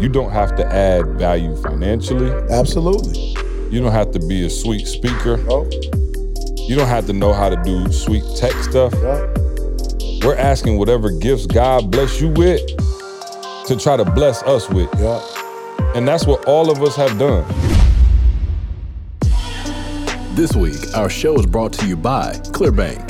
[0.00, 2.30] You don't have to add value financially.
[2.50, 3.18] Absolutely.
[3.70, 5.38] You don't have to be a sweet speaker.
[5.48, 5.68] Oh,
[6.68, 8.92] You don't have to know how to do sweet tech stuff.
[8.94, 9.26] yeah.
[10.24, 12.60] We're asking whatever gifts God bless you with
[13.66, 14.88] to try to bless us with.
[14.98, 15.20] Yeah.
[15.94, 17.44] And that's what all of us have done.
[20.34, 23.09] This week, our show is brought to you by Clearbanc.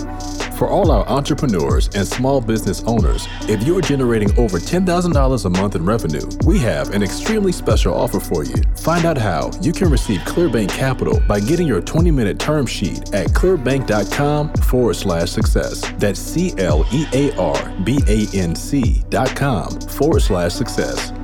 [0.60, 5.74] For all our entrepreneurs and small business owners, if you're generating over $10,000 a month
[5.74, 8.56] in revenue, we have an extremely special offer for you.
[8.76, 13.14] Find out how you can receive Clearbanc Capital by getting your 20 minute term sheet
[13.14, 15.80] at clearbanc.com forward slash success.
[15.96, 21.14] That's C L E A R B A N C dot com forward slash success.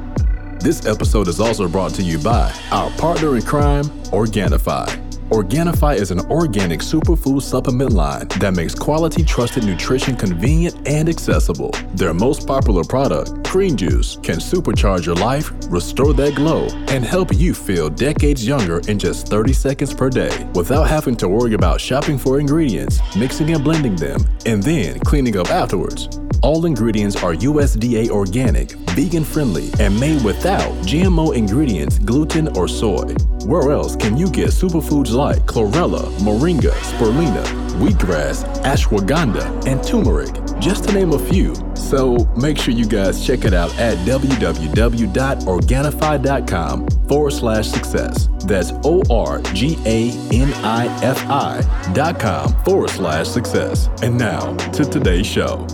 [0.61, 5.06] This episode is also brought to you by our partner in crime, Organifi.
[5.31, 11.73] Organifi is an organic superfood supplement line that makes quality, trusted nutrition convenient and accessible.
[11.95, 17.35] Their most popular product, Green Juice, can supercharge your life, restore that glow, and help
[17.35, 21.81] you feel decades younger in just 30 seconds per day without having to worry about
[21.81, 26.21] shopping for ingredients, mixing and blending them, and then cleaning up afterwards.
[26.47, 33.13] All ingredients are USDA organic, vegan friendly, and made without GMO ingredients, gluten, or soy.
[33.47, 37.45] Where else can you get superfoods like chlorella, moringa, spirulina,
[37.81, 41.57] wheatgrass, ashwagandha, and turmeric, just to name a few?
[41.75, 48.29] So make sure you guys check it out at www.organifi.com forward slash success.
[48.45, 51.61] That's O R G A N I F I
[51.93, 53.89] dot com forward slash success.
[54.01, 55.67] And now to today's show.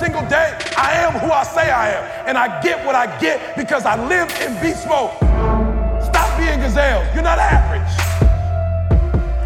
[0.00, 0.56] Single day.
[0.78, 2.26] I am who I say I am.
[2.26, 5.12] And I get what I get because I live in beast mode.
[6.02, 7.06] Stop being gazelles.
[7.12, 7.92] You're not average.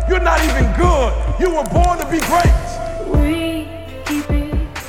[0.08, 1.12] You're not even good.
[1.40, 2.54] You were born to be great.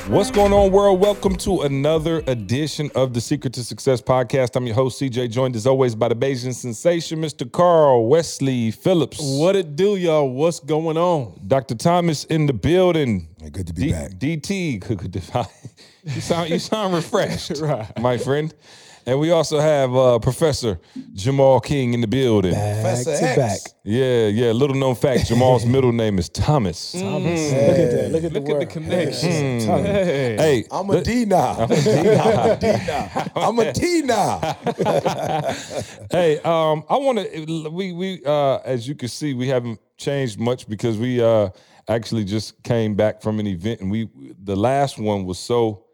[0.06, 0.16] We keep it.
[0.16, 1.00] What's going on, world?
[1.00, 4.54] Welcome to another edition of the Secret to Success podcast.
[4.56, 7.50] I'm your host, CJ, joined as always by the Bayesian sensation, Mr.
[7.50, 9.18] Carl Wesley Phillips.
[9.20, 10.30] What it do, y'all?
[10.30, 11.40] What's going on?
[11.46, 11.74] Dr.
[11.74, 13.28] Thomas in the building.
[13.50, 14.10] Good to be D- back.
[14.12, 14.80] DT,
[16.04, 17.98] you sound you sound refreshed, Right.
[18.00, 18.54] my friend.
[19.08, 20.80] And we also have uh, Professor
[21.14, 22.52] Jamal King in the building.
[22.52, 23.36] Back Professor to X.
[23.36, 23.72] back.
[23.84, 24.50] Yeah, yeah.
[24.50, 26.92] Little known fact: Jamal's middle name is Thomas.
[26.94, 28.10] Look Look at that.
[28.10, 28.68] Look at the at the word.
[28.70, 29.60] connection.
[29.64, 29.86] Thomas.
[29.86, 30.36] Hey.
[30.36, 31.50] Hey, I'm a D now.
[31.60, 33.30] I'm a D now.
[33.36, 34.40] I'm a T now.
[36.10, 37.68] Hey, um, I want to.
[37.70, 41.50] We we uh, as you can see, we haven't changed much because we uh
[41.88, 44.08] actually just came back from an event, and we
[44.42, 45.84] the last one was so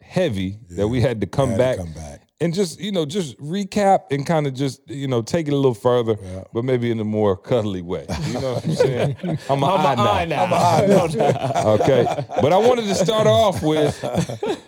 [0.00, 1.76] heavy that we had to come Had to back.
[1.78, 2.21] come back.
[2.42, 5.56] And just you know, just recap and kind of just you know take it a
[5.56, 6.16] little further,
[6.52, 8.06] but maybe in a more cuddly way.
[8.26, 9.16] You know what I'm saying?
[9.48, 10.42] I'm an eye now.
[11.72, 12.04] Okay,
[12.40, 14.02] but I wanted to start off with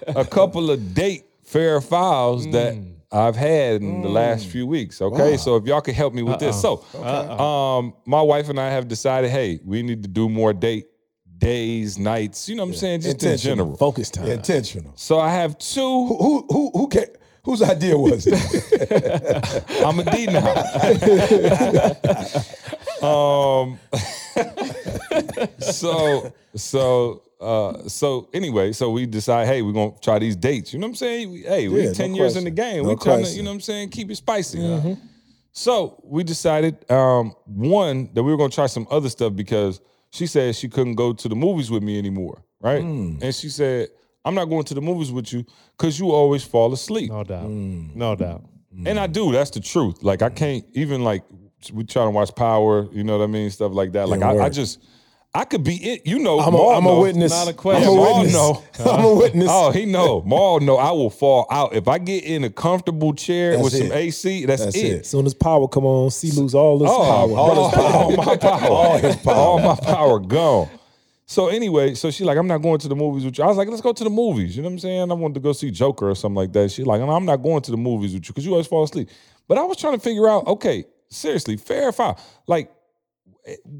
[0.06, 2.76] a couple of date fair files that
[3.10, 5.02] I've had in the last few weeks.
[5.02, 8.70] Okay, so if y'all could help me with this, so um, my wife and I
[8.70, 10.86] have decided, hey, we need to do more date
[11.38, 12.48] days, nights.
[12.48, 13.00] You know what I'm saying?
[13.02, 13.56] Just in Intentional.
[13.56, 13.76] general.
[13.76, 14.26] Focus time.
[14.26, 14.92] Intentional.
[14.96, 15.80] So I have two.
[15.80, 17.06] Who who who can,
[17.44, 18.34] whose idea was it?
[19.84, 20.54] I'm a D now.
[23.06, 23.78] um.
[25.60, 30.72] so so uh so anyway, so we decide, hey, we're gonna try these dates.
[30.72, 31.42] You know what I'm saying?
[31.42, 32.82] Hey, we Yeah, ten no years in the game.
[32.82, 34.96] No we trying to, you know what I'm saying, keep it spicy.
[35.56, 39.80] So we decided, um, one, that we were gonna try some other stuff because
[40.10, 42.82] she said she couldn't go to the movies with me anymore, right?
[42.82, 43.18] Hmm.
[43.22, 43.88] And she said,
[44.24, 45.44] I'm not going to the movies with you
[45.76, 47.10] because you always fall asleep.
[47.10, 47.46] No doubt.
[47.46, 47.94] Mm.
[47.94, 48.44] No doubt.
[48.86, 49.30] And I do.
[49.32, 50.02] That's the truth.
[50.02, 51.22] Like I can't even like
[51.72, 52.88] we trying to watch Power.
[52.92, 53.50] You know what I mean?
[53.50, 54.08] Stuff like that.
[54.08, 54.80] Like I, I just
[55.32, 56.06] I could be it.
[56.06, 57.30] You know, I'm a, Maul I'm a witness.
[57.32, 57.88] Not a I'm question.
[57.88, 58.34] a Maul witness.
[58.34, 58.64] know.
[58.92, 59.48] I'm a witness.
[59.50, 60.22] Oh, he know.
[60.22, 60.76] Maul know.
[60.76, 63.92] I will fall out if I get in a comfortable chair That's with some.
[63.92, 64.44] AC.
[64.46, 64.80] That's, That's it.
[64.80, 65.06] it.
[65.06, 67.36] soon as power come on, C lose all his Oh, power.
[67.38, 67.92] all, his power.
[67.94, 68.68] all my power.
[68.70, 69.34] All his power.
[69.34, 70.68] All my power gone.
[71.34, 73.42] So anyway, so she like, I'm not going to the movies with you.
[73.42, 74.56] I was like, let's go to the movies.
[74.56, 75.10] You know what I'm saying?
[75.10, 76.70] I wanted to go see Joker or something like that.
[76.70, 79.08] She like, I'm not going to the movies with you because you always fall asleep.
[79.48, 82.20] But I was trying to figure out, okay, seriously, fair or foul?
[82.46, 82.70] Like,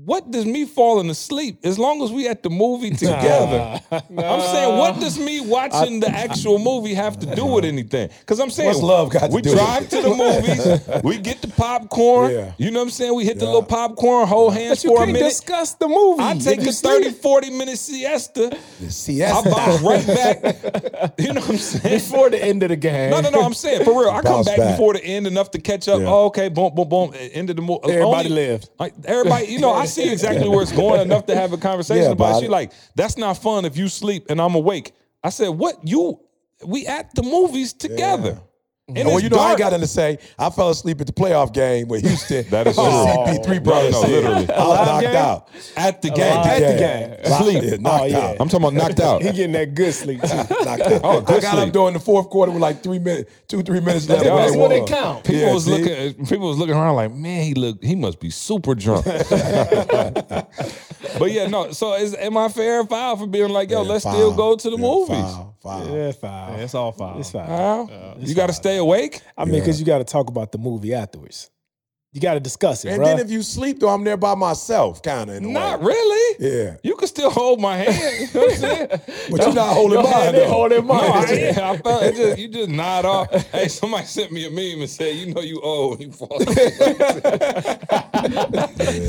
[0.05, 3.81] what does me falling asleep as long as we at the movie together?
[3.90, 8.11] I'm saying, what does me watching the actual movie have to do with anything?
[8.20, 11.16] Because I'm saying, What's love got to we do with drive to the movies, we
[11.19, 12.32] get the popcorn.
[12.32, 12.52] Yeah.
[12.58, 13.14] You know what I'm saying?
[13.14, 15.28] We hit the little popcorn, hold hands But you for a can't minute.
[15.28, 16.22] discuss the movie.
[16.22, 18.58] I take a 30, sleep- 40 minute siesta.
[18.88, 21.14] See, I that's bounce right back.
[21.19, 21.94] You know what I'm saying?
[21.94, 23.11] before the end of the game.
[23.11, 23.40] No, no, no.
[23.43, 24.11] I'm saying for real.
[24.11, 24.72] I come back, back.
[24.72, 26.00] before the end enough to catch up.
[26.00, 26.06] Yeah.
[26.08, 27.12] Oh, okay, boom, boom, boom.
[27.14, 27.81] End of the movie.
[27.93, 28.69] Everybody lived.
[29.06, 32.10] everybody, you know, I see exactly where it's going enough to have a conversation Yeah,
[32.10, 32.38] about.
[32.38, 32.46] it.
[32.46, 34.92] She like, that's not fun if you sleep and I'm awake.
[35.22, 36.20] I said, what you?
[36.64, 38.40] we at the movies together.
[38.86, 38.98] Mm-hmm.
[38.98, 40.19] And well, you know, I ain't got nothing to say.
[40.38, 42.44] I fell asleep at the playoff game with Houston.
[42.50, 43.34] That is Oh, true.
[43.38, 43.92] CP3 No, brothers.
[43.92, 44.10] no, said.
[44.10, 44.50] literally.
[44.50, 45.16] I was knocked game?
[45.16, 45.48] out.
[45.76, 46.36] at the game.
[46.36, 47.38] At the game.
[47.38, 47.62] Sleep.
[47.64, 48.19] Yeah, knocked Oh, yeah.
[48.19, 48.36] out.
[48.40, 49.22] I'm talking about knocked out.
[49.22, 50.26] He getting that good sleep too.
[50.36, 51.00] knocked out.
[51.02, 51.66] Oh, good I got sleep.
[51.69, 54.22] up during the fourth quarter with like three minutes, two, three minutes left.
[54.22, 55.25] That's when what they they count.
[55.25, 55.70] People Yeah, was see?
[55.82, 56.26] looking.
[56.26, 57.82] People was looking around like, man, he look.
[57.82, 59.06] He must be super drunk.
[61.19, 61.72] But yeah, no.
[61.72, 64.12] So is am I fair or foul for being like, yo, Yeah, let's foul.
[64.14, 65.08] still go to the Yeah, movies?
[65.08, 65.87] foul, foul.
[65.87, 66.56] Yeah, it's foul.
[66.56, 67.20] Yeah, it's all foul.
[67.20, 67.87] It's foul.
[67.87, 68.16] Foul?
[68.20, 69.20] you got to stay awake.
[69.37, 71.50] I mean, because you got to talk about the movie afterwards.
[72.14, 73.06] You got to discuss it, And bro.
[73.08, 75.87] then if you sleep, though, I'm there by myself, kind of Not way.
[75.94, 76.37] really.
[76.38, 76.76] Yeah.
[76.84, 77.94] You can still hold my hand.
[78.34, 78.88] You know what I'm saying?
[79.32, 80.49] But you're not holding mine, they though.
[80.49, 81.11] holding No, mine.
[81.12, 83.32] I, yeah, I felt it just, you just nod off.
[83.50, 86.00] Hey, somebody sent me a meme and said, you know you old.
[86.00, 86.72] You fall asleep.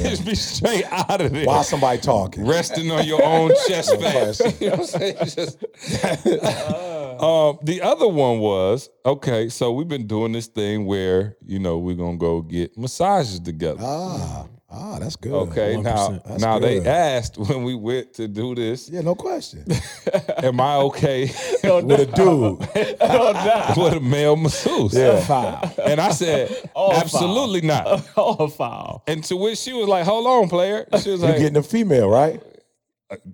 [0.06, 1.46] Just be straight out of there.
[1.46, 2.46] While somebody talking?
[2.46, 4.40] resting on your own chest face.
[4.60, 5.16] you know what I'm saying?
[5.26, 5.64] Just-
[6.04, 9.50] uh, um, the other one was okay.
[9.50, 13.80] So we've been doing this thing where you know we're gonna go get massages together.
[13.82, 15.34] Ah, ah, that's good.
[15.34, 19.66] okay, now That's now they asked when we went to do this, Yeah, no question.
[20.38, 21.24] am I okay
[21.64, 22.60] With a dude.
[23.78, 24.94] with a male masseuse?
[24.94, 25.22] Yeah.
[25.22, 25.72] foul.
[25.86, 28.06] And I said, absolutely not.
[28.18, 29.04] all foul.
[29.08, 30.86] And to which she was like, hold on, player.
[31.02, 32.42] She was You're like, getting a female, right?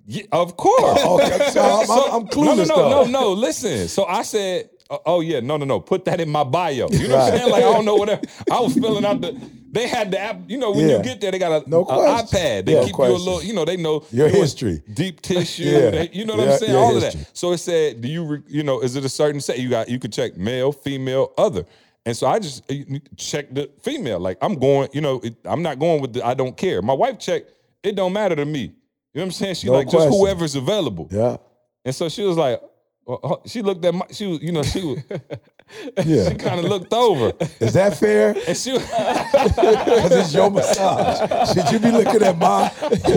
[0.06, 1.04] Yeah, of course.
[1.04, 3.34] Okay, so I'm, I'm, I'm clueless no, no, no, no, no.
[3.34, 3.88] Listen.
[3.88, 5.80] So I said, oh, oh, yeah, no, no, no.
[5.80, 6.90] Put that in my bio.
[6.92, 7.52] You know what I'm saying?
[7.52, 8.22] Like I don't know whatever.
[8.52, 9.40] I was filling out the.
[9.74, 10.42] They had the app.
[10.50, 10.98] You know when Yeah.
[10.98, 11.86] you get there, they got a, No a
[12.22, 12.66] iPad.
[12.66, 13.42] They Yeah, keep you a little.
[13.42, 14.84] You know they know Your history.
[14.94, 15.64] deep tissue.
[15.64, 15.92] Yeah.
[15.92, 16.76] they- you know what I'm saying?
[16.76, 17.16] All of that.
[17.32, 19.60] So it said, do you re, you know is it a certain set?
[19.60, 21.66] You got you could check male, female, other.
[22.06, 22.76] And so I just uh,
[23.16, 24.20] checked the female.
[24.20, 24.90] Like I'm going.
[24.92, 26.82] You know it, I'm not going with the I don't care.
[26.82, 27.54] My wife checked.
[27.82, 28.74] It don't matter to me.
[29.14, 29.56] You know what I'm saying?
[29.56, 30.10] She No like question.
[30.10, 31.08] just whoever's available.
[31.12, 31.38] Yeah.
[31.84, 32.62] And so she was like,
[33.06, 35.00] well, uh, she looked at my, she was, you know, she was,
[36.06, 36.30] Yeah.
[36.30, 38.36] she kind of looked over, Is that fair?
[38.48, 41.54] and she, was- Because it's your massage.
[41.54, 42.68] Should you be looking at my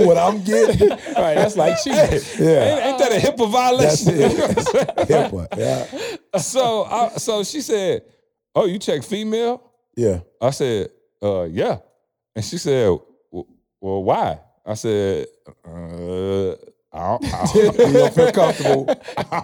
[0.05, 0.88] what I'm getting?
[0.88, 2.20] Right, that's like cheating.
[2.38, 2.64] Yeah.
[2.64, 4.12] ain't, ain't that a HIPAA That's violation?
[4.17, 5.08] it.
[5.08, 5.58] HIPAA.
[5.58, 6.38] Yeah.
[6.38, 8.02] so, I, so she said,
[8.55, 10.20] "Oh, you check female?" Yeah.
[10.41, 10.88] I said,
[11.23, 11.79] "Uh, yeah,"
[12.35, 12.96] and she said,
[13.31, 16.55] "Well, why?" I said, "Uh."
[16.96, 18.85] I don't, I You don't, don't feel comfortable.
[18.87, 18.94] yeah.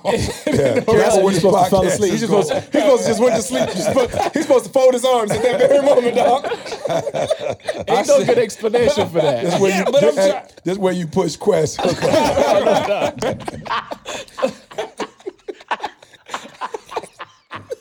[0.05, 2.12] That's Careful when you're supposed to fall asleep.
[2.12, 3.69] He's He's supposed, he's supposed to just went to sleep.
[3.70, 6.44] He's supposed, he's supposed to fold his arms at that very moment, dog.
[7.88, 9.43] Ain't no good explanation for that.
[9.47, 11.81] This where Yeah, you, but I'm this, try- this where you push Quest.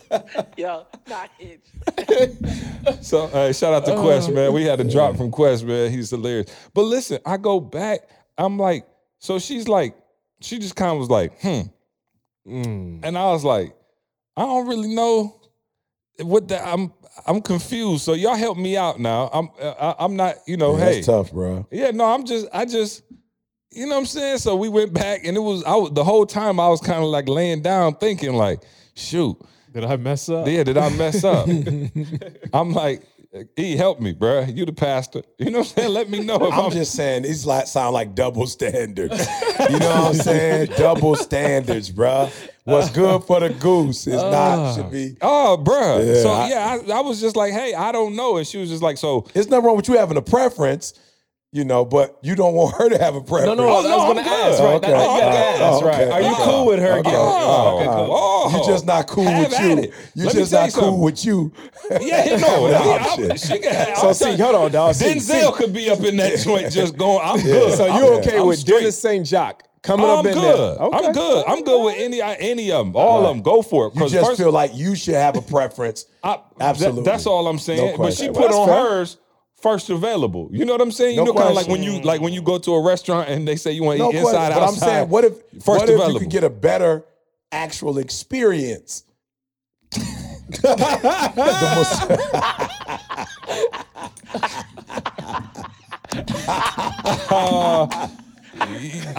[0.57, 1.65] Yo, not hitch.
[3.01, 4.53] So uh, shout out to Quest, man.
[4.53, 5.91] We had a drop from Quest, man.
[5.91, 6.49] He's hilarious.
[6.73, 7.99] But listen, I go back.
[8.37, 8.87] I'm like,
[9.19, 9.95] so she's like,
[10.39, 11.61] she just kind of was like, hmm.
[12.45, 13.75] And I was like,
[14.37, 15.41] I don't really know
[16.21, 16.65] what that.
[16.65, 16.93] I'm
[17.27, 18.03] I'm confused.
[18.03, 19.29] So y'all help me out now.
[19.33, 21.67] I'm uh, I, I'm not, you know, hey, That's tough, bro.
[21.71, 23.03] yeah, no, I'm just, I just,
[23.71, 24.37] you know what I'm saying?
[24.39, 27.03] So we went back and it was, I was, the whole time I was kind
[27.03, 28.61] of like laying down thinking like,
[28.95, 29.37] shoot,
[29.71, 30.47] Did I mess up?
[30.47, 31.47] yeah, did I mess up?
[32.53, 33.03] I'm like,
[33.57, 34.55] E, help me, bruh.
[34.57, 35.21] You the pastor.
[35.37, 35.93] You know what I'm saying?
[35.93, 39.19] Let me know if I'm, I'm just saying these like sound like double standards.
[39.69, 40.71] you know what I'm saying?
[40.77, 42.31] double standards, bruh.
[42.63, 44.75] What's good for the goose is not ah.
[44.75, 45.15] should be.
[45.21, 46.05] Oh, bruh.
[46.07, 48.37] Yeah, so I- yeah, I, I was just like, hey, I don't know.
[48.37, 50.93] And she was just like, so it's nothing wrong with you having a preference,
[51.51, 53.57] you know, but you don't want her to have a preference.
[53.57, 54.53] No, no, Oh, I no, was going I'm to good.
[54.53, 54.59] ask.
[54.61, 54.91] Right, Okay.
[54.91, 55.83] that, that you got to Oh, ask.
[55.85, 55.95] Right.
[55.95, 56.11] Oh, okay.
[56.11, 57.01] Are you oh, cool with her Okay.
[57.03, 57.19] getting?
[57.19, 58.07] Oh, okay, cool.
[58.11, 58.57] oh.
[58.59, 59.77] You just not cool Have with you.
[59.79, 59.93] it.
[60.13, 61.01] You Let just tell not you cool something.
[61.01, 61.51] with you.
[62.01, 62.37] Yeah, he know.
[62.37, 63.31] Having an Yeah, option.
[63.31, 64.93] I'm- she can have, So I'm see, telling- hold on, dog.
[64.95, 65.51] See, Denzel see.
[65.57, 67.73] could be up in that joint just going, I'm good.
[67.77, 68.79] So I'm- you okay I'm with straight.
[68.81, 69.25] Dennis St.
[69.25, 70.43] Jacques coming Oh, up I'm in good.
[70.43, 70.85] there?
[70.85, 70.97] Okay.
[71.07, 71.45] I'm good.
[71.47, 72.95] I'm good with any any of them.
[72.95, 73.41] All of them.
[73.41, 73.95] Go for it.
[73.95, 76.05] You 'Cause just first- feel like you should have a preference.
[76.23, 77.01] I- Absolutely.
[77.03, 77.93] that- that's all I'm saying.
[77.93, 78.77] No but she put Well, on fair.
[78.83, 79.17] hers
[79.61, 80.49] first available.
[80.51, 81.15] You know what I'm saying?
[81.15, 83.29] You No know, kind of like when you like when you go to a restaurant
[83.29, 84.41] and they say you want to No eat question.
[84.41, 84.87] inside But outside.
[84.87, 87.03] I'm saying, what if first what if you could get a better
[87.51, 89.03] actual experience?
[90.63, 92.09] Most-
[97.31, 98.07] uh,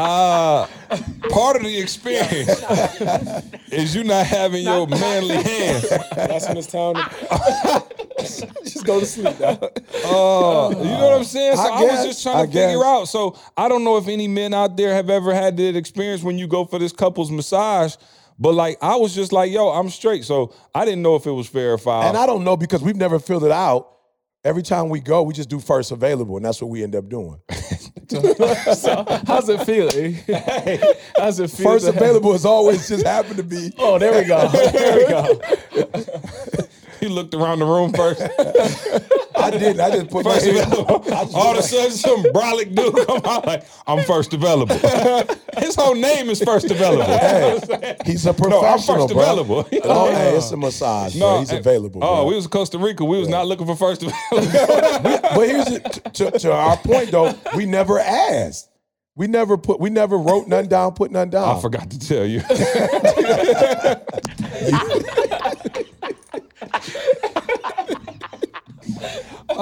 [1.30, 2.48] part of the experience
[3.72, 5.88] is you not having your manly hands.
[6.14, 7.86] That's when it's time to
[8.64, 9.62] just go to sleep, dog.
[9.62, 9.68] Uh,
[10.76, 11.56] you know what I'm saying?
[11.56, 12.84] So I I, was just trying I to figure guess.
[12.84, 13.04] out.
[13.06, 16.38] So I don't know if any men out there have ever had that experience when
[16.38, 17.96] you go for this couple's massage.
[18.38, 20.24] But like I was just like, yo, I'm straight.
[20.24, 22.02] So I didn't know if it was fair or foul.
[22.02, 23.88] and I don't know because we've never filled it out.
[24.44, 27.08] Every time we go, we just do first available, and that's what we end up
[27.08, 27.40] doing.
[28.08, 29.88] so, how's it feel?
[29.94, 30.94] eh?
[31.16, 31.72] how's it feel?
[31.72, 33.72] First available has always just happened to be.
[33.78, 34.48] Oh, there we go.
[34.70, 35.40] There we go.
[37.06, 38.20] He looked around the room first.
[39.34, 39.80] I didn't.
[39.80, 40.84] I just put my First available.
[41.34, 44.76] All of a sudden, some brolic dude come out like, I'm first available.
[45.56, 47.04] His whole name is first available.
[47.04, 48.62] Hey, he's a professional.
[48.62, 49.22] No, I'm first bro.
[49.22, 49.68] available.
[49.84, 51.16] Oh, hey, it's a massage.
[51.16, 51.40] bro.
[51.40, 52.04] he's eh, available.
[52.04, 52.26] Oh, bro.
[52.26, 53.04] we was in Costa Rica.
[53.04, 54.20] We was not looking for first available.
[54.30, 58.68] but here's the, to, to our point though, we never asked.
[59.16, 59.80] We never put.
[59.80, 60.92] We never wrote nothing down.
[60.94, 61.56] Put nothing down.
[61.56, 62.40] I forgot to tell you.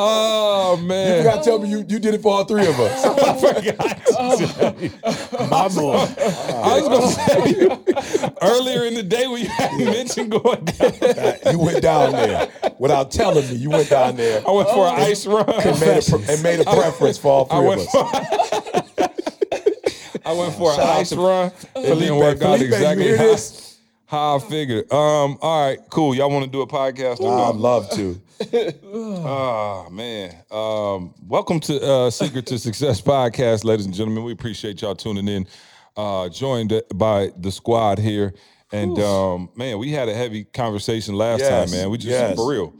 [0.01, 0.83] Oh man!
[0.83, 1.25] You man.
[1.25, 3.05] forgot to tell me you, you did it for all three of us.
[5.51, 5.97] My boy.
[5.97, 7.71] I was gonna tell you
[8.43, 10.93] earlier in the day when you had mentioned going down.
[11.53, 13.55] you went down there without telling me.
[13.57, 15.45] You went down there I went for an ice run.
[15.49, 17.91] and made, a, and made a preference for all I three of us.
[17.91, 18.05] for,
[20.29, 21.53] I went for an Shout out ice to run.
[21.77, 23.79] It didn't work out Felipe, you exactly hear how, this?
[24.07, 24.93] how I figured.
[24.93, 26.15] Um, all right, cool.
[26.15, 27.25] Y'all want to do a podcast?
[27.25, 28.21] I'd love to.
[28.41, 30.35] Oh man.
[30.51, 34.23] Um, welcome to uh Secret to Success podcast, ladies and gentlemen.
[34.23, 35.47] We appreciate y'all tuning in.
[35.97, 38.35] Uh joined by the squad here.
[38.71, 41.91] And um, man, we had a heavy conversation last Yes, time, man.
[41.91, 42.37] We just yes.
[42.37, 42.75] for real.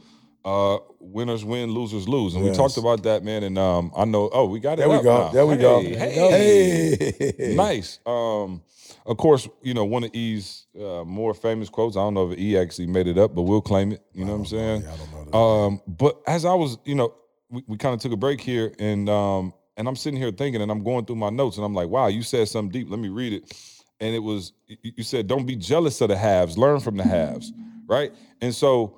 [0.45, 2.35] Uh winners win, losers lose.
[2.35, 3.43] And we talked about that, man.
[3.43, 4.87] And um I know oh, we got it.
[4.87, 5.25] There we go.
[5.25, 5.29] now.
[5.29, 5.81] There we go.
[5.81, 7.33] Hey, hey.
[7.37, 7.55] Hey.
[7.55, 7.99] Nice.
[8.05, 8.61] Um,
[9.05, 11.95] of course, you know, one of E's uh, more famous quotes.
[11.95, 14.03] I don't know if E actually made it up, but we'll claim it.
[14.13, 14.81] You know what I'm saying?
[14.83, 15.39] yeah, I don't know.
[15.39, 17.13] Um, but as I was, you know,
[17.49, 20.61] we, we kind of took a break here and um, and I'm sitting here thinking
[20.61, 22.89] and I'm going through my notes and I'm like, wow, you said something deep.
[22.89, 23.51] Let me read it.
[23.99, 27.51] And it was you, said, don't be jealous of the halves, learn from the halves,
[27.87, 28.13] right?
[28.41, 28.97] And so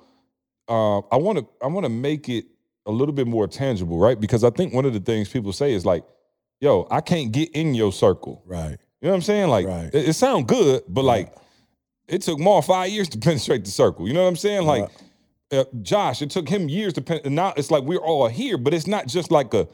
[0.68, 2.46] uh, I want to I want to make it
[2.86, 4.18] a little bit more tangible, right?
[4.20, 6.04] Because I think one of the things people say is like,
[6.60, 8.42] yo, I can't get in your circle.
[8.46, 8.76] Right.
[9.00, 9.48] You know what I'm saying?
[9.48, 9.90] Like Right.
[9.92, 11.32] it, it sounds good, but like
[12.12, 14.06] it took more five years to penetrate the circle.
[14.06, 14.64] You know what I'm saying?
[14.66, 14.90] Like
[15.50, 17.20] uh, Josh, it took him years to pen.
[17.26, 19.66] Now it's like we're all here, but it's not just like a.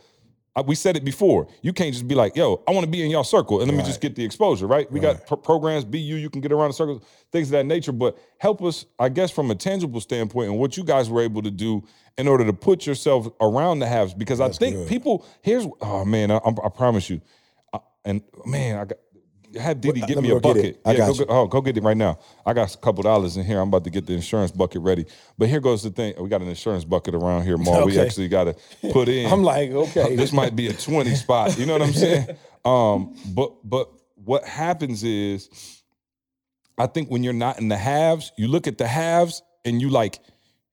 [0.57, 1.47] uh, We said it before.
[1.62, 3.76] You can't just be like, "Yo, I want to be in y'all circle," and let
[3.76, 4.90] me just get the exposure, right?
[4.90, 7.92] We got pro- programs, BU, you can get around the circles, things of that nature.
[7.92, 11.42] But help us, I guess, from a tangible standpoint, and what you guys were able
[11.42, 11.85] to do
[12.16, 14.88] in order to put yourself around the halves, because I think good.
[14.88, 15.64] people here's.
[15.80, 17.21] Oh man, I, I promise you,
[17.73, 18.99] I, and man, I got.
[19.59, 20.65] Have Diddy get me me a bucket.
[20.65, 20.81] it.
[20.85, 21.27] I got go you.
[21.29, 22.19] oh, go get it right now.
[22.47, 23.61] I got a couple dollars in here.
[23.61, 25.07] I'm about to get the insurance bucket ready.
[25.37, 26.15] But here goes the thing.
[26.19, 27.87] We got an insurance bucket around here, Maul.
[27.87, 28.57] We actually got to
[28.93, 29.31] put in.
[29.33, 30.17] I'm like, okay.
[30.17, 31.59] this might be a 20 spot.
[31.59, 32.29] You know what I'm saying?
[32.65, 33.91] Um, but but
[34.25, 35.49] what happens is,
[36.77, 39.88] I think when you're not in the halves, you look at the halves and you
[39.91, 40.19] like,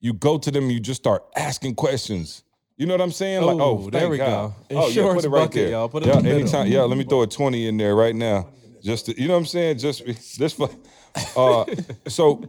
[0.02, 2.44] you go to them, you just start asking questions.
[2.78, 3.42] You know what I'm saying?
[3.42, 4.28] like, Oh, there we God.
[4.70, 4.78] go.
[4.78, 5.70] Oh, yeah, Insurance put it right bucket, there.
[5.70, 5.88] y'all.
[5.88, 6.40] Put it yeah, in the middle.
[6.42, 6.68] anytime.
[6.68, 8.50] Yeah, let me throw a 20 in there right now.
[8.86, 9.80] Just to, you know what I'm saying?
[9.80, 10.06] Just
[10.40, 10.70] this for
[11.36, 11.66] uh
[12.08, 12.44] so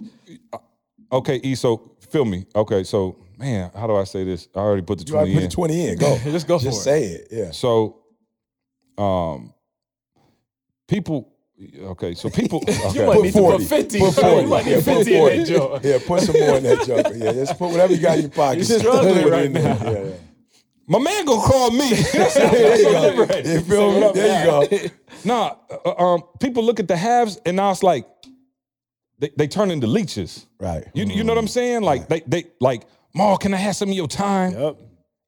[1.11, 2.45] okay, E, so feel me.
[2.55, 4.49] Okay, so man, how do I say this?
[4.55, 5.49] I already put the You 20 put in.
[5.49, 5.99] the 20 in.
[6.05, 6.19] Go.
[6.25, 7.28] Just go for Just say it.
[7.31, 7.50] Yeah.
[7.52, 8.02] So,
[8.99, 9.52] um,
[10.87, 11.33] people.
[11.81, 12.62] Okay, so people.
[12.69, 13.64] You might Put need 40.
[13.64, 13.99] to put 50.
[13.99, 14.43] Put 40.
[14.43, 15.37] You might Yeah, need put 50 in 40.
[15.38, 15.85] that joint.
[15.85, 17.14] Yeah, put some more in that joker.
[17.16, 18.59] Yeah, just put whatever you got in your pocket.
[18.59, 19.61] Just struggling right now.
[19.62, 20.11] Yeah, yeah.
[20.88, 21.90] My man gonna call me.
[22.14, 23.37] There you go.
[23.37, 24.12] You feel me?
[24.12, 24.88] There you go.
[25.25, 28.07] nah, uh, um, people look at the halves and now it's like
[29.19, 30.47] they, they turn into leeches.
[30.61, 30.85] Right.
[30.95, 31.83] You, you know what I'm saying?
[31.83, 34.52] Like they they like, Ma, can I have some of your time?
[34.52, 34.76] Yep.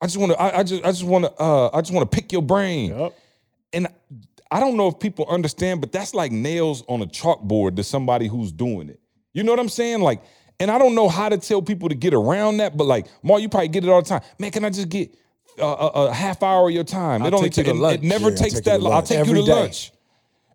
[0.01, 0.41] I just want to.
[0.41, 0.85] I, I just.
[0.85, 1.33] I just want to.
[1.43, 2.97] Uh, I just want to pick your brain.
[2.97, 3.15] Yep.
[3.73, 3.89] And
[4.51, 8.29] I don't know if people understand, but that's like nails on a chalkboard to somebody
[8.29, 9.01] who's doing it.
[9.35, 10.01] You know what I'm saying?
[10.01, 10.23] Like,
[10.61, 13.37] and I don't know how to tell people to get around that, but like, Ma,
[13.37, 14.23] you probably get it all the time.
[14.39, 15.17] Man, can I just get uh,
[15.65, 17.23] a, a half hour of your time?
[17.23, 17.97] I'll it only take you ta- to it- lunch.
[17.99, 18.93] It never Yeah, takes that long.
[18.93, 19.09] I'll lunch.
[19.09, 19.53] take you to day.
[19.53, 19.93] lunch.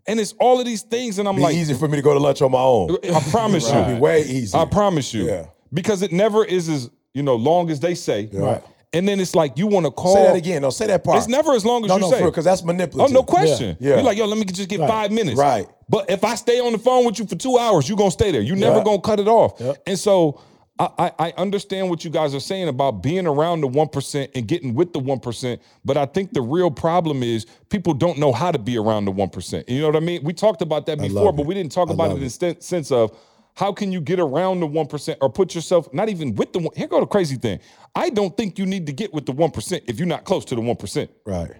[0.05, 2.13] And it's all of these things, and I'm Be like, easy for me to go
[2.13, 2.97] to lunch on my own.
[3.13, 3.77] I promise you.
[3.77, 4.59] It'll be way easier.
[4.59, 5.25] I promise you.
[5.27, 5.45] Yeah.
[5.73, 8.29] Because it never is as you know long as they say.
[8.33, 8.61] Right.
[8.95, 10.15] And then it's like you want to call.
[10.15, 10.61] Say that again.
[10.61, 11.17] No, say that part.
[11.17, 12.23] It's never as long as no, you no, say.
[12.25, 13.15] because that's manipulative.
[13.15, 13.49] Oh, manipulative.
[13.49, 13.77] no question.
[13.79, 13.95] Yeah.
[13.95, 15.39] You're like, yo, let me just get five minutes.
[15.39, 15.67] Right.
[15.89, 18.31] But if I stay on the phone with you for two hours, you're gonna stay
[18.31, 18.41] there.
[18.41, 19.59] You're never gonna cut it off.
[19.87, 20.41] And so
[20.79, 24.47] I, I, understand what you guys are saying about being around the one percent and
[24.47, 25.61] getting with the one percent.
[25.85, 29.11] But I think the real problem is people don't know how to be around the
[29.11, 29.69] one percent.
[29.69, 30.23] You know what I mean?
[30.23, 32.91] We talked about that before, but we didn't talk I about it in the sense
[32.91, 33.15] of
[33.55, 36.59] how can you get around the one percent or put yourself not even with the
[36.59, 36.73] one.
[36.75, 37.59] Here go the crazy thing.
[37.93, 40.43] I don't think you need to get with the one percent if you're not close
[40.45, 41.11] to the one percent.
[41.23, 41.51] Right.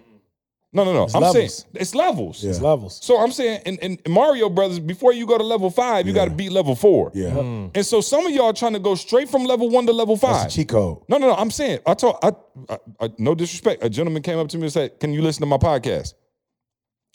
[0.74, 1.06] No, no, no.
[1.14, 1.54] I'm levels.
[1.54, 2.42] saying it's levels.
[2.42, 2.98] It's levels.
[3.00, 6.24] So I'm saying in, in Mario Brothers, before you go to level five, you got
[6.24, 7.12] to beat level four.
[7.14, 7.30] Yeah.
[7.30, 7.70] Mm.
[7.76, 10.42] And so some of y'all trying to go straight from level one to level five.
[10.42, 11.02] That's a cheat code.
[11.08, 11.34] No, no, no.
[11.36, 12.32] I'm saying I told I,
[12.68, 13.84] I, I no disrespect.
[13.84, 16.14] A gentleman came up to me and said, "Can you listen to my podcast?"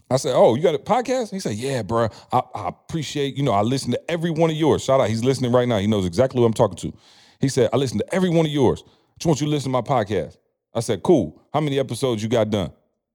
[0.09, 2.07] I said, "Oh, you got a podcast?" He said, "Yeah, bro.
[2.31, 3.35] I, I appreciate.
[3.35, 4.85] You know, I listen to every one of yours.
[4.85, 5.09] Shout out.
[5.09, 5.79] He's listening right now.
[5.79, 6.97] He knows exactly who I'm talking to.
[7.41, 8.83] He said, I listen to every one of yours.
[8.85, 10.37] I just want you to listen to my podcast."
[10.73, 11.41] I said, "Cool.
[11.53, 12.71] How many episodes you got done?"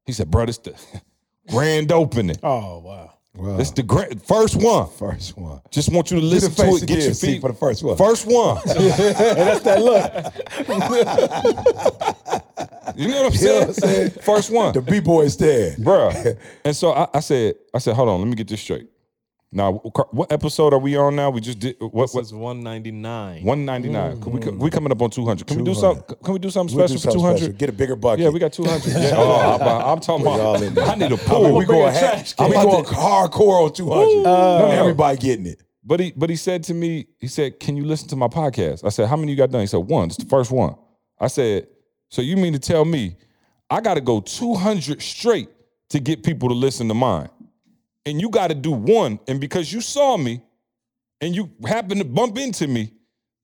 [0.07, 0.75] He said, "Bro, this the
[1.49, 2.37] grand opening.
[2.43, 3.11] Oh wow.
[3.37, 3.57] Wow.
[3.57, 4.89] This the grand first one.
[4.91, 5.61] First one.
[5.71, 6.87] Just want you to listen to face it.
[6.87, 7.97] Get again, your see, feet for the first one.
[7.97, 8.61] First one.
[8.65, 10.13] That's that look.
[12.97, 13.59] You know what I'm You know saying?
[13.61, 14.11] what I'm saying?
[14.23, 14.73] First one.
[14.73, 15.73] The B boys there.
[15.77, 16.39] Bruh.
[16.65, 18.87] And so I, I said, I said, hold on, let me get this straight.
[19.57, 19.75] Now,
[20.11, 21.31] what episode are we on now?
[21.31, 22.07] We just did what?
[22.07, 23.45] This what is 199.
[23.45, 24.19] one ninety nine.
[24.21, 25.47] We we coming up on two hundred.
[25.47, 25.81] Can we do 200.
[25.97, 26.17] something?
[26.25, 27.47] Can we do something We'll special do for two something special.
[27.47, 27.59] hundred?
[27.59, 28.25] Get a bigger bucket.
[28.25, 28.93] Yeah, we got two hundred.
[29.01, 29.13] Yeah.
[29.15, 30.75] Oh, I'm, I'm talking y'all in about.
[30.75, 30.85] there.
[30.87, 31.57] I need a I mean, pool.
[31.57, 34.73] we going, ha- we going hardcore on 200.
[34.81, 35.63] Everybody getting it.
[35.85, 38.85] But he but he said to me, he said, Can you listen to my podcast?
[38.85, 39.61] I said, How many you got done?
[39.61, 40.09] He said, One.
[40.09, 40.75] It's the first one.
[41.21, 41.69] I said,
[42.09, 43.17] So you mean to tell me
[43.71, 45.49] I gotta go 200 straight
[45.91, 47.29] to get people to listen to mine?
[48.07, 49.19] And you gotta do one.
[49.29, 50.43] And because you saw me
[51.21, 52.93] and you happened to bump into me,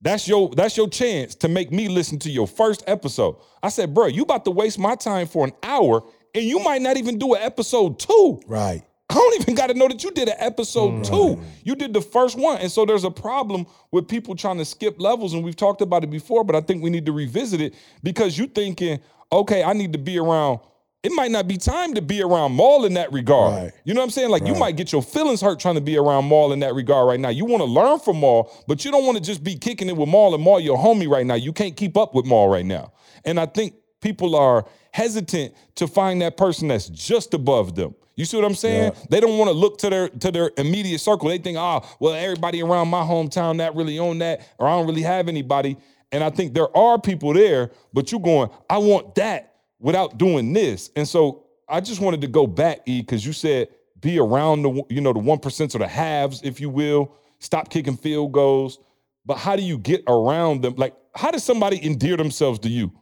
[0.02, 3.36] that's your that's your chance to make me listen to your first episode.
[3.62, 6.02] I said, bro, you about to waste my time for an hour,
[6.34, 8.40] and you might not even do an episode two.
[8.46, 8.82] Right.
[9.10, 11.08] I don't even got to know that you did an episode mm.
[11.08, 11.42] two.
[11.64, 12.58] You did the first one.
[12.58, 15.34] And so there's a problem with people trying to skip levels.
[15.34, 17.74] And we've talked about it before, but I think we need to revisit it
[18.04, 19.00] because you thinking,
[19.32, 20.60] okay, I need to be around.
[21.02, 23.54] It might not be time to be around Maul in that regard.
[23.54, 23.72] Right.
[23.84, 24.28] You know what I'm saying?
[24.28, 27.08] Like you might get your feelings hurt trying to be around Maul in that regard
[27.08, 27.30] right now.
[27.30, 29.96] You want to learn from Maul, but you don't want to just be kicking it
[29.96, 31.36] with Maul and Maul your homie right now.
[31.36, 32.92] You can't keep up with Maul right now.
[33.24, 37.94] And I think people are hesitant to find that person that's just above them.
[38.16, 38.92] You see what I'm saying?
[39.08, 41.30] They don't want to look to their to their immediate circle.
[41.30, 44.86] They think, oh, well, everybody around my hometown not really own that, or I don't
[44.86, 45.78] really have anybody.
[46.12, 49.49] And I think there are people there, but you're going, I want that
[49.80, 50.90] without doing this.
[50.94, 53.68] And so I just wanted to go back, E, because you said
[54.00, 57.14] be around the you know the one percent or the halves, if you will.
[57.38, 58.78] Stop kicking field goals.
[59.24, 60.74] But how do you get around them?
[60.76, 62.92] Like, how does somebody endear themselves to you?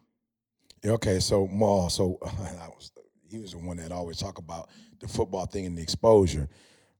[0.84, 2.92] Okay, so Maul, so was,
[3.28, 6.48] he was the one that always talk about the football thing and the exposure.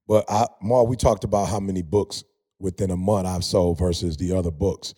[0.07, 2.25] But I, Maul, we talked about how many books
[2.59, 4.95] within a month I've sold versus the other books.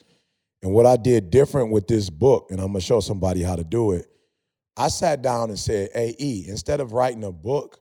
[0.62, 3.64] And what I did different with this book, and I'm gonna show somebody how to
[3.64, 4.07] do it.
[4.76, 7.80] I sat down and said, "Hey, E, instead of writing a book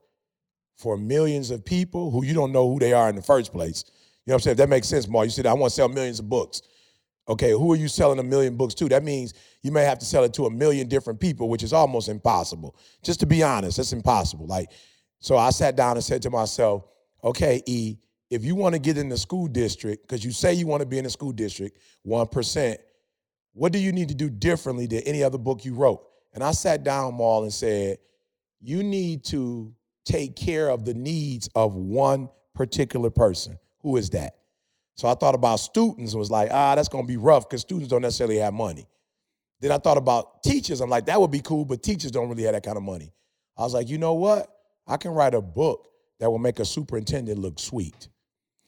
[0.75, 3.84] for millions of people who you don't know who they are in the first place,
[3.88, 4.52] you know what I'm saying?
[4.54, 5.25] If that makes sense, Maul.
[5.25, 6.62] You said I want to sell millions of books.
[7.28, 8.89] Okay, who are you selling a million books to?
[8.89, 11.73] That means you may have to sell it to a million different people, which is
[11.73, 12.75] almost impossible.
[13.04, 14.47] Just to be honest, it's impossible.
[14.47, 14.71] Like,
[15.19, 16.86] so I sat down and said to myself,
[17.23, 17.97] okay, E,
[18.30, 20.88] if you want to get in the school district, because you say you want to
[20.88, 22.78] be in the school district, 1%,
[23.54, 26.04] what do you need to do differently than any other book you wrote?
[26.39, 27.97] And I sat down, Maul, and said,
[28.62, 29.73] you need to
[30.06, 33.60] take care of the needs of one particular person.
[33.82, 34.38] Who is that?
[34.95, 37.89] So I thought about students and was like, ah, that's gonna be rough because students
[37.89, 38.88] don't necessarily have money.
[39.60, 40.80] Then I thought about teachers.
[40.80, 43.12] I'm like, that would be cool, but teachers don't really have that kind of money.
[43.58, 44.47] I was like, you know what?
[44.88, 45.89] I can write a book
[46.21, 48.08] that will make a superintendent look sweet.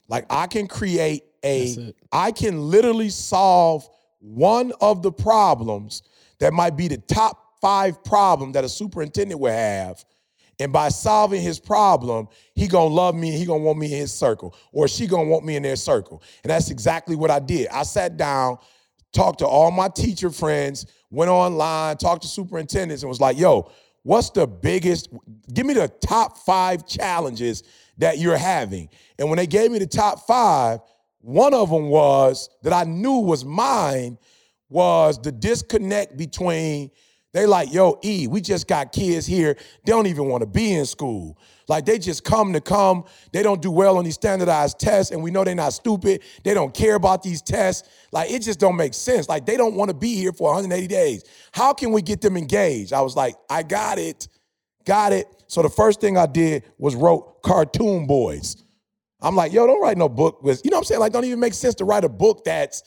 [0.09, 3.87] Like I can create a, I can literally solve
[4.19, 6.03] one of the problems
[6.39, 10.03] that might be the top five problem that a superintendent would have.
[10.59, 13.97] And by solving his problem, he gonna love me and he gonna want me in
[13.97, 16.21] his circle, or she gonna want me in their circle.
[16.43, 17.67] And that's exactly what I did.
[17.69, 18.57] I sat down,
[19.11, 23.71] talked to all my teacher friends, went online, talked to superintendents, and was like, yo,
[24.03, 25.09] what's the biggest?
[25.51, 27.63] Give me the top five challenges
[27.97, 28.89] that you're having.
[29.17, 30.79] And when they gave me the top five,
[31.19, 34.17] one of them was that I knew was mine
[34.69, 36.89] was the disconnect between
[37.33, 39.55] they like, yo, E, we just got kids here.
[39.85, 41.37] They don't even want to be in school.
[41.67, 43.05] Like they just come to come.
[43.31, 46.21] They don't do well on these standardized tests, and we know they're not stupid.
[46.43, 47.87] They don't care about these tests.
[48.11, 49.29] Like it just don't make sense.
[49.29, 51.23] Like they don't want to be here for 180 days.
[51.53, 52.91] How can we get them engaged?
[52.91, 54.27] I was like, I got it,
[54.85, 55.27] got it.
[55.47, 58.57] So the first thing I did was wrote cartoon boys.
[59.21, 60.99] I'm like, yo, don't write no book with, you know what I'm saying?
[60.99, 62.83] Like, don't even make sense to write a book that's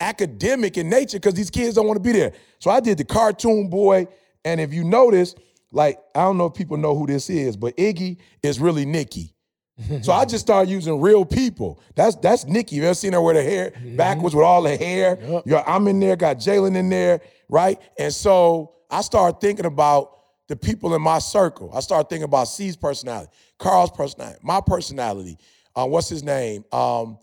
[0.00, 2.32] academic in nature because these kids don't want to be there.
[2.58, 4.08] So I did the cartoon boy.
[4.44, 5.34] And if you notice,
[5.72, 9.34] like, I don't know if people know who this is, but Iggy is really Nikki.
[10.02, 11.80] so I just started using real people.
[11.94, 12.76] That's that's Nikki.
[12.76, 15.42] You ever seen her with her hair backwards with all the hair?
[15.46, 17.78] Yeah, I'm in there, got Jalen in there, right?
[17.98, 21.70] And so I started thinking about the people in my circle.
[21.74, 25.38] I started thinking about C's personality, Carl's personality, my personality.
[25.74, 26.64] Uh, what's his name?
[26.72, 27.18] Um,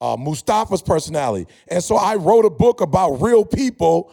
[0.00, 1.46] uh, Mustafa's personality.
[1.68, 4.12] And so I wrote a book about real people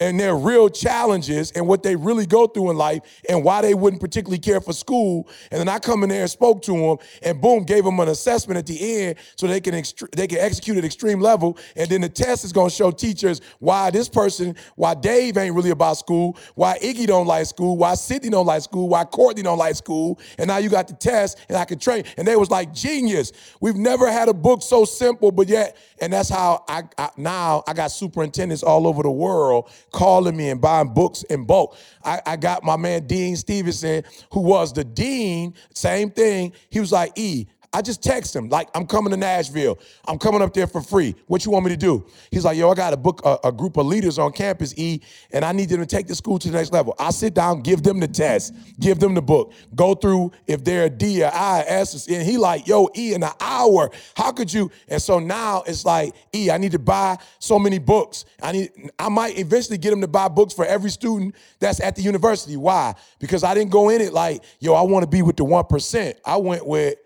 [0.00, 3.74] and their real challenges and what they really go through in life and why they
[3.74, 5.28] wouldn't particularly care for school.
[5.50, 8.08] And then I come in there and spoke to them and boom, gave them an
[8.08, 11.58] assessment at the end so they can ext- they can execute at extreme level.
[11.76, 15.70] And then the test is gonna show teachers why this person, why Dave ain't really
[15.70, 19.58] about school, why Iggy don't like school, why Sydney don't like school, why Courtney don't
[19.58, 20.20] like school.
[20.38, 22.04] And now you got the test and I can train.
[22.18, 23.32] And they was like genius.
[23.60, 27.62] We've never had a book so simple, but yet, and that's how I, I now
[27.66, 31.76] I got superintendents all over the world calling me and buying books in bulk.
[32.04, 36.52] I, I got my man Dean Stevenson, who was the dean, same thing.
[36.70, 39.78] He was like, E, I just text him, like, I'm coming to Nashville.
[40.06, 41.14] I'm coming up there for free.
[41.26, 42.06] What you want me to do?
[42.30, 45.00] He's like, yo, I got to book, a, a, group of leaders on campus, E,
[45.32, 46.94] and I need them to take the school to the next level.
[46.98, 50.84] I sit down, give them the test, give them the book, go through if they're
[50.84, 54.52] a D or I, S, and he like, yo, E, in an hour, how could
[54.52, 54.70] you?
[54.88, 58.24] And so now it's like, E, I need to buy so many books.
[58.42, 61.96] I need, I might eventually get him to buy books for every student that's at
[61.96, 62.56] the university.
[62.56, 62.94] Why?
[63.18, 66.14] Because I didn't go in it like, yo, I want to be with the 1%.
[66.24, 66.96] I went with,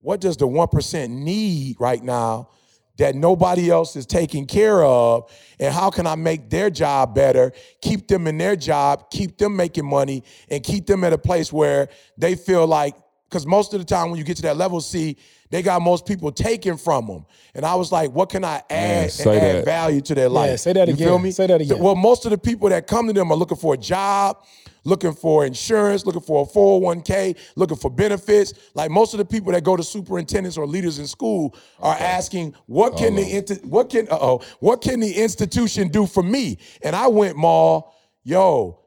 [0.00, 2.48] what does the 1% need right now
[2.96, 5.30] that nobody else is taking care of?
[5.58, 9.56] And how can I make their job better, keep them in their job, keep them
[9.56, 12.94] making money, and keep them at a place where they feel like,
[13.30, 15.16] because most of the time when you get to that level C,
[15.50, 17.26] they got most people taken from them.
[17.54, 19.64] And I was like, what can I add and add that.
[19.64, 20.50] value to their life?
[20.50, 21.06] Yeah, say that you again.
[21.06, 21.30] feel me?
[21.30, 21.78] Say that again.
[21.78, 24.44] Well, most of the people that come to them are looking for a job,
[24.82, 28.54] looking for insurance, looking for a 401k, looking for benefits.
[28.74, 32.04] Like most of the people that go to superintendents or leaders in school are okay.
[32.04, 33.40] asking, what can uh-oh.
[33.40, 36.58] the what can oh what can the institution do for me?
[36.82, 38.79] And I went, Mal, yo,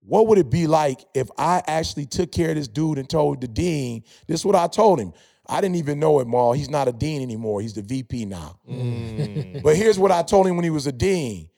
[0.00, 3.40] what would it be like if I actually took care of this dude and told
[3.40, 5.12] the dean, this is what I told him.
[5.46, 6.52] I didn't even know it, Mal.
[6.52, 7.60] He's not a dean anymore.
[7.60, 8.58] He's the VP now.
[8.68, 9.62] Mm.
[9.62, 11.48] but here's what I told him when he was a dean.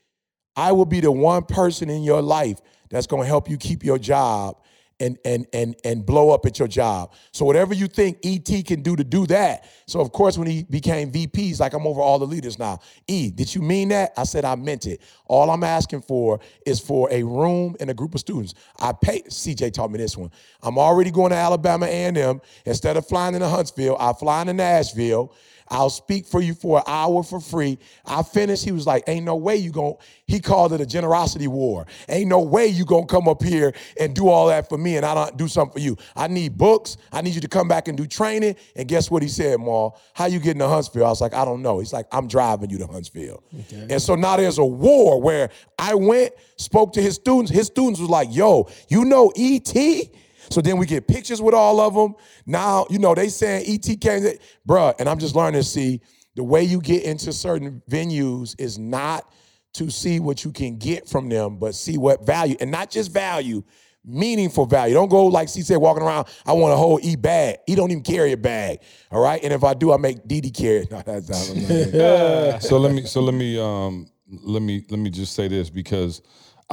[0.55, 3.83] I will be the one person in your life that's going to help you keep
[3.83, 4.62] your job
[5.03, 7.13] and and and and blow up at your job.
[7.31, 9.69] So whatever you think ET can do to do that.
[9.85, 12.79] So of course when he became VP, he's like I'm over all the leaders now.
[13.07, 14.13] E, did you mean that?
[14.17, 15.01] I said I meant it.
[15.25, 18.53] All I'm asking for is for a room and a group of students.
[18.79, 19.21] I pay.
[19.23, 20.31] CJ taught me this one.
[20.61, 22.41] I'm already going to Alabama A&M.
[22.65, 25.33] Instead of flying into Huntsville, I fly into Nashville.
[25.73, 27.79] I'll speak for you for an hour for free.
[28.05, 28.63] I finished.
[28.63, 29.95] He was like, Ain't no way you going
[30.27, 31.85] he called it a generosity war.
[32.07, 35.05] Ain't no way you gonna come up here and do all that for me and
[35.05, 35.97] I don't do something for you.
[36.15, 36.97] I need books.
[37.11, 38.55] I need you to come back and do training.
[38.75, 39.99] And guess what he said, Mal?
[40.13, 41.05] How you getting to Huntsville?
[41.05, 41.79] I was like, I don't know.
[41.79, 43.43] He's like, I'm driving you to Huntsville.
[43.61, 43.87] Okay.
[43.89, 47.51] And so now there's a war where I went, spoke to his students.
[47.51, 50.09] His students was like, yo, you know E.T.?
[50.53, 52.15] So then we get pictures with all of them.
[52.45, 54.23] Now, you know, they saying ET came,
[54.67, 55.99] bruh, and I'm just learning to see
[56.35, 59.31] the way you get into certain venues is not
[59.73, 63.11] to see what you can get from them, but see what value, and not just
[63.11, 63.63] value,
[64.05, 64.93] meaningful value.
[64.93, 67.57] Don't go like C said, walking around, I want a whole E bag.
[67.65, 68.79] He don't even carry a bag.
[69.11, 69.43] All right.
[69.43, 70.91] And if I do, I make Didi carry it.
[70.91, 74.07] No, that's not So let me so let me um
[74.43, 76.21] let me let me just say this because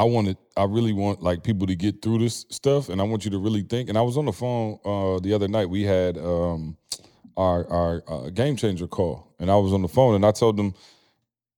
[0.00, 3.26] I wanted, I really want like people to get through this stuff, and I want
[3.26, 3.90] you to really think.
[3.90, 5.68] And I was on the phone uh, the other night.
[5.68, 6.78] We had um,
[7.36, 10.56] our our uh, game changer call, and I was on the phone, and I told
[10.56, 10.72] them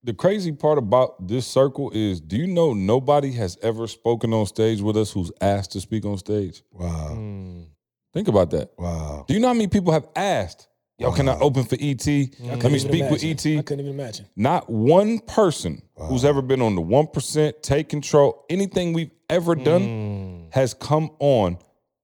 [0.03, 4.47] the crazy part about this circle is, do you know nobody has ever spoken on
[4.47, 6.65] stage with us who's asked to speak on stage?
[6.73, 7.11] Wow.
[7.13, 7.67] Mm.
[8.13, 8.73] Think about that.
[8.77, 9.25] Wow.
[9.29, 10.67] Do you know how many people have asked?
[11.03, 12.07] Yo, can I open for ET?
[12.07, 13.11] Let me speak imagine.
[13.11, 13.59] with ET.
[13.59, 14.27] I couldn't even imagine.
[14.37, 16.07] Not one person wow.
[16.07, 20.55] who's ever been on the 1%, take control, anything we've ever done mm.
[20.55, 21.59] has come on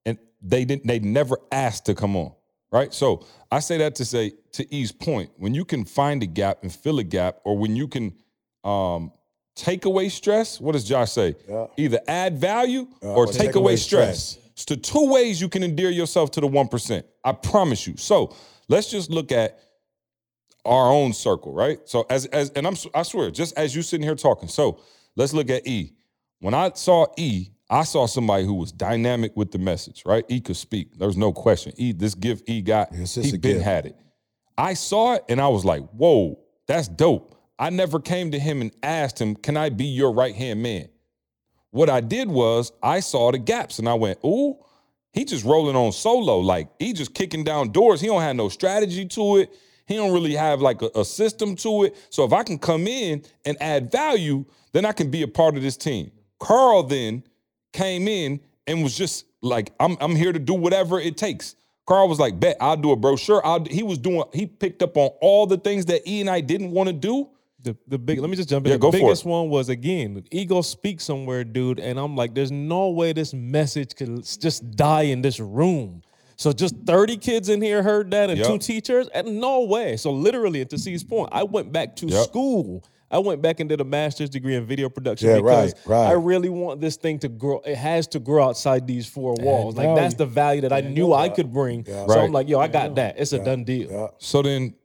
[0.05, 2.33] and they didn't they never asked to come on.
[2.71, 2.93] Right?
[2.93, 6.59] So I say that to say to E's point, when you can find a gap
[6.63, 8.13] and fill a gap, or when you can
[8.65, 9.13] um,
[9.55, 11.35] take away stress, what does Josh say?
[11.47, 11.67] Yeah.
[11.77, 14.31] Either add value or, or take, take, away, away stress.
[14.31, 14.45] stress.
[14.51, 17.03] It's the two ways you can endear yourself to the 1%.
[17.23, 17.95] I promise you.
[17.95, 18.35] So
[18.69, 19.59] let's just look at
[20.65, 21.79] our own circle, right?
[21.85, 24.47] So as as and I'm I swear, just as you sitting here talking.
[24.47, 24.79] So
[25.15, 25.93] let's look at E.
[26.39, 30.23] When I saw E, I saw somebody who was dynamic with the message, right?
[30.29, 30.97] E could speak.
[30.97, 31.73] There's no question.
[31.75, 33.61] E, this gift E got, he been gift.
[33.61, 33.95] had it.
[34.57, 37.35] I saw it and I was like, whoa, that's dope.
[37.59, 40.89] I never came to him and asked him, can I be your right hand man?
[41.71, 44.57] What I did was I saw the gaps and I went, ooh,
[45.19, 46.39] he just rolling on solo.
[46.39, 47.99] Like he just kicking down doors.
[47.99, 49.53] He don't have no strategy to it.
[49.85, 51.97] He don't really have like a, a, system to it.
[52.09, 55.57] So if I can come in and add value, then I can be a part
[55.57, 56.11] of this team.
[56.39, 57.23] Carl then
[57.73, 61.55] came in and was just like, I'm I'm here to do whatever it takes.
[61.85, 63.45] Carl was like, bet I'll do a brochure.
[63.45, 66.39] I'll, he was doing, he picked up on all the things that E and I
[66.39, 67.29] didn't want to do.
[67.61, 68.69] The, the big let me just jump in.
[68.71, 69.29] Yeah, the go for biggest it.
[69.29, 71.79] one was again, ego speak somewhere, dude.
[71.79, 76.01] And I'm like, there's no way this message could just die in this room.
[76.37, 78.47] So just 30 kids in here heard that and Yep.
[78.47, 79.97] two teachers, and no way.
[79.97, 82.23] So literally, and to C's point, I went back to Yep.
[82.23, 82.81] school.
[83.11, 86.07] I went back and did a master's degree in video production Yeah, because right, right.
[86.09, 87.59] I really want this thing to grow.
[87.65, 89.75] It has to grow outside these four walls.
[89.75, 91.83] Like that's the value that I knew I could bring.
[91.85, 92.19] So Right.
[92.19, 93.19] I'm like, yo, I got that.
[93.19, 94.13] It's a done deal.
[94.19, 94.75] So then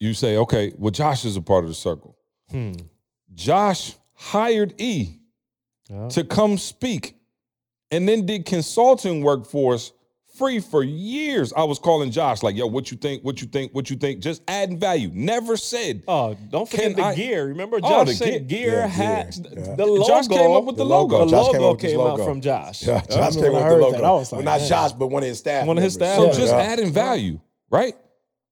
[0.00, 2.15] you say, okay, well, Josh is a part of the circle.
[2.50, 2.72] Hmm.
[3.34, 5.18] Josh hired E
[6.10, 7.16] to come speak
[7.90, 9.92] and then did consulting work for us
[10.36, 11.52] free for years.
[11.54, 13.22] I was calling Josh, like, yo, what you think?
[13.24, 13.72] What you think?
[13.74, 14.20] What you think?
[14.20, 15.10] Just adding value.
[15.14, 16.02] Never said.
[16.08, 17.46] Oh, don't forget the I- gear.
[17.46, 18.60] Remember, Oh, Josh the said gear.
[18.70, 19.38] gear, Yeah, hats.
[19.38, 19.74] The, Yeah.
[19.76, 20.06] the logo.
[20.06, 21.24] Josh came up with the logo.
[21.24, 22.82] The Josh logo came up with out from Josh.
[22.86, 24.02] Yeah, Josh came up with heard the that.
[24.02, 24.04] logo.
[24.04, 24.68] I was like, well, not man.
[24.68, 25.66] Josh, but one of his staff.
[25.66, 26.16] One of his members.
[26.24, 27.94] staff So just adding value, right?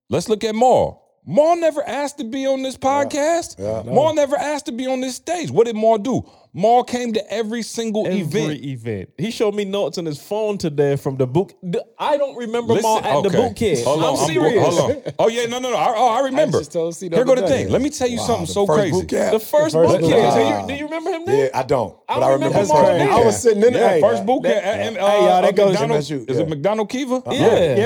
[0.08, 1.03] Let's look at Maul.
[1.26, 3.58] Maul never asked to be on this podcast.
[3.86, 5.50] Maul never asked to be on this stage.
[5.50, 6.22] What did Maul do?
[6.56, 8.20] Maul came to every single event.
[8.34, 8.64] Every event.
[8.64, 9.10] event.
[9.18, 11.52] He showed me notes on his phone today from the book.
[11.98, 13.48] I don't remember Listen, Maul at the okay.
[13.48, 13.84] boot kid.
[13.84, 14.64] Hold on, I'm I'm- serious.
[14.78, 15.02] hold on.
[15.18, 15.76] Oh yeah, no, no, no.
[15.76, 16.58] I, oh, I remember.
[16.58, 17.48] just told Here go the day.
[17.64, 17.70] thing.
[17.70, 18.92] Let me tell you Wow, something so crazy.
[18.92, 19.32] boot camp.
[19.32, 20.20] The first, first boot boot kid.
[20.32, 20.66] camp.
[20.68, 21.38] Do you, do you remember him then?
[21.38, 21.96] Yeah, I don't.
[22.08, 23.08] I But I remember remember Maul first then.
[23.10, 24.00] I was sitting in Yeah, there.
[24.00, 24.62] first boot camp.
[24.62, 26.54] that- and, hey, uh, y'all, that goes- McDonald- MSU, Is it yeah.
[26.54, 27.22] McDonel Kiva?
[27.32, 27.76] Yeah.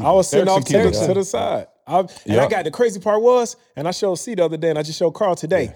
[0.00, 0.84] Yeah, I was sitting off Erickson Kiva.
[0.90, 1.66] Texas to the side.
[1.86, 2.44] I, and Yeah.
[2.44, 4.82] I got the crazy part was, and I showed C the other day, and I
[4.82, 5.74] just showed Carl today.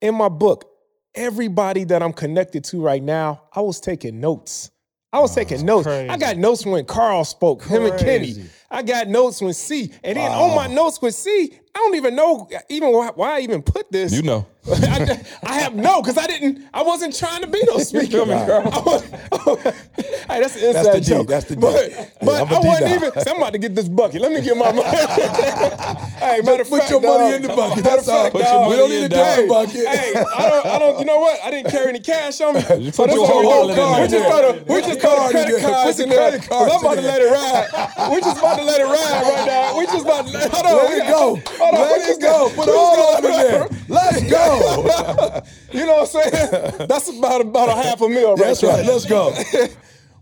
[0.00, 0.70] In my book,
[1.14, 4.70] everybody that I'm connected to right now, I was taking notes.
[5.12, 5.86] I was taking notes.
[5.86, 8.44] I got notes when Carl spoke, him and Kenny.
[8.70, 9.92] I got notes when C.
[10.04, 13.40] And then on my notes with C, I don't even know even why, why I
[13.40, 14.12] even put this.
[14.12, 14.46] You know.
[14.68, 18.20] I, I have no, because I didn't, I wasn't trying to be no speaker.
[18.22, 21.26] I was- hey, that's an inside That's the D, joke.
[21.28, 21.60] that's the D.
[21.60, 24.20] But, Yeah, but a I wasn't even, so I'm about to get this bucket.
[24.20, 24.82] Let me get my money.
[26.18, 27.84] hey, matter of Put fact, your money in the bucket.
[27.84, 28.24] That's all.
[28.24, 29.86] fact, Put your money we don't in need to the hey, bucket.
[29.86, 31.38] Hey, I don't, I don't, you know what?
[31.44, 32.60] I didn't carry any cash on me.
[32.62, 34.02] So put that's your whole we wallet in there.
[34.02, 35.72] We just throw the, we just card in credit card.
[35.74, 38.10] cards Put the credit cards I'm about to let it ride.
[38.10, 39.78] We just about to let it ride right now.
[39.78, 40.76] We just about to let, hold on.
[40.76, 41.32] Let it go.
[41.60, 42.50] Let it go.
[42.54, 43.68] Put it all just over got- there.
[43.88, 44.55] Let's go.
[45.72, 46.88] You know what I'm saying?
[46.88, 48.84] That's about about a half a meal, right That's right.
[48.84, 49.32] Let's go.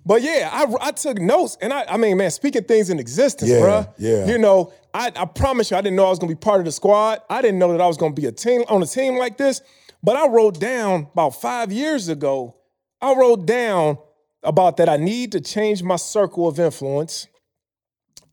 [0.07, 3.51] But yeah, I, I took notes, and I, I mean, man, speaking things in existence,
[3.51, 3.94] Yeah, bruh.
[3.97, 4.27] yeah.
[4.27, 6.66] You know, I, I promise you, I didn't know I was gonna be part of
[6.66, 7.20] the squad.
[7.31, 9.62] I didn't know that I was gonna be a team on a team like this.
[10.03, 12.55] But I wrote down about five years ago.
[13.01, 13.97] I wrote down
[14.42, 17.27] about that I need to change my circle of influence,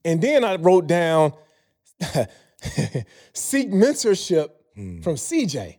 [0.03, 1.31] and then I wrote down
[3.33, 5.01] seek mentorship Hmm.
[5.01, 5.77] from CJ.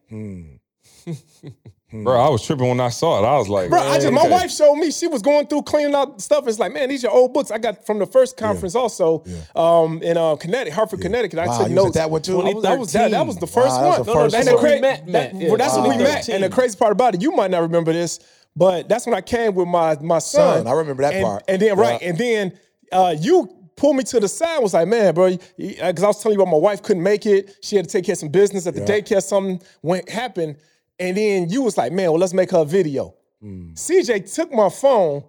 [1.95, 3.27] Bro, I was tripping when I saw it.
[3.29, 4.31] I was like, Bro, I just my okay.
[4.31, 6.49] wife showed me she was going through cleaning out stuff.
[6.49, 9.25] It's like, man, these are old books I got from the first conference also
[9.55, 11.39] um, in uh, Connecticut, Hartford, Connecticut.
[11.39, 11.95] I Wow, took notes.
[11.97, 12.41] that one too?
[12.41, 14.07] I was- that was that, that was the first Wow, that was one.
[14.07, 14.61] the first and the one.
[14.63, 15.87] cra- We met, that- well, that's yeah.
[15.87, 16.29] when we met.
[16.31, 18.21] And the crazy part about it, you might not remember this,
[18.57, 20.59] but that's when I came with my my son.
[20.65, 21.43] Son, I remember that and, part.
[21.47, 22.59] And then right, and then
[22.91, 24.55] uh, you pulled me to the side.
[24.55, 27.27] and Was like, man, bro, because I was telling you about my wife couldn't make
[27.27, 27.57] it.
[27.63, 29.23] She had to take care of some business at the daycare.
[29.23, 30.57] Something went happened,
[30.99, 33.15] and then you was like, man, well, let's make her a video.
[33.41, 33.73] Hmm.
[33.73, 35.25] CJ took my phone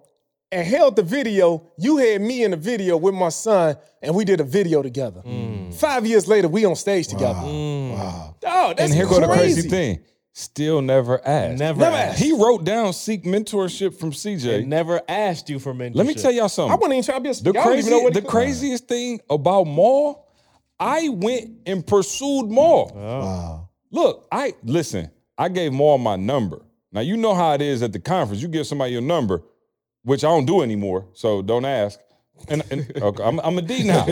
[0.52, 1.66] and held the video.
[1.78, 5.22] You had me in the video with my son, and we did a video together.
[5.72, 7.40] Five years later, we on stage together.
[7.42, 8.36] Wow.
[8.46, 9.62] Oh, that's And here go the crazy.
[9.62, 10.00] crazy thing.
[10.36, 11.60] Still never asked.
[11.60, 12.14] Never, Never asked.
[12.14, 12.22] asked.
[12.22, 14.66] He wrote down seek mentorship from CJ.
[14.66, 15.94] never asked you for mentorship.
[15.94, 16.72] Let me tell y'all something.
[16.72, 17.58] I wasn't even trying to be a The speaker.
[17.60, 20.26] I don't crazy, know what the craziest thing about Maul,
[20.80, 22.90] I went and pursued Maul.
[22.96, 22.98] Oh.
[22.98, 23.68] Wow.
[23.92, 25.08] Look, I listen.
[25.38, 26.62] I gave Maul my number.
[26.90, 28.42] Now you know how it is at the conference.
[28.42, 29.40] You give somebody your number,
[30.02, 31.06] which I don't do anymore.
[31.12, 32.00] So don't ask.
[32.48, 34.04] And, and okay, I'm, I'm a D now.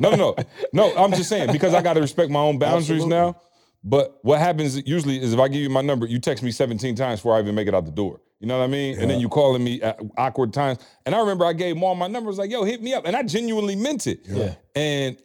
[0.00, 0.36] No, no, no,
[0.72, 0.96] no.
[0.96, 3.36] I'm just saying because I got to respect my own boundaries now.
[3.84, 6.94] But what happens usually is if I give you my number, you text me 17
[6.94, 8.20] times before I even make it out the door.
[8.38, 8.98] You know what I mean?
[8.98, 10.78] And then you calling me at awkward times.
[11.06, 12.28] And I remember I gave Maul my number.
[12.28, 13.06] I was like, yo, hit me up.
[13.06, 14.20] And I genuinely meant it.
[14.28, 14.54] Yeah.
[14.74, 15.16] And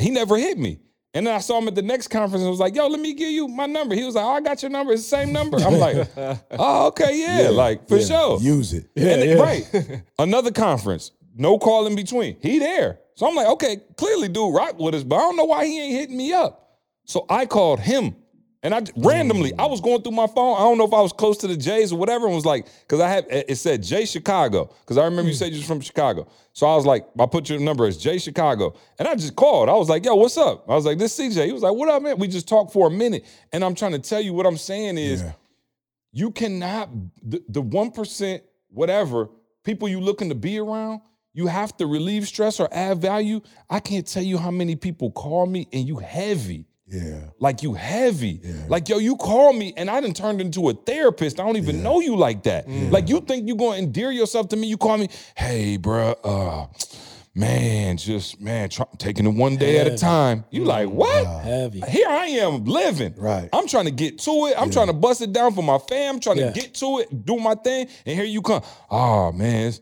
[0.00, 0.78] he never hit me.
[1.14, 3.14] And then I saw him at the next conference and was like, yo, let me
[3.14, 3.94] give you my number.
[3.94, 4.92] He was like, oh, I got your number.
[4.92, 5.56] It's the same number.
[5.58, 6.06] I'm like,
[6.52, 8.04] oh, okay, yeah, like for Yeah.
[8.04, 8.40] sure.
[8.40, 8.90] Use it.
[8.96, 10.02] And then- Right.
[10.18, 12.36] Another conference, no call in between.
[12.40, 12.98] He there.
[13.14, 15.80] So I'm like, okay, clearly dude rock with us, but I don't know why he
[15.80, 16.65] ain't hitting me up.
[17.06, 18.16] So I called him.
[18.62, 19.84] And I randomly, I was mm.
[19.84, 20.56] going through my phone.
[20.56, 22.66] I don't know if I was close to the Jays or whatever, and was like,
[22.80, 24.74] because I had it said Jay Chicago.
[24.80, 25.38] Because I remember you mm.
[25.38, 26.26] said you was from Chicago.
[26.52, 28.74] So I was like, I put your number as Jay Chicago.
[28.98, 29.68] And I just called.
[29.68, 30.64] I was like, yo, what's up?
[30.68, 31.46] I was like, this CJ.
[31.46, 32.18] He was like, what up, man?
[32.18, 33.24] We just talked for a minute.
[33.52, 35.32] And I'm trying to tell you what I'm saying is Yeah.
[36.12, 36.88] you cannot
[37.22, 38.40] the, the 1%
[38.70, 39.28] whatever
[39.62, 41.02] people you looking to be around,
[41.34, 43.42] you have to relieve stress or add value.
[43.70, 46.66] I can't tell you how many people call me and you heavy.
[46.88, 47.30] Yeah.
[47.40, 48.40] Like you heavy.
[48.68, 51.40] Like, yo, you call me and I done turned into a therapist.
[51.40, 52.68] I don't even know you like that.
[52.68, 54.68] Like you think you're gonna endear yourself to me.
[54.68, 56.66] You call me, hey, bruh, uh,
[57.34, 60.44] man, just man, try, taking it one day at a time.
[60.50, 61.26] You like, what?
[61.42, 61.80] Heavy.
[61.88, 63.14] Here I am living.
[63.16, 63.48] Right.
[63.52, 64.54] I'm trying to get to it.
[64.56, 66.14] I'm trying to bust it down for my fam.
[66.14, 66.52] I'm trying Yeah.
[66.52, 67.88] to get to it, do my thing.
[68.06, 68.62] And here you come.
[68.90, 69.80] Oh man, it's-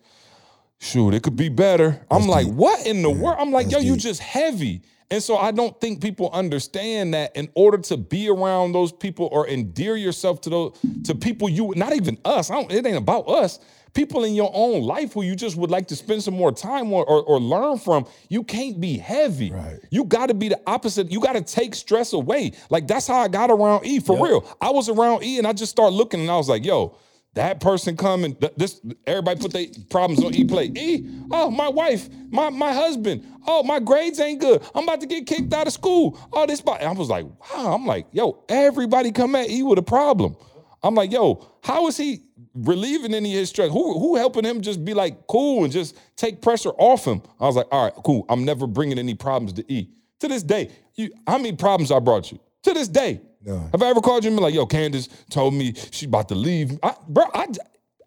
[0.78, 2.04] shoot, it could be better.
[2.10, 3.36] I'm like, what in the world?
[3.38, 4.82] I'm like, yo, That's you just heavy.
[5.10, 9.28] And so I don't think people understand that in order to be around those people
[9.30, 12.50] or endear yourself to those to people you not even us.
[12.50, 13.60] I don't, it ain't about us.
[13.92, 16.92] People in your own life who you just would like to spend some more time
[16.92, 19.52] or, or, or learn from, you can't be heavy.
[19.52, 19.78] Right.
[19.90, 21.12] You got to be the opposite.
[21.12, 22.52] You got to take stress away.
[22.70, 24.44] Like that's how I got around E for real.
[24.60, 26.96] I was around E and I just started looking and I was like, yo,
[27.35, 30.77] that person come and th- this everybody put their problems on E plate.
[30.77, 33.25] E, oh my wife, my my husband.
[33.47, 34.62] Oh my grades ain't good.
[34.75, 36.18] I'm about to get kicked out of school.
[36.33, 37.75] Oh this, I was like, wow.
[37.75, 40.37] I'm like, yo, everybody come at E with a problem.
[40.83, 42.23] I'm like, yo, how is he
[42.55, 43.70] relieving any of his stress?
[43.70, 47.23] Who who helping him just be like cool and just take pressure off him?
[47.40, 48.27] I was like, all right, cool.
[48.29, 49.90] I'm never bringing any problems to E.
[50.20, 52.38] To this day, you, how many problems I brought you?
[52.62, 53.68] To this day, None.
[53.72, 56.35] have I ever called you and been like, yo, Candace told me she about to
[56.35, 56.78] leave?
[56.83, 57.46] I, bro, I,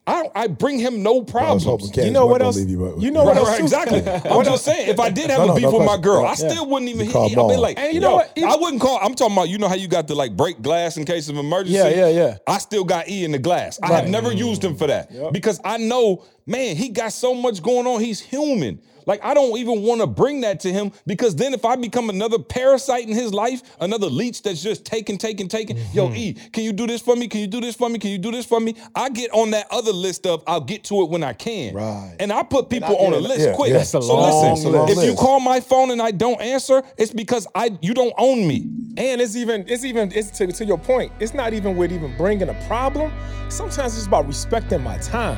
[0.08, 1.64] I, I bring him no I was problems.
[1.66, 2.56] hoping Candace You know what else?
[2.56, 3.50] leave you, but- You know Right, what else?
[3.50, 4.08] right, exactly.
[4.32, 6.02] I'm just saying, if I did have No, a beef no with my question.
[6.02, 6.34] girl, I Yeah.
[6.36, 7.36] still wouldn't even You hit.
[7.36, 8.32] call I'd be like, And you yo, know what?
[8.42, 9.00] I wouldn't call.
[9.02, 11.36] I'm talking about, you know how you got to like break glass in case of
[11.38, 11.74] emergency.
[11.78, 12.38] Yeah, yeah, yeah.
[12.48, 13.80] I still got E in the glass.
[13.84, 14.10] I have Right.
[14.10, 18.00] never used him for that because I know, man, he got so much going on.
[18.00, 18.80] He's human.
[19.08, 22.10] Like I don't even want to bring that to him because then if I become
[22.10, 25.78] another parasite in his life, another leech that's just taking, taking, taking.
[25.94, 27.28] Yo, E, can you do this for me?
[27.28, 27.98] Can you do this for me?
[27.98, 28.76] Can you do this for me?
[28.94, 31.74] I get on that other list of I'll get to it when I can.
[31.74, 32.16] Right.
[32.20, 33.70] And I put people I- on a list yeah, quick.
[33.72, 33.78] yeah.
[33.78, 34.98] That's a so long listen, list.
[34.98, 38.48] if you call my phone and I don't answer, it's because I you don't own
[38.48, 38.70] me.
[38.98, 41.12] And it's even, it's even, it's to, to your point.
[41.20, 43.12] It's not even with even bringing a problem.
[43.50, 45.38] Sometimes it's about respecting my time.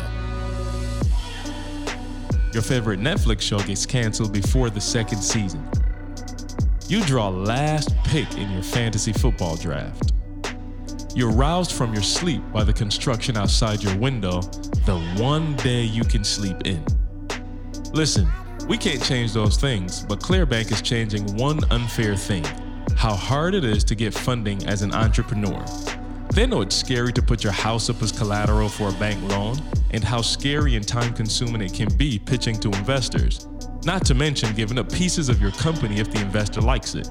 [2.54, 5.68] Your favorite Netflix show gets canceled before the second season.
[6.88, 10.14] You draw last pick in your fantasy football draft.
[11.16, 14.42] You're roused from your sleep by the construction outside your window,
[14.86, 16.84] the one day you can sleep in.
[17.94, 18.28] Listen,
[18.68, 22.46] we can't change those things, but Clearbanc is changing one unfair thing
[23.00, 25.64] how hard it is to get funding as an entrepreneur.
[26.34, 29.58] They know it's scary to put your house up as collateral for a bank loan,
[29.92, 33.48] and how scary and time consuming it can be pitching to investors,
[33.84, 37.10] not to mention giving up pieces of your company if the investor likes it.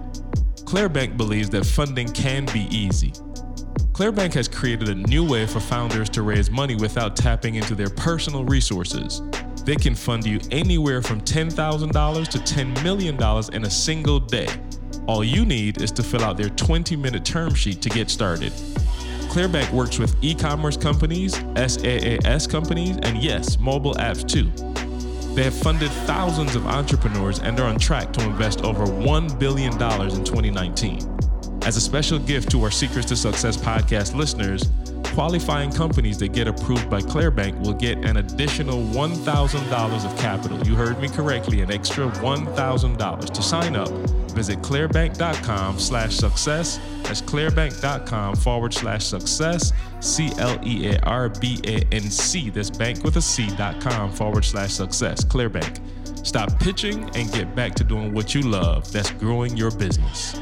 [0.64, 3.12] Clearbanc believes that funding can be easy.
[3.92, 7.90] Clearbanc has created a new way for founders to raise money without tapping into their
[7.90, 9.20] personal resources.
[9.64, 13.16] They can fund you anywhere from $10,000 to $10 million
[13.52, 14.48] in a single day.
[15.08, 18.52] All you need is to fill out their 20 minute term sheet to get started.
[19.38, 24.50] Clearbanc works with e commerce companies, SaaS companies, and yes, mobile apps too.
[25.36, 29.74] They have funded thousands of entrepreneurs and are on track to invest over $1 billion
[29.74, 31.27] in 2019.
[31.62, 34.70] As a special gift to our Secrets to Success podcast listeners,
[35.12, 40.64] qualifying companies that get approved by Clearbanc will get an additional $1,000 of capital.
[40.66, 43.30] You heard me correctly, an extra $1,000.
[43.30, 43.90] To sign up,
[44.30, 46.80] visit clearbanc.com slash success.
[47.02, 49.72] That's clearbanc.com forward slash success.
[50.00, 52.48] C L E A R B A N C.
[52.48, 55.24] That's bank with a C dot com forward slash success.
[55.24, 55.80] Clearbanc.
[56.24, 58.90] Stop pitching and get back to doing what you love.
[58.92, 60.38] That's growing your business.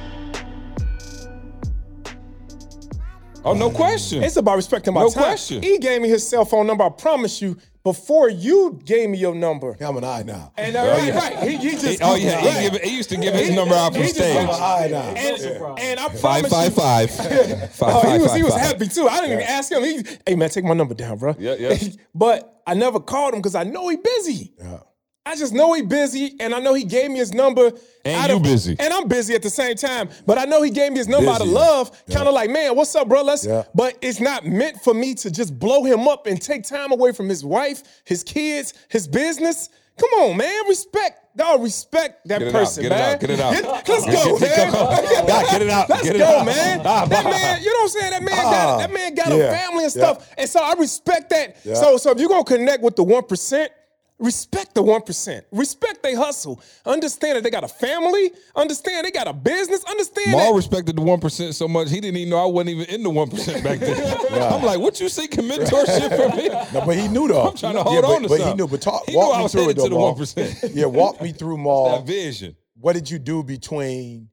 [3.47, 4.23] Oh, no question.
[4.23, 5.23] It's about respecting my No time.
[5.23, 5.63] question.
[5.63, 6.85] He gave me his cell phone number.
[6.85, 7.57] I promise you,
[7.87, 9.77] before you gave me your number.
[9.81, 10.53] I'm an eye now.
[10.57, 11.49] And uh, right, right.
[11.49, 12.03] He, he just.
[12.03, 12.65] oh yeah, right.
[12.65, 14.37] he, give, he used to give his number out from stage.
[14.37, 15.15] I'm an eye now.
[15.15, 17.11] And, and I promise five you, five.
[17.77, 19.07] Five, Oh, he five, was he was happy too.
[19.07, 19.85] I didn't even ask him.
[19.85, 21.37] He, hey man, take my number down, bro.
[21.39, 21.77] Yeah, yeah.
[22.15, 24.53] but I never called him because I know he busy.
[24.59, 24.79] Yeah.
[25.27, 27.73] I just know he busy, and I know he gave me his number.
[28.05, 28.77] And you of- busy.
[28.79, 30.09] and I'm busy at the same time.
[30.25, 32.15] But I know he gave me his number out of love, Yeah.
[32.17, 33.23] kind of like, man, what's up, bro?
[33.23, 33.45] Let's.
[33.45, 33.65] Yeah.
[33.75, 37.11] But it's not meant for me to just blow him up and take time away
[37.11, 39.69] from his wife, his kids, his business.
[39.99, 41.21] Come on, man, respect.
[41.37, 43.15] Dog, respect that Get out, person, get it man.
[43.15, 43.53] out, get it out.
[43.55, 44.71] Get- let's go, get- man.
[44.71, 44.73] get-
[45.27, 46.47] God, get it out, Let's get it go, out.
[46.47, 46.81] man.
[46.85, 48.11] Ah, That man, you know what I'm saying?
[48.13, 50.03] That man got that man got a family and Yeah.
[50.13, 50.29] stuff.
[50.39, 51.57] And so I respect that.
[51.65, 51.75] Yeah.
[51.75, 53.71] So so if you're gonna connect with the one percent,
[54.19, 55.43] Respect the 1%.
[55.53, 56.63] Respect they hustle.
[56.87, 58.31] Understand that they got a family.
[58.55, 59.85] Understand they got a business.
[59.85, 60.57] Understand Maul that.
[60.57, 63.11] respected the one percent so much he didn't even know I wasn't even in the
[63.11, 63.95] one percent back then.
[64.43, 66.49] I'm like, what you seeking mentorship from me?
[66.49, 67.43] No, but he knew though.
[67.43, 68.67] I'm trying to Yeah, hold but, on to but he knew.
[68.67, 70.17] But talk, He knew walk I me was through it headed though, to the Maul.
[70.17, 70.71] 1%.
[70.75, 71.99] Yeah, walk me through Maul.
[71.99, 72.57] That vision.
[72.75, 74.31] what did you do between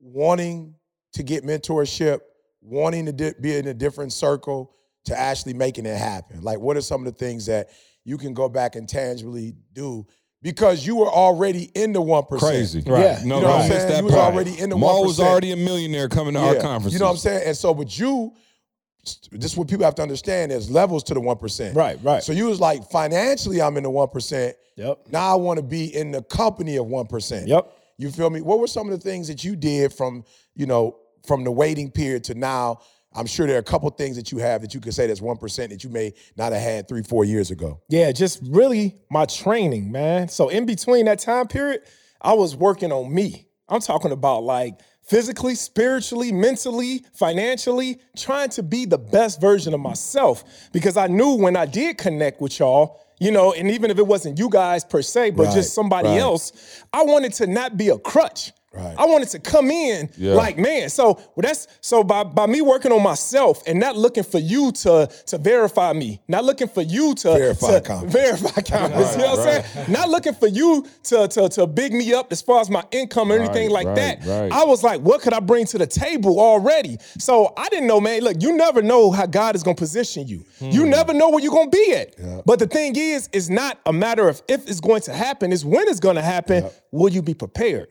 [0.00, 0.74] wanting
[1.14, 2.20] to get mentorship,
[2.60, 4.72] wanting to di- be in a different circle,
[5.06, 6.42] to actually making it happen?
[6.42, 7.68] Like, what are some of the things that
[8.08, 10.06] you can go back and tangibly do?
[10.40, 12.52] Because you were already in the one percent.
[12.52, 12.80] Crazy.
[12.86, 13.22] Right.
[13.24, 13.88] No, You know what I'm miss saying?
[13.90, 14.32] that You was part.
[14.32, 16.92] already in the Maul was already a millionaire coming to our conference.
[16.94, 17.42] You know what I'm saying?
[17.46, 18.32] And so, but you,
[19.32, 20.52] this is what people have to understand.
[20.52, 21.76] There's levels to the one percent.
[21.76, 22.22] Right, right.
[22.22, 24.56] So you was like, financially, I'm in the one percent.
[24.76, 25.08] Yep.
[25.10, 27.48] Now I want to be in the company of one percent.
[27.48, 27.72] Yep.
[27.98, 28.40] You feel me?
[28.40, 31.90] What were some of the things that you did from, you know, from the waiting
[31.90, 32.78] period to now?
[33.12, 35.22] I'm sure there are a couple things that you have that you could say that's
[35.22, 37.80] one percent that you may not have had three, four years ago.
[37.88, 40.28] Yeah, just really my training, man.
[40.28, 41.82] So in between that time period,
[42.20, 43.46] I was working on me.
[43.68, 49.80] I'm talking about like physically, spiritually, mentally, financially, trying to be the best version of
[49.80, 53.98] myself because I knew when I did connect with y'all, you know, and even if
[53.98, 56.18] it wasn't you guys per se, but Right, just somebody right.
[56.20, 58.52] else, I wanted to not be a crutch.
[58.70, 58.94] Right.
[58.98, 60.34] I wanted to come in Yeah.
[60.34, 60.90] like man.
[60.90, 64.72] So well, that's so by by me working on myself and not looking for you
[64.72, 69.16] to to verify me, not looking for you to Verify to verify confidence.
[69.16, 69.90] you know what I'm saying?
[69.90, 73.32] Not looking for you to to to big me up as far as my income
[73.32, 74.26] or anything like right, that.
[74.26, 74.52] right.
[74.52, 76.98] I was like, what could I bring to the table already?
[77.18, 78.20] So I didn't know, man.
[78.20, 80.44] Look, you never know how God is gonna position you.
[80.60, 80.90] You Hmm.
[80.90, 82.44] never know where you're gonna be at.
[82.44, 85.64] But the thing is, it's not a matter of if it's going to happen, it's
[85.64, 86.66] when it's gonna happen.
[86.92, 87.88] Will you be prepared?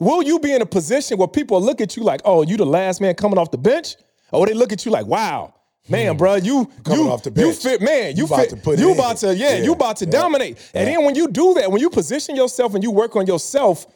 [0.00, 2.66] Will you be in a position where people look at you like, oh, you the
[2.66, 3.96] last man coming off the bench?
[4.32, 5.52] Or they look at you like, wow,
[5.88, 6.82] man, bro, you Hmm.
[6.82, 8.94] Coming you off the you fit, man, you, You about fit, to put you in.
[8.98, 9.64] about to, yeah, Yeah.
[9.64, 10.10] you about to Yeah.
[10.10, 10.56] dominate.
[10.74, 13.86] And then when you do that, when you position yourself and you work on yourself,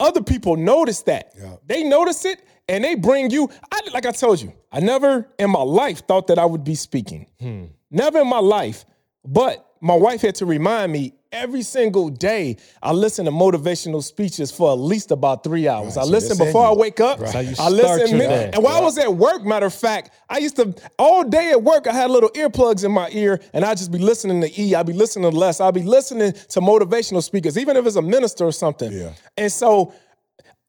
[0.00, 1.32] other people notice that.
[1.38, 1.56] Yeah.
[1.66, 3.50] They notice it and they bring you.
[3.70, 6.74] I like I told you, I never in my life thought that I would be
[6.74, 7.26] speaking.
[7.38, 7.64] Hmm.
[7.90, 8.84] Never in my life.
[9.24, 12.56] But my wife had to remind me every single day.
[12.82, 15.96] I listen to motivational speeches for at least about three hours.
[15.96, 17.20] I so listen before I wake up.
[17.20, 20.10] how you I listen, your mid- and while I was at work, matter of fact,
[20.28, 21.86] I used to all day at work.
[21.86, 24.74] I had little earplugs in my ear, and I'd just be listening to E.
[24.74, 25.60] I'd be listening to Les.
[25.60, 28.92] I'd be listening to motivational speakers, even if it's a minister or something.
[28.92, 29.12] Yeah.
[29.36, 29.94] And so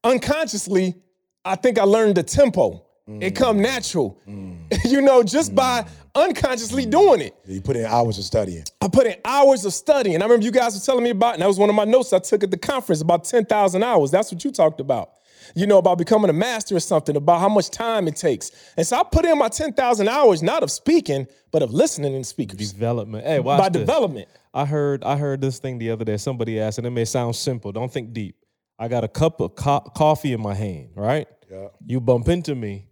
[0.04, 0.96] unconsciously,
[1.44, 2.86] I think I learned the tempo.
[3.08, 4.18] It come natural,
[4.86, 5.86] you know, just by
[6.16, 7.36] unconsciously doing it.
[7.46, 8.64] You put in hours of studying.
[8.80, 10.22] I put in hours of studying.
[10.22, 12.14] I remember you guys were telling me about, and that was one of my notes
[12.14, 14.12] I took at the conference about 10,000 hours.
[14.12, 15.10] That's what you talked about.
[15.56, 18.52] You know, about becoming a master or something, about how much time it takes.
[18.78, 22.26] And so I put in my 10,000 hours, not of speaking, but of listening and
[22.26, 22.72] speakers.
[22.72, 23.26] Development.
[23.26, 23.82] Hey, watch By this.
[23.82, 24.30] development.
[24.54, 26.18] I heard I heard this thing the other day.
[26.18, 27.72] Somebody asked, and it may sound simple.
[27.72, 28.36] Don't think deep.
[28.78, 31.28] I got a cup of co- coffee in my hand, right?
[31.50, 31.68] Yeah.
[31.86, 32.86] You bump into me.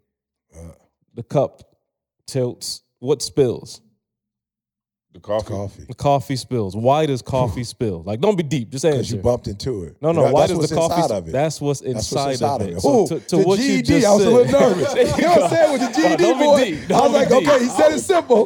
[1.13, 1.61] The cup
[2.27, 2.81] tilts.
[2.99, 3.81] What spills?
[5.11, 5.47] The coffee.
[5.49, 5.83] Coffee.
[5.87, 6.75] The coffee spills.
[6.75, 8.03] Why does coffee spill?
[8.03, 8.69] Like, don't be deep.
[8.69, 9.15] Just Because answer.
[9.15, 9.97] you bumped into it.
[10.01, 10.23] no, no.
[10.25, 11.01] That- why does the coffee?
[11.01, 11.31] inside of it.
[11.31, 12.73] That's what's That's inside, what's inside of of it.
[12.77, 12.81] it.
[12.81, 14.93] So Ooh, to, to the what you GED, just I was a little nervous.
[14.93, 16.63] There You know what I'm saying with the No, GED don't be boy?
[16.81, 16.91] deep.
[16.91, 17.47] I was like, deep.
[17.49, 18.45] okay, he said it simple.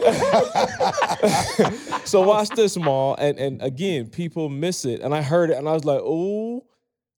[2.05, 3.15] so watch this, Maul.
[3.15, 5.01] And and again, people miss it.
[5.01, 6.63] And I heard it, and I was like, oh.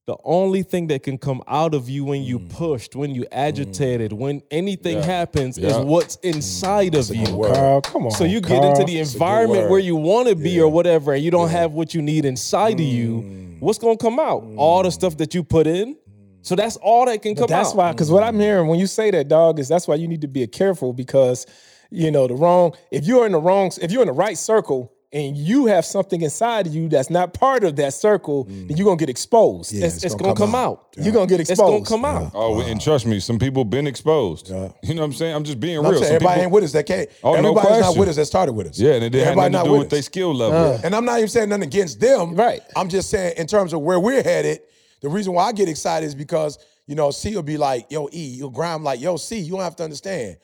[0.08, 4.14] The only thing that can come out of you when you pushed, when you agitated,
[4.14, 7.26] when anything happens, is what's inside of you.
[7.26, 8.12] Carl, come on.
[8.12, 11.32] So you get into the environment where you want to be or whatever, and you
[11.32, 13.56] don't have what you need inside of you.
[13.60, 14.46] What's gonna come out?
[14.58, 15.98] All the stuff that you put in.
[16.44, 17.50] So that's all that can come out.
[17.50, 17.76] That's out.
[17.76, 20.22] why, because what I'm hearing when you say that, dog, is that's why you need
[20.22, 21.48] to be careful because,
[21.90, 24.95] you know, the wrong, if you're in the wrong, if you're in the right circle
[25.16, 28.78] and you have something inside of you that's not part of that circle, then mm.
[28.78, 29.72] you're gonna get exposed.
[29.72, 30.94] Yeah, it's, it's gonna, come out.
[30.98, 31.84] You're gonna get exposed.
[31.84, 32.32] It's gonna come out.
[32.36, 34.50] Oh, and trust me, some people been exposed.
[34.50, 34.72] Yeah.
[34.84, 35.34] You know what I'm saying?
[35.34, 36.02] I'm just being I'm real.
[36.02, 36.72] saying everybody people- ain't with us.
[36.74, 37.10] That can't.
[37.24, 38.18] Oh, no everybody's not with us.
[38.18, 38.78] That started with us.
[38.78, 40.80] Yeah, and it didn't have Everybody nothing to not do with with their skill level.
[40.84, 42.36] And I'm not even saying nothing against them.
[42.36, 42.62] Right.
[42.76, 44.60] I'm just saying in terms of where we're headed,
[45.02, 48.10] the reason why I get excited is because, you know, C will be like, yo,
[48.12, 50.38] E, you'll grind like, yo, C, you don't have to understand.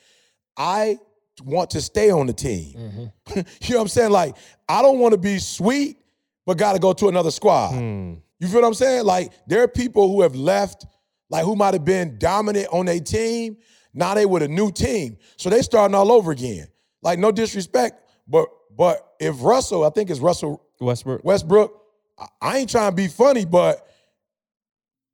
[0.56, 0.98] I
[1.44, 2.74] want to stay on the team.
[2.76, 3.38] Mm-hmm.
[3.62, 4.10] you know what I'm saying?
[4.10, 4.36] Like,
[4.68, 5.98] I don't want to be sweet,
[6.46, 7.70] but gotta go to another squad.
[7.72, 8.14] Hmm.
[8.38, 9.04] You feel what I'm saying?
[9.04, 10.84] Like, there are people who have left,
[11.30, 13.56] like who might have been dominant on a team.
[13.94, 15.16] Now they with a new team.
[15.36, 16.66] So they starting all over again.
[17.02, 21.24] Like, no disrespect, but but if Russell, I think it's Russell Westbrook.
[21.24, 21.78] Westbrook,
[22.18, 23.86] I- I ain't trying to be funny, but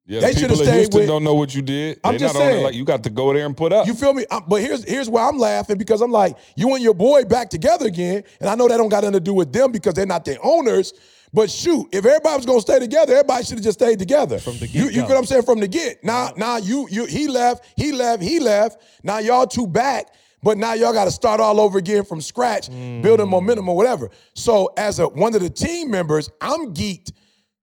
[0.08, 1.08] Yeah, they should have people in stayed Houston with.
[1.08, 2.00] don't know what you did.
[2.02, 2.64] I'm they just not saying.
[2.64, 3.86] like you got to go there and put up.
[3.86, 4.24] You feel me?
[4.30, 7.50] Um, but here's here's why I'm laughing because I'm like, you and your boy back
[7.50, 10.06] together again, and I know that don't got nothing to do with them because they're
[10.06, 10.94] not their owners.
[11.30, 14.38] But shoot, if everybody was gonna stay together, everybody should have just stayed together.
[14.38, 15.08] From the you, you get-go.
[15.08, 15.42] what I'm saying?
[15.42, 16.02] From the get.
[16.02, 18.80] Now, now you you he left, he left, he left.
[19.02, 20.06] Now y'all two back,
[20.42, 24.08] but now y'all got to start all over again from scratch, building momentum or whatever.
[24.34, 27.12] So as a one of the team members, I'm geeked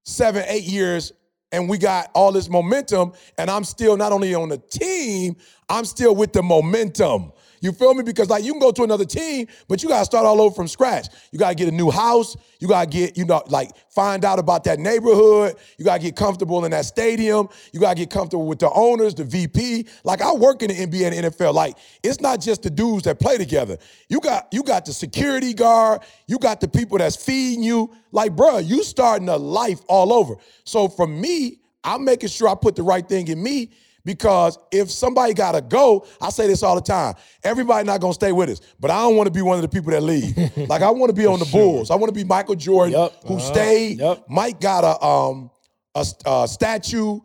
[0.03, 1.11] seven, eight years,
[1.56, 5.38] and we got all this momentum, and I'm still not only on the team,
[5.70, 7.32] I'm still with the momentum.
[7.62, 8.03] You feel me?
[8.03, 10.68] Because like you can go to another team, but you gotta start all over from
[10.68, 11.08] scratch.
[11.32, 12.36] You gotta get a new house.
[12.60, 15.56] You gotta get, you know, like find out about that neighborhood.
[15.78, 17.49] You gotta get comfortable in that stadium.
[17.72, 19.88] You gotta get comfortable with the owners, the VP.
[20.03, 21.53] Like I work in the NBA and NFL.
[21.53, 23.78] Like it's not just the dudes that play together.
[24.10, 26.01] You got you got the security guard.
[26.28, 27.93] You got the people that's feeding you.
[28.12, 30.36] Like, bruh, you starting a life all over.
[30.64, 33.72] So for me, I'm making sure I put the right thing in me
[34.06, 37.16] because if somebody gotta go, I say this all the time.
[37.43, 39.68] Everybody not gonna stay with us, but I don't want to be one of the
[39.68, 40.38] people that leave.
[40.70, 41.91] like I want to be on the Bulls.
[41.91, 43.24] I want to be Michael Jordan, Yup.
[43.28, 43.53] who Uh-huh.
[43.53, 43.97] stayed.
[43.99, 44.30] Yup.
[44.30, 45.51] Mike got a um
[45.95, 47.20] a, a statue,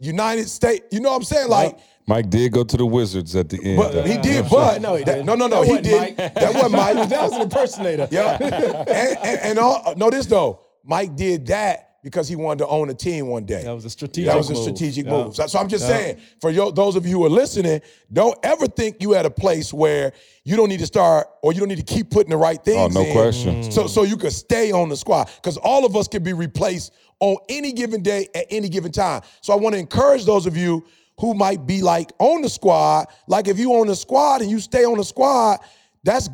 [0.00, 0.86] United States.
[0.90, 1.48] You know what I'm saying?
[1.48, 1.78] Like.
[2.08, 3.76] Mike did go to the Wizards at the end.
[3.76, 6.00] But he did, but No, he that- no, no, no, That he wasn't did.
[6.18, 6.34] Mike.
[6.34, 7.08] That wasn't Mike.
[7.10, 8.08] that was an impersonator.
[8.10, 8.38] Yeah.
[8.40, 12.90] and, and, and all, know this though, Mike did that because he wanted to own
[12.90, 13.62] a team one day.
[13.62, 14.46] That was a strategic move.
[14.46, 15.10] That was a strategic Yeah.
[15.12, 15.36] move.
[15.36, 17.80] So, so I'm just saying, for yo, those of you who are listening,
[18.12, 20.12] don't ever think you at a place where
[20.44, 22.64] you don't need to start or you don't need to keep putting the right oh,
[22.64, 23.62] things Oh, no in question.
[23.62, 23.72] Mm.
[23.72, 25.30] So, so you can stay on the squad.
[25.36, 29.22] Because all of us can be replaced on any given day at any given time.
[29.40, 30.84] So I want to encourage those of you
[31.20, 33.06] who might be like on the squad.
[33.28, 35.60] Like if you on the squad and you stay on the squad,
[36.02, 36.28] that's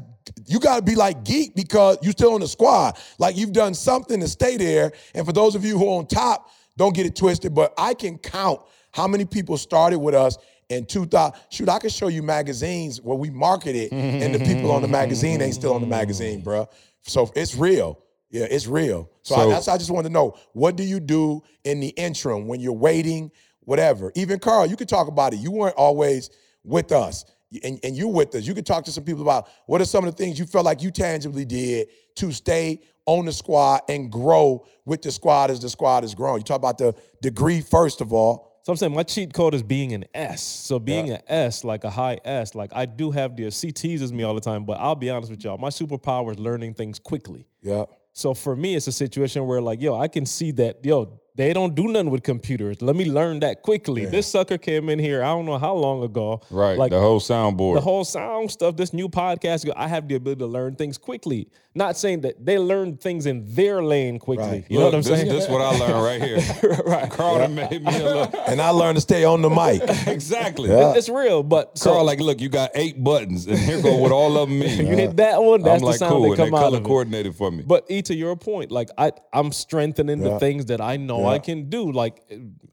[0.49, 2.99] you got to be like geek because you're still on the squad.
[3.19, 4.93] Like you've done something to stay there.
[5.15, 7.55] And for those of you who are on top, don't get it twisted.
[7.55, 8.61] But I can count
[8.93, 10.39] how many people started with us
[10.69, 11.39] in 2000.
[11.51, 15.41] Shoot, I can show you magazines where we marketed and the people on the magazine
[15.43, 16.67] ain't still on the magazine, bruh.
[17.03, 17.99] So it's real.
[18.31, 19.11] Yeah, it's real.
[19.23, 21.89] So, I, So- that's I just wanted to know what do you do in the
[21.89, 23.31] interim when you're waiting,
[23.61, 24.13] whatever.
[24.15, 25.39] Even Carl, you could talk about it.
[25.41, 26.31] You weren't always
[26.65, 27.25] with us,
[27.63, 28.47] and, and you with us.
[28.47, 30.65] You could talk to some people about what are some of the things you felt
[30.65, 35.61] like you tangibly did to stay on the squad and grow with the squad as
[35.61, 36.39] the squad has grown.
[36.39, 38.49] You talk about the degree first of all.
[38.63, 40.43] So I'm saying my cheat code is being an S.
[40.43, 44.13] So being an S, like a high S, like I do have the C teases
[44.13, 46.99] me all the time, but I'll be honest with y'all, my superpower is learning things
[46.99, 47.47] quickly.
[47.63, 47.85] Yeah.
[48.13, 51.53] So for me, it's a situation where like, yo, I can see that, yo, they
[51.53, 52.83] don't do nothing with computers.
[52.83, 54.05] Let me learn that quickly.
[54.07, 56.43] This sucker came in here, I don't know how long ago.
[56.51, 57.77] right, Like the whole soundboard.
[57.77, 61.49] the whole sound stuff, this new podcast, I have the ability to learn things quickly.
[61.75, 64.45] Not saying that they learn things in their lane quickly.
[64.49, 64.65] Right.
[64.69, 65.29] You know what I'm this, saying?
[65.29, 66.41] This is what I learned right here.
[66.87, 67.09] right.
[67.09, 68.35] Carl done made me a look.
[68.49, 69.83] And I learned to stay on the mic.
[70.09, 70.71] Exactly.
[70.71, 70.95] Yeah.
[70.97, 74.11] it's real, but so Carl, like, look, you got eight buttons, and here go what
[74.11, 74.87] all of them mean.
[74.87, 76.63] you hit that one, that's I'm the like, sound cool, that and they come out
[76.63, 76.87] color of it.
[76.87, 77.63] coordinated for me.
[77.65, 80.31] But E, to your point, like I, I'm strengthening Yeah.
[80.31, 81.35] the things that I know Yeah.
[81.35, 81.91] I can do.
[81.93, 82.23] Like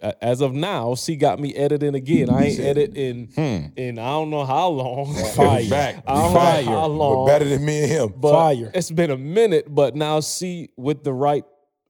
[0.01, 2.30] uh, as of now, C got me editing again.
[2.30, 3.68] I ain't edit in hmm.
[3.78, 5.16] in I don't know how long.
[5.36, 5.70] Fire.
[5.70, 6.03] Back.
[6.08, 6.64] I don't know Fire.
[6.64, 7.28] how But long.
[7.28, 8.14] better than me and him.
[8.18, 8.72] but Fire.
[8.74, 11.45] It's been a minute, but now see with the right,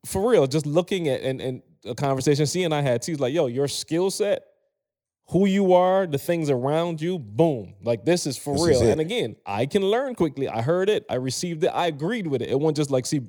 [0.06, 3.04] for real, just looking at and and a conversation C and I had.
[3.04, 4.44] C's like, yo, your skill set,
[5.30, 7.76] who you are, the things around you, boom.
[7.84, 8.82] Like this is for This real.
[8.84, 10.48] is and again, I can learn quickly.
[10.48, 12.50] I heard it, I received it, I agreed with it.
[12.50, 13.22] It wasn't just like, see,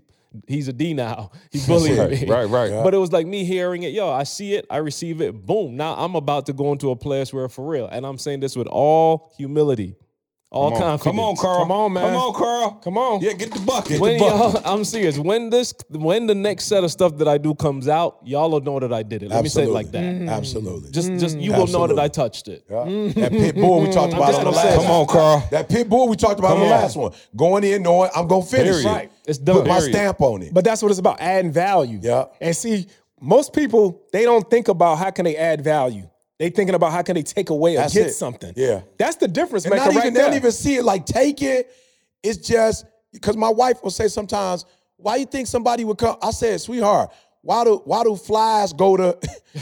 [0.47, 1.31] he's a D now.
[1.51, 2.27] He bullied right, me.
[2.27, 2.71] right, right.
[2.85, 5.77] But it was like me hearing it, yo, I see it, I receive it, boom.
[5.77, 7.87] Now I'm about to go into a place where for real.
[7.87, 9.97] And I'm saying this with all humility,
[10.49, 11.03] all Come on, confidence.
[11.03, 11.59] come on, Carl.
[11.59, 12.05] Come on, man.
[12.05, 12.71] Come on, Carl.
[12.83, 13.21] Come on.
[13.21, 14.01] Yeah, get the bucket.
[14.01, 14.65] When the bucket.
[14.65, 15.19] y'all, I'm serious.
[15.19, 18.61] When this, when the next set of stuff that I do comes out, y'all will
[18.61, 19.31] know that I did it.
[19.31, 20.05] Let me say it like that.
[20.05, 20.91] Absolutely.
[20.91, 20.93] Mm-hmm.
[20.93, 22.65] Just, just you will know that I touched it.
[22.71, 22.85] Yeah.
[22.85, 24.19] That pit bull we talked mm.
[24.19, 25.49] about on the last Come on, Carl.
[25.51, 27.13] That pit bull we talked about on the last one.
[27.35, 28.87] Going in knowing I'm gonna finish Period.
[28.87, 28.89] it.
[28.89, 29.13] Right.
[29.27, 29.57] It's done.
[29.57, 30.55] Put my stamp on it.
[30.55, 31.99] But that's what it's about, adding value.
[32.01, 32.27] Yeah.
[32.41, 32.87] And see,
[33.21, 36.09] most people, they don't think about how can they add value.
[36.39, 38.13] They thinking about how can they take away or That's get it.
[38.13, 38.53] something.
[38.57, 38.83] Yeah.
[38.99, 40.27] That's the difference and maker not right they there.
[40.27, 41.71] don't even see it like take it.
[42.23, 44.65] It's just because my wife will say sometimes,
[44.97, 47.11] "Why you think somebody would come?" I said, "Sweetheart,
[47.41, 49.19] why do why do flies go to?"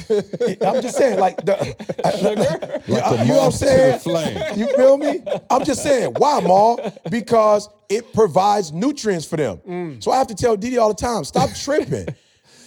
[0.67, 1.57] I'm just saying, like the,
[2.89, 3.99] you, Like a you know what I'm moth to the saying?
[4.01, 4.59] flame.
[4.59, 5.21] You feel me?
[5.51, 6.77] I'm just saying, why, Ma?
[7.11, 9.59] Because it provides nutrients for them.
[9.59, 10.03] Mm.
[10.03, 12.09] So I have to tell Didi all the time, stop tripping.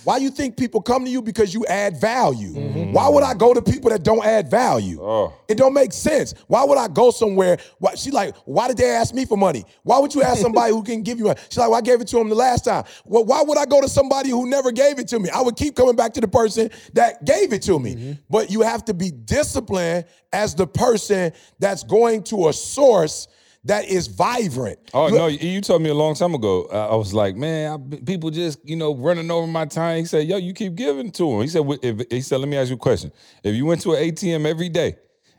[0.08, 2.54] Why you think people come to you because you add value?
[2.94, 5.02] Why would I go to people that don't add value?
[5.02, 5.34] Oh.
[5.50, 6.34] It don't make sense.
[6.48, 7.58] Why would I go somewhere?
[7.80, 9.66] Why, she like, why did they ask me for money?
[9.84, 11.38] Why would you ask somebody who can give you money?
[11.50, 12.86] She's like, well, I gave it to him the last time.
[13.04, 15.30] Well, why would I go to somebody who never gave it to me?
[15.30, 18.18] I would keep coming back to the person that gave it to me.
[18.30, 23.28] But you have to be disciplined as the person that's going to a source
[23.68, 24.80] that is vibrant.
[24.94, 25.28] Oh no!
[25.28, 26.68] You told me a long time ago.
[26.68, 30.00] I was like, man, I, people just you know running over my time.
[30.00, 31.42] He said, yo, you keep giving to him.
[31.42, 33.12] He said, if, he said, let me ask you a question.
[33.44, 34.96] If you went to an ATM every day,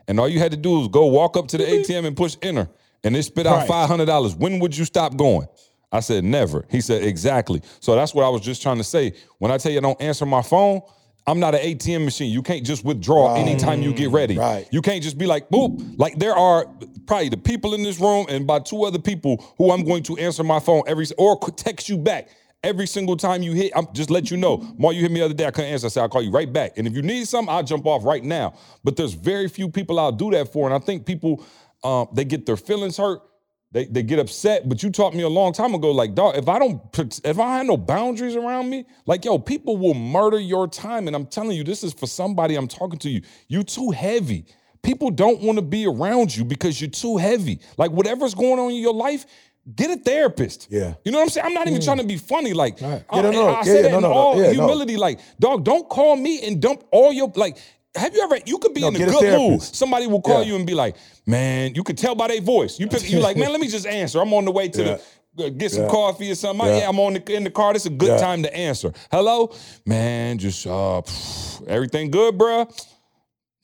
[0.07, 1.91] and all you had to do was go walk up to the mm-hmm.
[1.91, 2.69] ATM and push enter,
[3.03, 5.49] and it spit out five hundred dollars, when would you stop going?
[5.91, 6.67] I said, never.
[6.71, 7.63] He said, exactly.
[7.81, 9.15] So that's what I was just trying to say.
[9.39, 10.83] When I tell you I don't answer my phone.
[11.27, 12.33] I'm not an ATM machine.
[12.33, 14.37] You can't just withdraw anytime you get ready.
[14.37, 14.69] Mm, right.
[14.71, 15.99] You can't just be like, boop.
[15.99, 16.67] Like there are
[17.09, 20.17] probably the people in this room and by two other people who I'm going to
[20.19, 22.29] answer my phone every or text you back
[22.63, 23.73] every single time you hit.
[23.75, 24.59] I'm just let you know.
[24.79, 25.87] More you hit me the other day, I couldn't answer.
[25.87, 26.77] I said I'll call you right back.
[26.77, 28.55] And if you need something, I'll jump off right now.
[28.85, 31.45] But there's very few people I'll do that for, and I think people
[31.83, 33.23] um, they get their feelings hurt.
[33.71, 36.49] They, they get upset, but you taught me a long time ago, like, dog, if
[36.49, 36.81] I don't,
[37.23, 41.07] if I had no boundaries around me, like, yo, people will murder your time.
[41.07, 43.21] And I'm telling you, this is for somebody I'm talking to you.
[43.47, 44.47] You too heavy.
[44.83, 47.61] People don't want to be around you because you're too heavy.
[47.77, 49.27] Like, whatever's going on in your life,
[49.75, 50.69] get a therapist.
[50.71, 50.95] Yeah.
[51.05, 51.47] You know what I'm saying?
[51.47, 52.53] I'm not even trying to be funny.
[52.53, 53.47] Like, I, Yeah, no, no.
[53.49, 54.97] I Yeah, say yeah, that no, in no, all Yeah, humility.
[54.97, 57.59] Like, dog, don't call me and dump all your, like,
[57.95, 59.63] have you ever, you could be in a get a good mood.
[59.63, 62.79] Somebody will call you and be like, man, you could tell by their voice.
[62.79, 64.21] You pick, you like, man, let me just answer.
[64.21, 65.03] I'm on the way to the
[65.45, 66.67] uh, get some coffee or something.
[66.67, 66.89] Yeah.
[66.89, 67.73] I'm on the in the car.
[67.73, 68.93] This is a good time to answer.
[69.11, 69.55] Hello,
[69.87, 70.39] man.
[70.39, 71.03] Just uh,
[71.67, 72.67] everything good, bruh?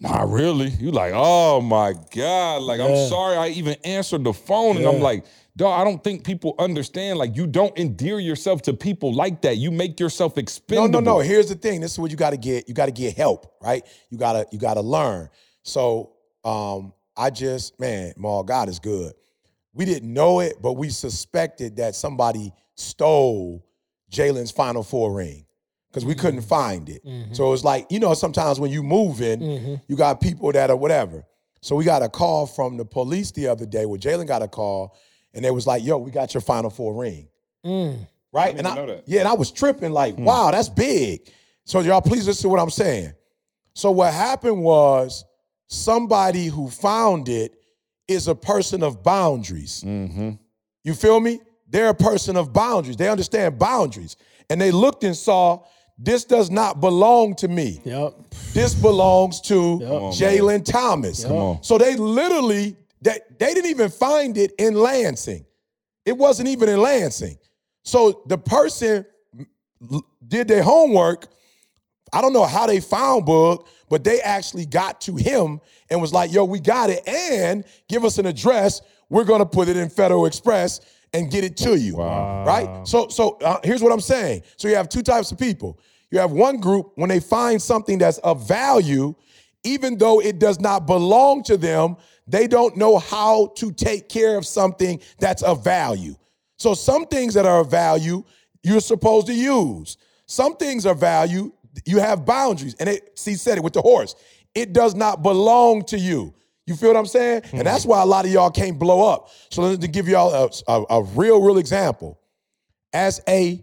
[0.05, 0.69] Not really.
[0.69, 2.63] You like, oh my god.
[2.63, 5.25] Like, I'm sorry I even answered the phone, and I'm like.
[5.57, 7.17] Dog, I don't think people understand.
[7.17, 9.57] Like, you don't endear yourself to people like that.
[9.57, 11.01] You make yourself expendable.
[11.01, 11.21] No, no, no.
[11.21, 11.81] Here's the thing.
[11.81, 12.69] This is what you got to get.
[12.69, 13.87] You got to get help, right?
[14.11, 15.29] You gotta, you gotta learn.
[15.63, 19.13] So, um, I just, man, Maul, God is good.
[19.73, 23.65] We didn't know it, but we suspected that somebody stole
[24.11, 25.44] Jalen's Final Four ring
[25.95, 26.49] because we couldn't mm-hmm.
[26.49, 27.07] find it.
[27.07, 27.35] Mm-hmm.
[27.35, 29.75] So it's like, you know, sometimes when you moving, mm-hmm.
[29.87, 31.25] you got people that are whatever.
[31.61, 34.49] So we got a call from the police the other day where Jalen got a
[34.49, 34.97] call
[35.33, 37.29] and they was like, yo, we got your Final Four ring.
[37.65, 38.09] Mm.
[38.33, 38.59] Right?
[38.59, 39.05] and I, know that.
[39.07, 40.25] yeah, and I was tripping like, hmm.
[40.25, 41.31] wow, that's big.
[41.63, 43.13] So y'all please listen to what I'm saying.
[43.75, 45.25] So what happened was
[45.69, 47.55] somebody who found it
[48.09, 49.85] is a person of boundaries.
[50.83, 51.39] You feel me?
[51.69, 52.97] They're a person of boundaries.
[52.97, 54.17] They understand boundaries.
[54.51, 55.65] And they looked and saw
[55.99, 57.81] this does not belong to me.
[57.85, 58.15] Yep.
[58.53, 61.25] This belongs to on, Jalen Thomas.
[61.25, 61.63] on.
[61.63, 65.45] So they literally that they didn't even find it in Lansing.
[66.05, 67.39] It wasn't even in Lansing.
[67.83, 69.05] So the person
[70.27, 71.29] did their homework.
[72.13, 76.13] I don't know how they found Bug, but they actually got to him and was
[76.13, 77.07] like, yo, we got it.
[77.07, 78.81] And give us an address.
[79.11, 80.81] We're gonna put it in Federal Express
[81.15, 81.97] and get it to you.
[81.97, 82.87] Right?
[82.87, 84.43] So, so uh, here's what I'm saying.
[84.57, 85.79] So you have two types of people.
[86.11, 89.15] You have one group when they find something that's of value,
[89.63, 91.97] even though it does not belong to them,
[92.27, 96.15] they don't know how to take care of something that's of value.
[96.57, 98.25] So some things that are of value,
[98.63, 99.97] you're supposed to use.
[100.27, 101.53] Some things are value,
[101.85, 102.75] you have boundaries.
[102.79, 104.15] And it, see, said it with the horse.
[104.55, 106.33] It does not belong to you.
[106.67, 107.37] You feel what I'm saying?
[107.37, 107.63] And mm-hmm.
[107.63, 109.31] that's why a lot of y'all can't blow up.
[109.51, 112.21] So let me give y'all a, a, a real, real example.
[112.93, 113.63] As a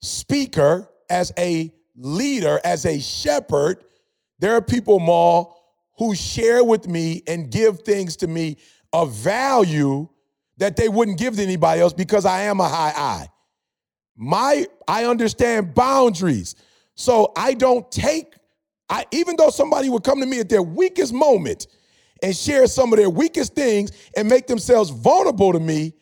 [0.00, 3.84] speaker, as a leader, as a shepherd,
[4.38, 5.60] there are people, Maul,
[5.96, 8.58] who share with me and give things to me
[8.92, 10.08] of value
[10.58, 13.28] that they wouldn't give to anybody else because I am a high I.
[14.16, 16.54] My I understand boundaries.
[16.94, 18.34] So I don't take
[18.94, 21.66] I even though somebody would come to me at their weakest moment
[22.22, 25.94] and share some of their weakest things and make themselves vulnerable to me,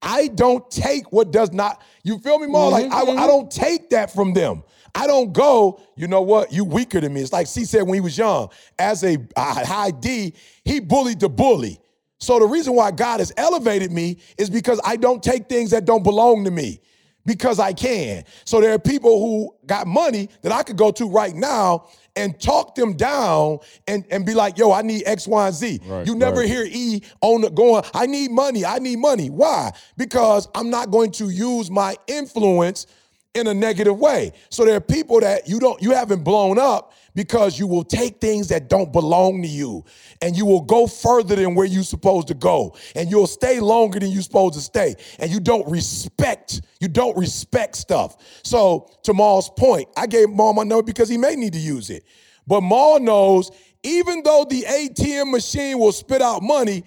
[0.00, 2.70] I don't take what does not, you feel me more?
[2.70, 3.60] Like I, mm-hmm, I don't mm-hmm.
[3.60, 4.62] take that from them.
[4.94, 7.22] I don't go, you know what, you weaker than me.
[7.22, 10.32] It's like C said when he was young, as a, a high D,
[10.64, 11.80] he bullied the bully.
[12.20, 15.86] So the reason why God has elevated me is because I don't take things that
[15.86, 16.80] don't belong to me
[17.26, 18.24] because I can.
[18.44, 22.40] So there are people who got money that I could go to right now and
[22.40, 25.80] talk them down and, and be like, yo, I need X, Y, and Z.
[25.86, 26.48] Right, you never right.
[26.48, 29.30] hear E on the going, I need money, I need money.
[29.30, 29.72] Why?
[29.96, 32.86] Because I'm not going to use my influence
[33.34, 34.32] in a negative way.
[34.50, 38.20] So there are people that you don't you haven't blown up because you will take
[38.20, 39.84] things that don't belong to you
[40.22, 43.98] and you will go further than where you're supposed to go and you'll stay longer
[43.98, 48.18] than you're supposed to stay and you don't respect you don't respect stuff.
[48.44, 51.90] So to Maul's point, I gave Maul my number because he may need to use
[51.90, 52.04] it.
[52.46, 53.50] But Maul knows
[53.82, 56.84] even though the ATM machine will spit out money,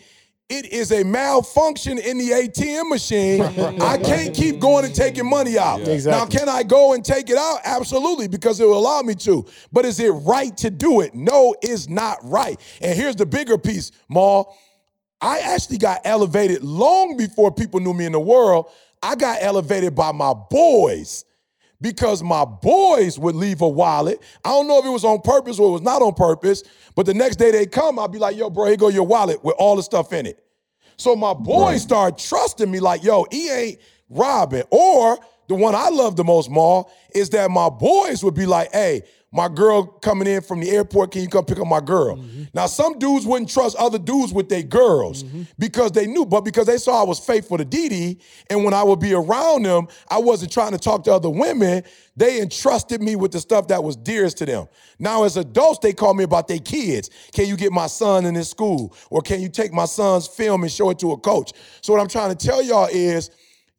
[0.51, 3.41] it is a malfunction in the ATM machine.
[3.81, 5.79] I can't keep going and taking money out.
[5.79, 5.93] Yeah.
[5.93, 6.19] Exactly.
[6.37, 7.59] Now, can I go and take it out?
[7.63, 9.45] Absolutely, because it will allow me to.
[9.71, 11.15] But is it right to do it?
[11.15, 12.59] No, it's not right.
[12.81, 14.57] And here's the bigger piece, Maul.
[15.21, 18.69] I actually got elevated long before people knew me in the world.
[19.01, 21.23] I got elevated by my boys
[21.81, 24.21] because my boys would leave a wallet.
[24.45, 26.63] I don't know if it was on purpose or it was not on purpose,
[26.95, 29.43] but the next day they come, I'd be like, yo, bro, here go your wallet
[29.43, 30.43] with all the stuff in it.
[30.97, 31.81] So my boys right.
[31.81, 33.79] start trusting me like, yo, he ain't
[34.09, 34.63] robbing.
[34.69, 35.17] Or
[35.47, 39.01] the one I love the most, Maul, is that my boys would be like, hey,
[39.33, 42.17] my girl coming in from the airport, can you come pick up my girl?
[42.17, 42.43] Mm-hmm.
[42.53, 45.43] Now, some dudes wouldn't trust other dudes with their girls mm-hmm.
[45.57, 48.19] because they knew, but because they saw I was faithful to Dee
[48.49, 51.83] and when I would be around them, I wasn't trying to talk to other women.
[52.17, 54.67] They entrusted me with the stuff that was dearest to them.
[54.99, 57.09] Now, as adults, they call me about their kids.
[57.33, 58.93] Can you get my son in this school?
[59.09, 61.53] Or can you take my son's film and show it to a coach?
[61.81, 63.29] So, what I'm trying to tell y'all is,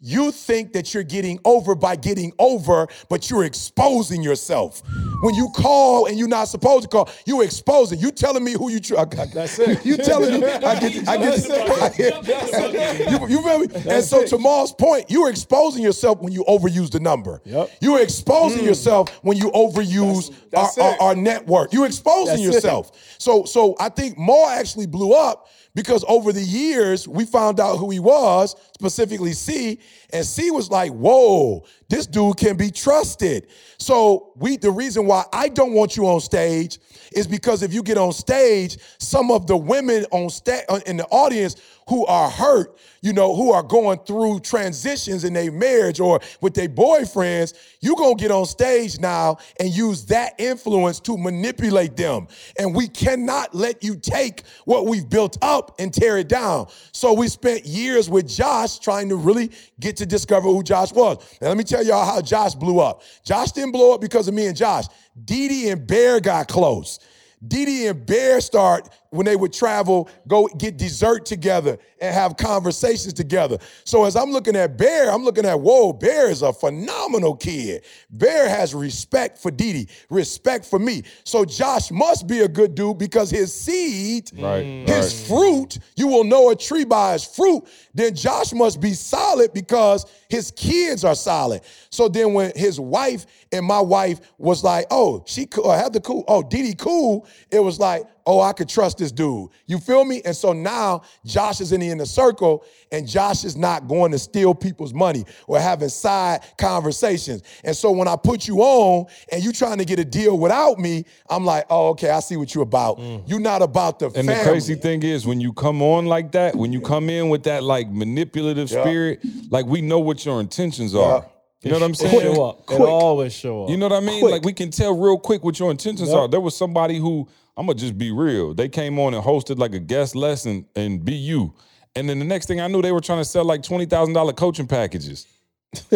[0.04, 4.82] you think that you're getting over by getting over, but you're exposing yourself.
[5.22, 8.00] When you call and you're not supposed to call, you're exposing.
[8.00, 9.04] You telling me who you try.
[9.04, 9.86] That's it.
[9.86, 11.50] You telling me I get I get,
[11.82, 13.66] I get you, you remember?
[13.68, 14.28] That's and so it.
[14.30, 17.40] to Maul's point, you're exposing yourself when you overuse the number.
[17.44, 17.70] Yep.
[17.80, 18.66] You're exposing mm.
[18.66, 21.72] yourself when you overuse that's, that's our, our, our, network.
[21.72, 22.88] You're exposing yourself.
[22.88, 22.98] It.
[23.18, 27.76] So so I think Maul actually blew up because over the years we found out
[27.76, 29.78] who he was, specifically C,
[30.12, 33.46] and C was like, "Whoa, this dude can be trusted."
[33.78, 36.78] So we the reason why I don't want you on stage
[37.12, 40.96] is because if you get on stage, some of the women on sta- uh, in
[40.98, 41.56] the audience
[41.88, 46.54] who are hurt, you know, who are going through transitions in their marriage or with
[46.54, 51.96] their boyfriends, you going to get on stage now and use that influence to manipulate
[51.96, 52.28] them.
[52.58, 56.68] And we cannot let you take what we've built up and tear it down.
[56.92, 61.38] So we spent years with Josh trying to really get to discover who Josh was.
[61.40, 63.02] Now let me tell y'all how Josh blew up.
[63.24, 64.84] Josh didn't blow up because of me and Josh.
[65.24, 66.98] Dee Dee and Bear got close.
[67.46, 72.36] Dee Dee and Bear start when they would travel, go get dessert together and have
[72.38, 73.58] conversations together.
[73.84, 77.84] So as I'm looking at Bear, I'm looking at, whoa, Bear is a phenomenal kid.
[78.10, 81.02] Bear has respect for Dee respect for me.
[81.24, 84.42] So Josh must be a good dude because his seed, mm.
[84.42, 84.88] right, mm.
[84.88, 85.28] his right.
[85.28, 87.64] fruit, you will know a tree by his fruit.
[87.92, 91.60] Then Josh must be solid because his kids are solid.
[91.90, 96.00] So then when his wife and my wife was like, oh, she cool, had the
[96.00, 99.50] cool, oh, Dee cool, it was like, oh, I could trust this dude.
[99.66, 100.22] You feel me?
[100.24, 104.18] And so now Josh is in the inner circle, and Josh is not going to
[104.18, 107.42] steal people's money or having side conversations.
[107.64, 110.78] And so when I put you on and you trying to get a deal without
[110.78, 112.98] me, I'm like, oh, okay, I see what you're about.
[112.98, 113.28] Mm.
[113.28, 114.34] You're not about the and family.
[114.34, 117.44] the crazy thing is, when you come on like that, when you come in with
[117.44, 118.82] that like manipulative yep.
[118.82, 119.20] spirit,
[119.50, 121.16] like we know what your intentions are.
[121.16, 121.28] Yep.
[121.62, 122.34] You know what I'm saying?
[122.34, 122.66] Show up.
[122.66, 122.80] Quick.
[122.80, 123.70] It always show up.
[123.70, 124.20] You know what I mean?
[124.20, 124.32] Quick.
[124.32, 126.18] Like we can tell real quick what your intentions yep.
[126.18, 126.28] are.
[126.28, 128.54] There was somebody who I'm gonna just be real.
[128.54, 131.52] They came on and hosted like a guest lesson in BU,
[131.94, 134.14] and then the next thing I knew, they were trying to sell like twenty thousand
[134.14, 135.26] dollar coaching packages.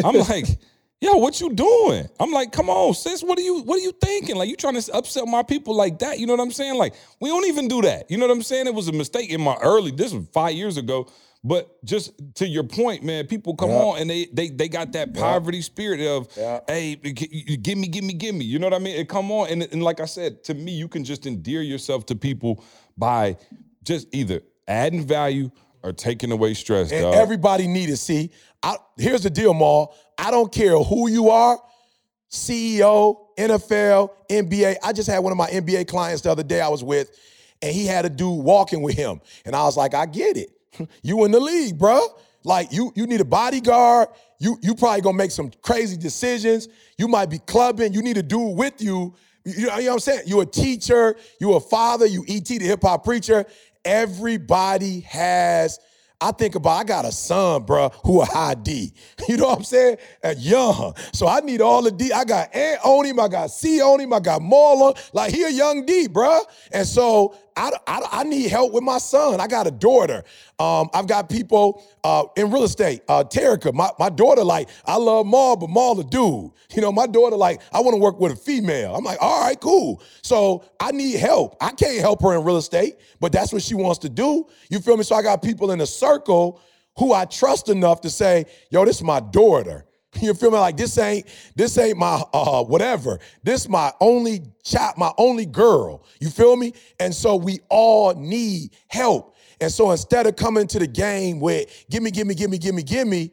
[0.05, 0.47] I'm like,
[1.01, 2.09] yo, what you doing?
[2.21, 4.37] I'm like, come on, sis, what are you what are you thinking?
[4.37, 6.19] Like you trying to upsell my people like that?
[6.19, 6.77] You know what I'm saying?
[6.77, 8.11] Like we don't even do that.
[8.11, 8.67] You know what I'm saying?
[8.67, 9.91] It was a mistake in my early.
[9.91, 11.09] This was five years ago.
[11.47, 13.77] But just to your point, man, people come yeah.
[13.77, 15.63] on and they they they got that poverty yeah.
[15.63, 16.59] spirit of, yeah.
[16.67, 18.45] hey, give me, give me, give me.
[18.45, 18.97] You know what I mean?
[18.97, 22.05] It come on, and, and like I said, to me, you can just endear yourself
[22.07, 22.65] to people
[22.99, 23.37] by
[23.85, 25.53] just either adding value
[25.85, 26.91] or taking away stress.
[26.91, 27.15] And dog.
[27.15, 27.99] everybody need it.
[27.99, 29.95] See, I, here's the deal, Maul.
[30.19, 31.61] I don't care who you are,
[32.29, 34.79] CEO, NFL, NBA.
[34.83, 37.17] I just had one of my NBA clients the other day I was with,
[37.63, 40.56] and he had a dude walking with him, and I was like, I get it
[41.03, 42.01] you in the league, bro.
[42.45, 44.09] Like you, you need a bodyguard.
[44.39, 46.69] You, you probably gonna make some crazy decisions.
[46.97, 47.93] You might be clubbing.
[47.93, 49.15] You need a dude with you.
[49.45, 50.23] You know, you know what I'm saying?
[50.27, 51.17] You a teacher.
[51.41, 52.07] You a father.
[52.07, 53.45] You ET, the hip hop preacher.
[53.85, 55.81] Everybody has.
[56.21, 58.93] I think about I got a son, bro, who a high D.
[59.29, 59.99] You know what I'm saying?
[60.39, 60.95] Young.
[61.13, 62.13] So I need all the D.
[62.13, 64.95] I got Ant on him, I got C on him, I got Maul on.
[65.13, 66.41] Like he a young D, bro.
[66.73, 69.41] And so I, I, I need help with my son.
[69.41, 70.23] I got a daughter.
[70.59, 73.03] Um, I've got people uh, in real estate.
[73.09, 76.51] Uh, Terica, my, my daughter, like, I love Maul, but Maul a dude.
[76.75, 78.95] You know, my daughter, like, I want to work with a female.
[78.95, 80.03] I'm like, all right, cool.
[80.23, 81.57] So I need help.
[81.61, 84.47] I can't help her in real estate, but that's what she wants to do.
[84.69, 85.03] You feel me?
[85.03, 86.61] So I got people in a circle
[86.99, 89.87] who I trust enough to say, yo, this is my daughter.
[90.21, 90.59] You feel me?
[90.59, 93.19] Like this ain't this ain't my uh whatever.
[93.43, 96.05] This my only child, my only girl.
[96.21, 96.73] You feel me?
[97.01, 99.35] And so we all need help.
[99.61, 103.31] And so instead of coming to the game with gimme, gimme, gimme, gimme, gimme,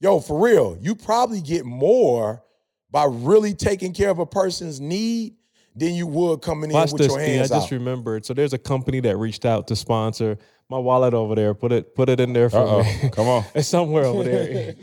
[0.00, 2.42] yo, for real, you probably get more
[2.90, 5.34] by really taking care of a person's need
[5.74, 7.20] than you would coming in Watch with this, your.
[7.20, 7.60] I hands just out.
[7.62, 8.24] Just remembered.
[8.24, 10.38] So there's a company that reached out to sponsor
[10.70, 11.54] my wallet over there.
[11.54, 12.82] Put it, put it in there for Uh-oh.
[12.82, 13.10] me.
[13.10, 13.44] Come on.
[13.54, 14.74] It's somewhere over there.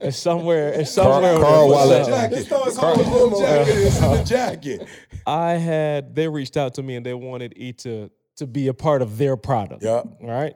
[0.00, 0.68] It's somewhere.
[0.72, 1.76] It's Carl- somewhere over Carl there.
[1.78, 2.06] Wallet.
[2.06, 2.34] Jacket.
[2.36, 2.76] Just throw his
[3.40, 4.88] jacket in the jacket.
[5.26, 8.74] I had they reached out to me and they wanted E to to be a
[8.74, 9.82] part of their product.
[9.82, 10.02] Yeah.
[10.20, 10.54] Right.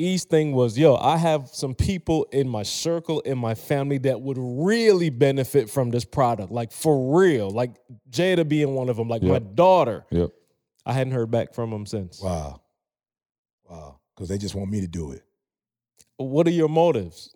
[0.00, 4.20] E's thing was, yo, I have some people in my circle, in my family that
[4.20, 6.52] would really benefit from this product.
[6.52, 7.50] Like for real.
[7.50, 7.72] Like
[8.10, 10.04] Jada being one of them, like my daughter.
[10.10, 10.30] Yep.
[10.86, 12.20] I hadn't heard back from them since.
[12.22, 12.60] Wow.
[14.18, 14.24] Wow.
[14.24, 15.22] Because they just want me to do it.
[16.16, 17.34] What are your motives?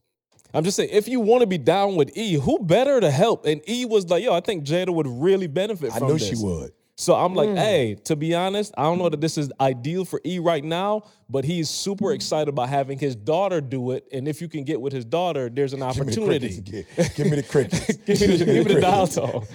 [0.55, 3.47] I'm just saying, if you want to be down with E, who better to help?
[3.47, 6.29] And E was like, yo, I think Jada would really benefit I from knew this.
[6.29, 6.73] she would.
[6.97, 7.57] So I'm like, hmm.
[7.57, 11.05] hey, to be honest, I don't know that this is ideal for E right now,
[11.29, 12.15] but he's super hmm.
[12.15, 14.07] excited about having his daughter do it.
[14.13, 16.63] And if you can get with his daughter, there's an Give me the opportunity.
[16.63, 17.11] crickets again.
[17.17, 17.97] Give me the crickets.
[18.07, 19.15] give me the, give me the dial crickets.
[19.15, 19.47] tone.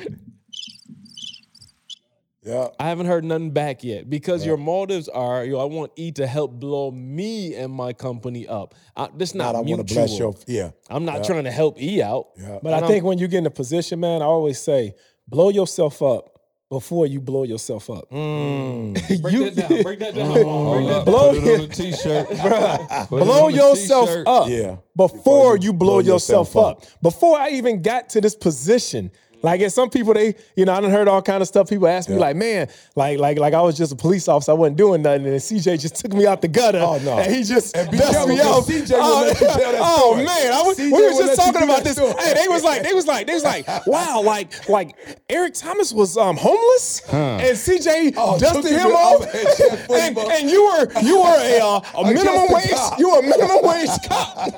[2.47, 2.69] Yeah.
[2.79, 6.25] I haven't heard nothing back yet because your motives are, yo, I want E to
[6.25, 8.73] help blow me and my company up.
[8.95, 9.95] I, this not Not I want to mutual.
[9.97, 10.71] bless your yeah.
[10.89, 12.27] I'm not trying to help E out.
[12.37, 12.59] Yeah.
[12.63, 14.93] But And I think when you get in a position, man, I always say,
[15.27, 16.33] blow yourself up
[16.69, 18.09] before you blow yourself up.
[18.11, 18.93] Mm.
[19.21, 19.83] Break You- that down.
[19.83, 20.31] Break that down.
[20.43, 21.05] Hold up.
[21.05, 22.27] Blow Put it on the t-shirt.
[22.27, 24.27] Put it blow on the yourself t-shirt.
[24.27, 24.75] up Yeah.
[24.95, 26.83] before you blow, yourself, up.
[27.01, 29.11] Before I even got to this position.
[29.43, 31.69] Like and some people, they, you know, I done heard all kind of stuff.
[31.69, 32.21] People ask me, Yeah.
[32.21, 34.51] like, man, like, like, like I was just a police officer.
[34.51, 35.25] I wasn't doing nothing.
[35.27, 36.79] And CJ just took me out the gutter.
[36.81, 37.19] Oh, no.
[37.19, 38.63] And he just And dusted me out.
[38.63, 39.33] CJ oh,
[39.79, 40.53] oh, man.
[40.53, 41.95] I was, CJ we let just talking about this.
[41.97, 42.13] story.
[42.19, 44.95] Hey, they was like, they was like, they was like, wow, like, like
[45.29, 49.21] Eric Thomas was um homeless and CJ Oh, dusted him off.
[49.33, 53.09] man, Jeff Fulton, and, and you were you were a, uh, a minimum wage you
[53.11, 54.49] were a minimum wage cop.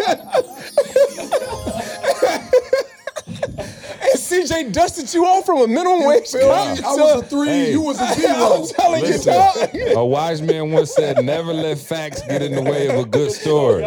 [4.12, 6.84] And CJ dusted you off from a minimum wage Feel cop.
[6.84, 7.72] I was a three, Hey.
[7.72, 8.66] you was a I'm zero.
[8.76, 9.98] telling you, Listen, dog.
[9.98, 13.32] a wise man once said, "Never let facts get in the way of a good
[13.32, 13.84] story."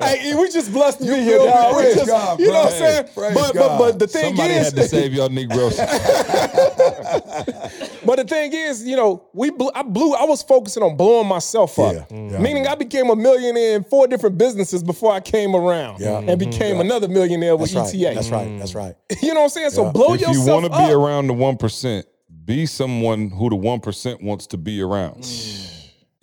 [0.00, 1.52] Hey, we just blessed to be here, feel me?
[1.52, 1.76] dog.
[1.76, 2.60] We Praise just- God, you know bro.
[2.62, 3.04] what I'm saying?
[3.14, 3.78] Praise But, but God.
[3.78, 5.78] but the thing Somebody is, had to save y'all Negroes.
[8.06, 10.14] But the thing is, you know, we blew, I blew.
[10.14, 11.94] I was focusing on blowing myself up.
[11.94, 12.32] Yeah, mm.
[12.32, 12.38] yeah.
[12.38, 16.18] Meaning, I became a millionaire in four different businesses before I came around, Yeah.
[16.18, 16.80] and became mm-hmm.
[16.82, 18.02] another millionaire with That's right.
[18.02, 18.14] ETA.
[18.14, 18.58] That's right.
[18.58, 18.94] That's right.
[19.22, 19.70] You know what I'm saying?
[19.70, 19.92] So Yeah.
[19.92, 22.06] blow if you want to be around the one percent,
[22.44, 25.22] be someone who the one percent wants to be around.
[25.22, 25.73] Mm.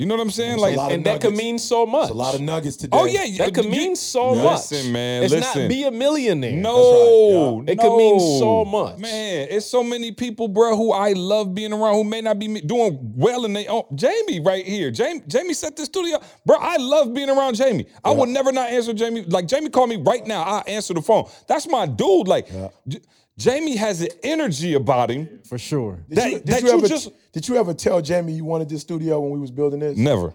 [0.01, 0.57] You know what I'm saying?
[0.57, 2.07] Like, a lot and that could mean so much.
[2.07, 2.97] There's a lot of nuggets today.
[2.99, 4.71] oh yeah, that could you- mean so much.
[4.71, 5.61] Listen, man, It's listen.
[5.61, 6.53] not be a millionaire.
[6.53, 8.97] No, It could mean so much.
[8.97, 12.61] Man, it's so many people, bro, who I love being around who may not be
[12.61, 13.83] doing well in they own.
[13.93, 14.89] Jamie right here.
[14.89, 16.19] Jamie, Jamie set the studio.
[16.47, 17.85] Bro, I love being around Jamie.
[18.03, 19.21] I would never not answer Jamie.
[19.27, 20.41] Like Jamie called me right now.
[20.41, 21.25] I answer the phone.
[21.47, 22.27] That's my dude.
[22.27, 22.47] Like
[22.87, 23.01] J-
[23.41, 25.39] Jamie has an energy about him.
[25.47, 25.99] for sure.
[26.09, 28.45] Did that- you, did that you you ever just- did you ever tell Jamie you
[28.45, 29.97] wanted this studio when we was building this?
[29.97, 30.33] Never.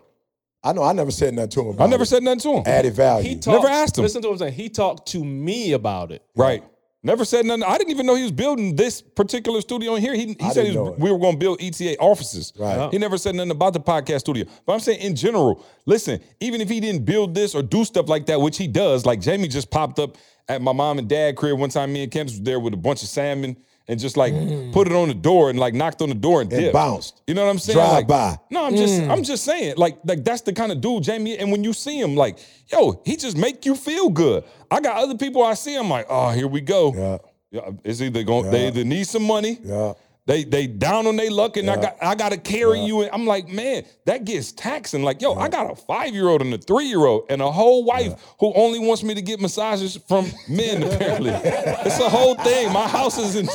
[0.64, 0.82] I know.
[0.82, 1.80] I never said nothing to him.
[1.80, 2.07] I never it.
[2.07, 2.62] said nothing to him.
[2.66, 3.28] added value.
[3.28, 4.02] He talked, Never asked him.
[4.02, 4.54] Listen to what I'm saying.
[4.54, 6.22] He talked to me about it.
[6.34, 6.64] Right.
[7.02, 7.62] Never said nothing.
[7.62, 10.14] I didn't even know he was building this particular studio in here.
[10.14, 10.98] He, he I said didn't he was- know it.
[10.98, 12.52] we were going to build ETA offices.
[12.59, 12.90] Right.
[12.90, 14.44] He never said nothing about the podcast studio.
[14.66, 18.09] But I'm saying in general, listen, even if he didn't build this or do stuff
[18.09, 20.16] like that, which he does, like Jamie just popped up
[20.49, 21.92] at my mom and dad crib one time.
[21.92, 23.57] Me and Kemp was there with a bunch of salmon
[23.88, 24.72] and just like mm.
[24.72, 27.22] put it on the door and like knocked on the door and, And bounced.
[27.26, 27.76] You know what I'm saying?
[27.76, 28.38] Drive Like, by.
[28.51, 29.11] No, I'm just mm.
[29.11, 31.38] I'm just saying like like that's the kind of dude Jamie.
[31.38, 32.38] And when you see him, like
[32.68, 34.44] yo, he just make you feel good.
[34.70, 35.76] I got other people I see.
[35.76, 36.94] I'm like, oh, here we go.
[36.94, 37.18] Yeah.
[37.53, 39.92] Yeah, it's either going they either need some money, Yeah.
[40.27, 43.03] They they down on their luck, and I got I gotta carry you.
[43.03, 45.03] And I'm like, man, that gets taxing.
[45.03, 47.51] Like, yo, I got a five year old and a three year old and a
[47.51, 50.83] whole wife who only wants me to get massages from men.
[50.83, 52.72] Apparently, it's a whole thing.
[52.72, 53.47] My house is in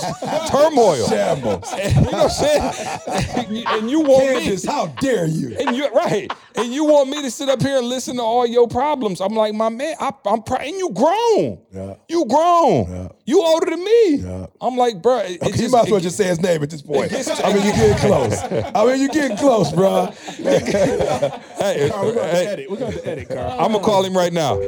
[0.49, 1.07] turmoil.
[1.07, 1.73] Shambles.
[1.73, 3.67] And, you know what I'm saying?
[3.67, 5.55] And you, you want me how dare you?
[5.59, 6.31] and you're right.
[6.55, 9.21] And you want me to sit up here and listen to all your problems.
[9.21, 10.61] I'm like, my man, I, I'm proud.
[10.61, 11.59] And you grown.
[11.73, 11.95] Yeah.
[12.07, 12.89] You grown.
[12.89, 13.07] Yeah.
[13.25, 14.15] You older than me.
[14.15, 14.47] Yeah.
[14.59, 16.81] I'm like, bro, it, Okay, you might as well just say his name at this
[16.81, 17.11] point.
[17.13, 18.37] I mean, you're getting close.
[18.75, 20.05] I mean, you're getting close, bro.
[20.05, 22.71] Hey, Carl, we're going to hey, edit.
[22.71, 23.51] We're going to edit, Carl.
[23.59, 24.59] I'm gonna call him right now.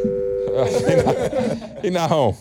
[0.54, 2.36] He's not, he not home.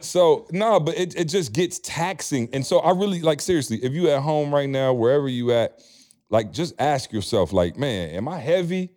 [0.00, 2.48] So no, but it, it just gets taxing.
[2.52, 5.82] And so I really like seriously, if you at home right now, wherever you at,
[6.30, 8.90] like just ask yourself, like, man, am I heavy?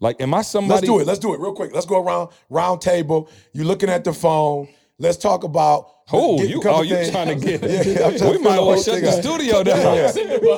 [0.00, 0.86] Like, am I somebody?
[0.86, 1.06] Let's do it.
[1.06, 1.72] Let's do it real quick.
[1.74, 3.30] Let's go around round table.
[3.52, 4.68] You looking at the phone.
[5.00, 5.94] Let's talk about.
[6.10, 7.10] Oh, get you couple oh you things.
[7.10, 7.60] trying to get?
[7.86, 9.22] Yeah, I'm trying we to might fill well shut the out.
[9.22, 9.76] studio down.
[9.94, 10.10] Yeah.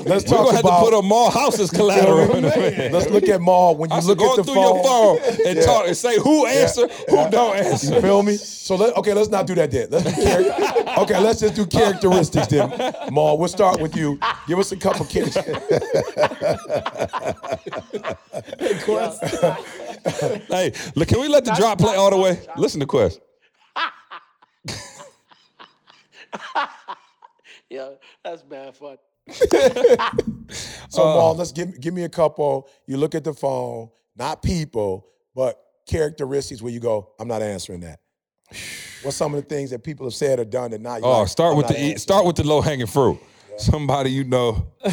[0.07, 2.31] Let's We're talk gonna have to put a more houses collateral.
[2.45, 2.93] in.
[2.93, 4.77] Let's look at Maul when you I look go at the through phone.
[4.77, 5.19] your phone
[5.49, 5.63] and Yeah.
[5.67, 7.95] talk and say who answer, who don't answer.
[7.97, 8.37] You feel me?
[8.37, 9.89] So let okay, let's not do that then.
[9.91, 12.95] Let's do char- okay, let's just do characteristics then.
[13.11, 14.21] Maul, we'll start with you.
[14.47, 15.59] Give us a couple characteristics.
[20.49, 22.41] Hey, look, can we let the drop play all the way?
[22.57, 23.21] Listen to Quest.
[27.71, 27.91] Yeah,
[28.25, 28.99] that's bad fun.
[30.89, 31.35] So Maul, uh.
[31.35, 32.69] let's give give me a couple.
[32.87, 35.07] You look at the phone, not people,
[35.37, 35.57] but
[35.87, 38.01] characteristics where you go, I'm not answering that.
[39.03, 41.03] What's some of the things that people have said or done that not?
[41.05, 43.21] Oh, like, start I'm with the e- answering start with the low hanging fruit.
[43.61, 44.73] Somebody you know.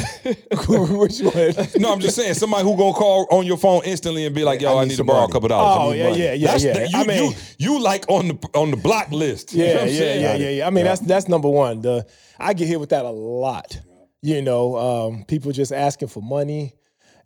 [0.67, 1.53] Which one?
[1.77, 4.61] No, I'm just saying somebody who gonna call on your phone instantly and be like,
[4.61, 5.31] "Yo, I I need need, to borrow money.
[5.31, 6.73] a couple dollars." Oh, yeah, yeah, yeah, That's yeah.
[6.73, 9.53] The, you, I mean- you, you like on the on the block list.
[9.53, 10.21] You know Yeah, what I'm yeah, saying?
[10.21, 10.67] yeah, yeah, yeah.
[10.67, 11.81] I mean, that's that's number one.
[11.81, 12.05] The
[12.39, 13.79] I get hit with that a lot.
[14.21, 16.73] You know, um, people just asking for money,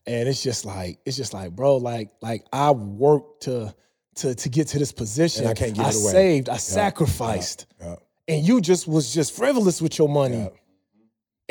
[0.06, 3.74] and it's just like it's just like, bro, like like I worked to
[4.18, 5.44] to to get to this position.
[5.46, 6.12] And I can't give I it away.
[6.12, 6.50] saved.
[6.50, 7.96] I sacrificed, yeah.
[8.28, 10.50] and you just was just frivolous with your money.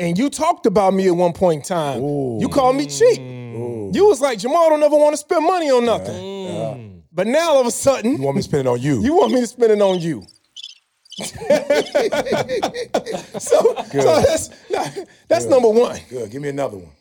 [0.01, 2.01] And you talked about me at one point in time.
[2.01, 3.19] You called me cheap.
[3.19, 6.15] You was like, Jamal don't ever want to spend money on nothing.
[6.15, 7.01] Mm.
[7.13, 9.03] But now all of a sudden, You want me to spend it on you?
[9.03, 10.23] you want me to spend it on you.
[13.39, 14.49] so, so that's
[15.27, 15.99] that's number one.
[16.09, 16.31] Good.
[16.31, 16.91] Give me another one.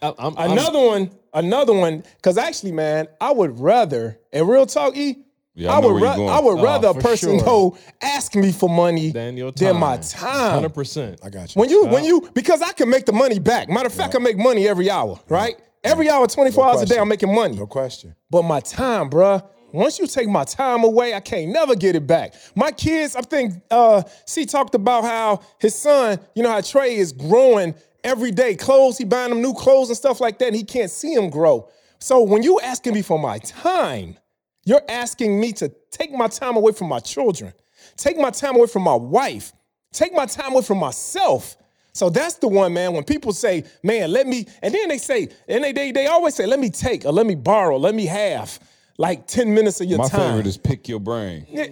[0.00, 4.64] I, I'm, I'm- Another one, another one, because actually, man, I would rather, and real
[4.66, 5.24] talk, E,
[5.54, 7.44] Yeah, I I would, ra- I would Oh, rather a person sure.
[7.44, 10.52] go ask me for money than your than my time.
[10.54, 11.20] Hundred percent.
[11.22, 11.60] I got you.
[11.60, 13.68] When you, when you, because I can make the money back.
[13.68, 15.54] Matter of fact, I make money every hour, right?
[15.84, 16.96] Every hour, 24 hours a day.
[16.98, 17.56] I'm making money.
[17.56, 18.14] no question.
[18.30, 22.06] But my time, bruh, once you take my time away, I can't never get it
[22.06, 22.34] back.
[22.54, 26.96] My kids, I think uh C talked about how his son, you know how Trey
[26.96, 27.74] is growing
[28.04, 28.54] every day.
[28.54, 31.28] Clothes, he buying them new clothes and stuff like that, and he can't see him
[31.28, 31.68] grow.
[31.98, 34.16] So when you asking me for my time,
[34.64, 37.52] you're asking me to take my time away from my children,
[37.96, 39.52] take my time away from my wife,
[39.92, 41.56] take my time away from myself.
[41.94, 42.92] So that's the one, man.
[42.94, 46.34] When people say, man, let me, and then they say, and they they, they always
[46.34, 48.58] say, let me take or let me borrow, let me have
[48.98, 50.20] like 10 minutes of your My time.
[50.20, 51.46] My favorite is pick your brain.
[51.50, 51.64] Yeah,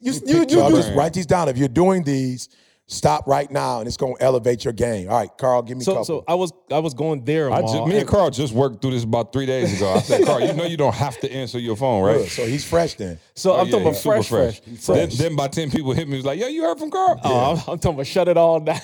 [0.00, 1.48] you, you, you, So I'll you- just write these down.
[1.48, 2.48] If you're doing these,
[2.92, 5.08] stop right now, and it's going to elevate your game.
[5.08, 6.04] All right, Carl, give me a So couple.
[6.04, 7.50] so I was I was going there.
[7.50, 9.92] I Maul, just, me and and- Carl just worked through this about three days ago.
[9.92, 12.18] I said, Carl, you know you don't have to answer your phone, right?
[12.18, 12.28] Good.
[12.30, 13.18] So he's fresh then.
[13.34, 14.78] So I'm Oh, Yeah, talking about he's super fresh, fresh.
[14.80, 17.18] So, Then, then by 10 people hit me, was like, yo, you heard from Carl?
[17.24, 18.78] oh, I'm, I'm talking about shut it all down.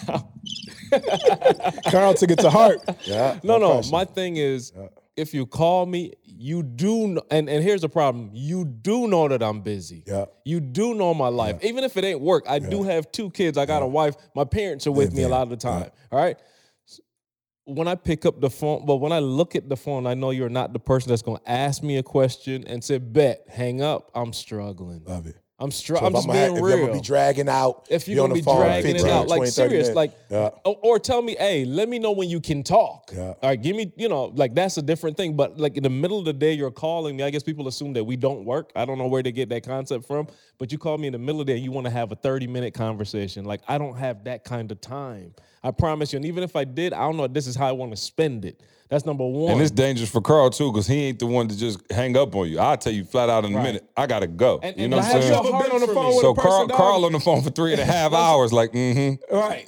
[1.90, 2.78] Carl took it to heart.
[3.07, 3.38] Yeah.
[3.42, 3.74] No, no.
[3.74, 3.92] question.
[3.92, 4.72] My thing is,
[5.16, 9.43] if you call me, you do, and and here's the problem: you do know that
[9.43, 10.05] I'm busy.
[10.07, 10.26] Yeah.
[10.45, 12.45] You do know my life, even if it ain't work.
[12.49, 13.59] I do have two kids.
[13.59, 14.16] I got a wife.
[14.34, 15.91] My parents are with me a lot of the time.
[16.12, 16.39] All right.
[17.64, 20.30] When I pick up the phone, but when I look at the phone, I know
[20.30, 23.82] you're not the person that's going to ask me a question and say, "Bet, hang
[23.82, 25.03] up." I'm struggling.
[25.05, 25.37] Love it.
[25.59, 26.74] I'm str- So I'm if just I'm, being if real.
[26.76, 29.38] I'm gonna be dragging out, if you're on gonna be dragging 15, it out, like
[29.38, 30.50] 20, 30 serious, like, Yeah.
[30.66, 33.11] or, or tell me, hey, let me know when you can talk.
[33.14, 33.28] Yeah.
[33.28, 35.34] All right, give me, you know, like that's a different thing.
[35.34, 37.22] But like in the middle of the day, you're calling me.
[37.24, 38.70] I guess people assume that we don't work.
[38.76, 40.28] I don't know where they get that concept from,
[40.59, 42.12] but you call me in the middle of the day, and you want to have
[42.12, 43.46] a 30 minute conversation.
[43.46, 45.34] Like I don't have that kind of time.
[45.62, 46.18] I promise you.
[46.18, 47.26] And even if I did, I don't know.
[47.26, 48.61] This is how I want to spend it.
[48.88, 49.50] That's number one.
[49.52, 52.36] And it's dangerous for Carl too, because he ain't the one to just hang up
[52.36, 52.61] on you.
[52.61, 54.61] I'll tell you flat out in a minute, I gotta go.
[54.62, 56.30] And- you and know what have I'm you ever been on the phone with So
[56.30, 56.76] a person, Carl, dog?
[56.76, 59.34] Carl on the phone for three and a half hours, like, mm-hmm.
[59.34, 59.64] Right.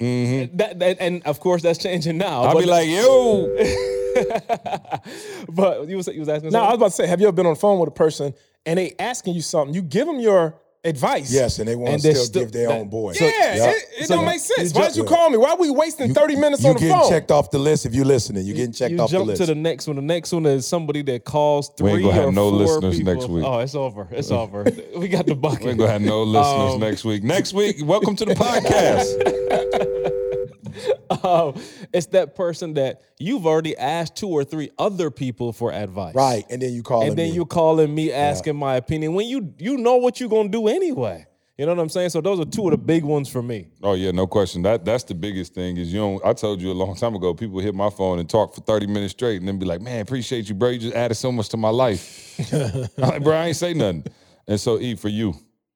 [0.57, 2.43] that, that- and of course that's changing now.
[2.43, 3.47] I'll be like, yo,
[5.49, 6.51] but you was you was asking.
[6.51, 7.93] Now, I was about to say, have you ever been on the phone with a
[7.93, 8.33] person
[8.65, 9.73] and they asking you something?
[9.73, 11.31] You give them your advice.
[11.31, 13.13] Yes, and they want And to still still- give their that- own boy.
[13.19, 13.69] Yeah, Yeah.
[13.71, 14.73] it, it So don't you- make sense.
[14.73, 15.37] Why just- did you call me?
[15.37, 16.87] Why are we wasting 30 minutes You on the phone?
[16.89, 18.45] You're getting checked off the list if you're listening.
[18.45, 19.39] You're getting checked you off the list.
[19.39, 19.95] jump to the next one.
[19.97, 22.59] The next one is somebody that calls three We ain't gonna have or no four
[22.59, 23.13] listeners people.
[23.13, 23.43] next week.
[23.45, 24.07] Oh, it's over.
[24.11, 24.65] It's over.
[24.95, 25.63] we got the bucket.
[25.65, 27.23] we ain't gonna have no listeners Um, next week.
[27.23, 30.15] Next week, welcome to the podcast.
[31.23, 31.53] Um,
[31.93, 36.15] it's that person that you've already asked two or three other people for advice.
[36.15, 37.35] right, and then you call And then me.
[37.35, 41.25] you calling me asking my opinion when you you know what you're gonna do anyway.
[41.57, 42.11] You know what I'm saying?
[42.11, 43.67] So those are two of the big ones for me.
[43.83, 44.61] Oh yeah, no question.
[44.61, 46.23] That that's the biggest thing is you don't.
[46.25, 47.33] I told you a long time ago.
[47.33, 49.99] People hit my phone and talk for thirty minutes straight, and then be like, "Man,
[49.99, 50.69] appreciate you, bro.
[50.69, 54.05] You just added so much to my life." I'm like, bro, I ain't say nothing.
[54.47, 55.35] And so, E for you,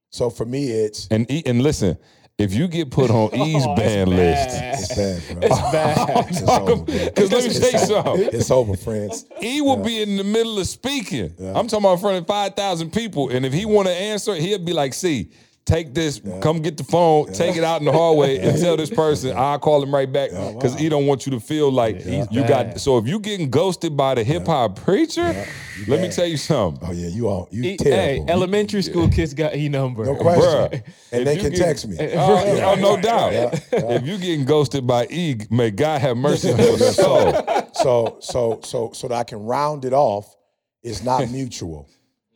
[0.09, 1.97] So for me, it's and E and listen,
[2.37, 5.41] if you get put on E's Oh, it's ban list, it's bad, bro.
[5.47, 6.25] It's bad.
[6.29, 8.29] It's over, because let me tell you something.
[8.33, 9.25] It's over, friends.
[9.39, 11.33] He will be in the middle of speaking.
[11.39, 13.29] I'm talking about in front of 5,000 people.
[13.29, 15.31] And if he want to answer, he'll be like, see,
[15.65, 18.89] take this, come get the phone, take it out in the hallway and tell this
[18.89, 20.31] person, I'll call him right back.
[20.31, 23.95] Because he don't want you to feel like you got, so if you getting ghosted
[23.95, 25.45] by the hip hop preacher,
[25.87, 26.87] let me tell you something.
[26.87, 28.25] Oh yeah, you all you E- terrible.
[28.25, 30.05] Hey, elementary school kids got E number.
[30.05, 30.43] no question.
[30.43, 31.97] Bruh, and they can get- text me.
[32.15, 33.33] Oh, oh, no doubt.
[33.71, 37.33] If you getting ghosted by E, may God have mercy on your soul.
[37.73, 40.35] so so so so that I can round it off,
[40.83, 41.89] it's not mutual.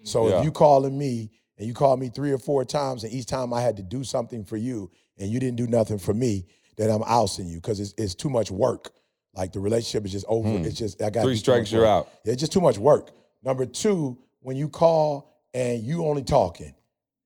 [0.04, 0.40] So Yeah.
[0.40, 3.54] if you calling me and you called me three or four times, and each time
[3.54, 6.46] I had to do something for you, and you didn't do nothing for me,
[6.78, 8.92] then I'm ousting you because it's, it's too much work.
[9.34, 10.48] Like the relationship is just over.
[10.50, 11.28] It's just I got Hmm.
[11.28, 12.08] Three strikes, you're out.
[12.24, 13.12] Yeah, it's just too much work.
[13.44, 16.74] Number two, when you call and you only talking,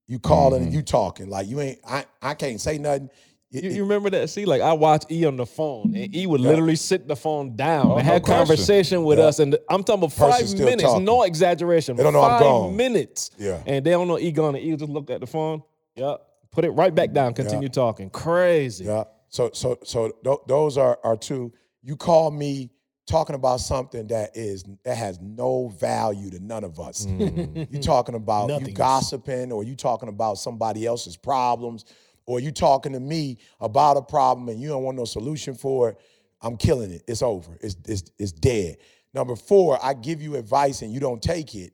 [0.08, 0.64] you calling Mm-hmm.
[0.68, 1.80] and you talking like you ain't.
[1.88, 3.10] I I can't say nothing.
[3.52, 4.30] It- You, you remember that?
[4.30, 7.56] See, like I watched E on the phone, and E would literally sit the phone
[7.56, 8.38] down Oh, and no have question.
[8.48, 9.26] conversation with Yeah.
[9.26, 9.40] us.
[9.40, 11.04] And I'm talking about five still minutes, talking.
[11.06, 11.96] no exaggeration.
[11.98, 12.76] They don't know I'm five gone.
[12.76, 13.32] minutes.
[13.38, 13.62] Yeah.
[13.66, 14.56] And they don't know E gone.
[14.56, 15.64] And E just looked at the phone.
[15.96, 16.22] Yep.
[16.52, 17.34] Put it right back down.
[17.34, 18.10] Continue talking.
[18.10, 18.86] Crazy.
[18.86, 19.04] Yeah.
[19.30, 21.52] So so so th- those are are two.
[21.84, 22.70] You call me
[23.08, 27.06] talking about something that is that has no value to none of us.
[27.06, 27.68] Mm.
[27.72, 31.86] You're talking about you gossiping, or you talking about somebody else's problems,
[32.26, 35.90] or you talking to me about a problem and you don't want no solution for
[35.90, 35.98] it.
[36.42, 37.04] I'm killing it.
[37.08, 37.58] It's over.
[37.62, 38.78] It's it's it's dead.
[39.14, 41.74] Number four, I give you advice and you don't take it.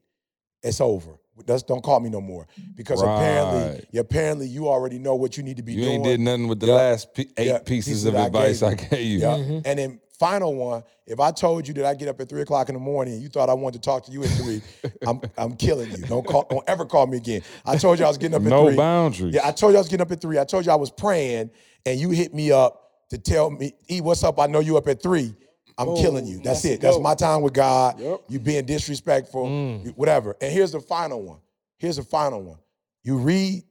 [0.63, 1.11] It's over.
[1.47, 3.13] Just don't call me no more because Right.
[3.15, 5.89] apparently, apparently, you already know what you need to be You doing.
[5.91, 6.73] You ain't did nothing with the Yeah.
[6.73, 9.19] last pe- eight Yeah, pieces pieces of that I advice gave I gave you.
[9.19, 9.27] Yeah.
[9.37, 9.59] Mm-hmm.
[9.65, 12.69] And then final one, if I told you that I get up at three o'clock
[12.69, 14.61] in the morning and you thought I wanted to talk to you at three,
[15.07, 15.97] I'm I'm killing you.
[15.97, 17.41] Don't call don't ever call me again.
[17.65, 18.75] I told you I was getting up at No three.
[18.75, 19.33] boundaries.
[19.35, 20.39] Yeah, I told you I was getting up at three.
[20.39, 21.51] I told you I was praying
[21.85, 24.39] and you hit me up to tell me, E, what's up?
[24.39, 25.33] I know you up at three.
[25.77, 26.39] I'm killing you.
[26.43, 26.81] That's it.
[26.81, 28.01] That's my time with God.
[28.27, 29.95] You being disrespectful, Mm.
[29.95, 30.35] whatever.
[30.41, 31.37] And here's the final one.
[31.77, 32.57] Here's the final one.
[33.03, 33.63] You read,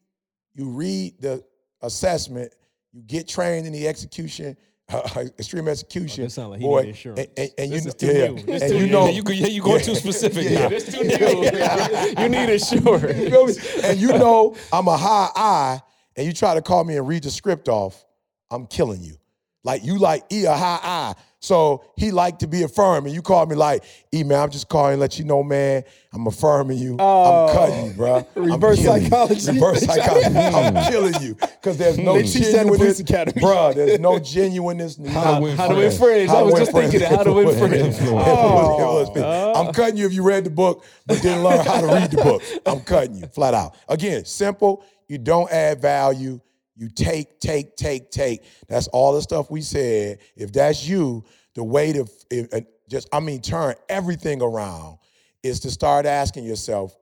[0.55, 1.45] you read the
[1.83, 2.53] assessment,
[2.93, 4.57] you get trained in the execution,
[5.39, 6.23] extreme execution.
[6.23, 8.43] Oh, this sound like he boy, and, and, and This you, yeah.
[8.45, 10.69] This and you know, Yeah, you go, yeah, you going too specific now.
[10.71, 11.17] It's too new.
[12.23, 13.85] you need insurance.
[13.85, 15.81] And you know I'm a high eye,
[16.17, 18.05] and you try to call me and read the script off,
[18.51, 19.17] I'm killing you.
[19.65, 21.15] Like you like E a high eye.
[21.41, 23.15] So he liked to be affirming.
[23.15, 26.27] you called me like, E man, I'm just calling to let you know, man, I'm
[26.27, 26.95] affirming you.
[26.95, 27.51] I'm oh.
[27.53, 28.27] cutting you, bro.
[28.37, 29.53] I'm Reverse psychology.
[29.53, 30.37] Reverse psychology.
[30.37, 31.35] I'm killing you.
[31.35, 33.03] Because there's no They genuineness.
[33.33, 34.99] Bro, there's no genuineness.
[35.09, 35.99] How to win How to win friends.
[35.99, 36.31] friends.
[36.31, 37.13] I was just thinking that.
[37.13, 37.59] How to win oh.
[37.59, 38.01] friends.
[38.01, 39.53] It was- uh-huh.
[39.57, 42.23] I'm cutting you if you read the book, but didn't learn how to read the
[42.23, 42.43] book.
[42.65, 43.77] I'm cutting you flat out.
[43.89, 44.85] Again, simple.
[45.09, 46.41] You don't add value.
[46.77, 48.45] You take, take, take, take.
[48.69, 50.19] That's all the stuff we said.
[50.37, 51.25] If that's you,
[51.55, 54.99] the way to if, uh, just, I mean, turn everything around
[55.43, 56.95] is to start asking yourself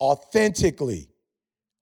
[0.00, 1.08] authentically,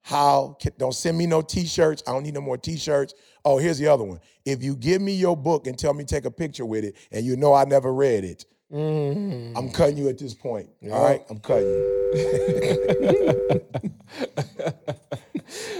[0.02, 2.02] how can, don't send me no t-shirts.
[2.06, 3.14] I don't need no more t-shirts.
[3.44, 4.20] Oh, here's the other one.
[4.44, 7.24] If you give me your book and tell me take a picture with it, and
[7.24, 9.56] you know I never read it, Mm-hmm.
[9.56, 10.68] I'm cutting you at this point.
[10.90, 13.60] All right, I'm cutting you.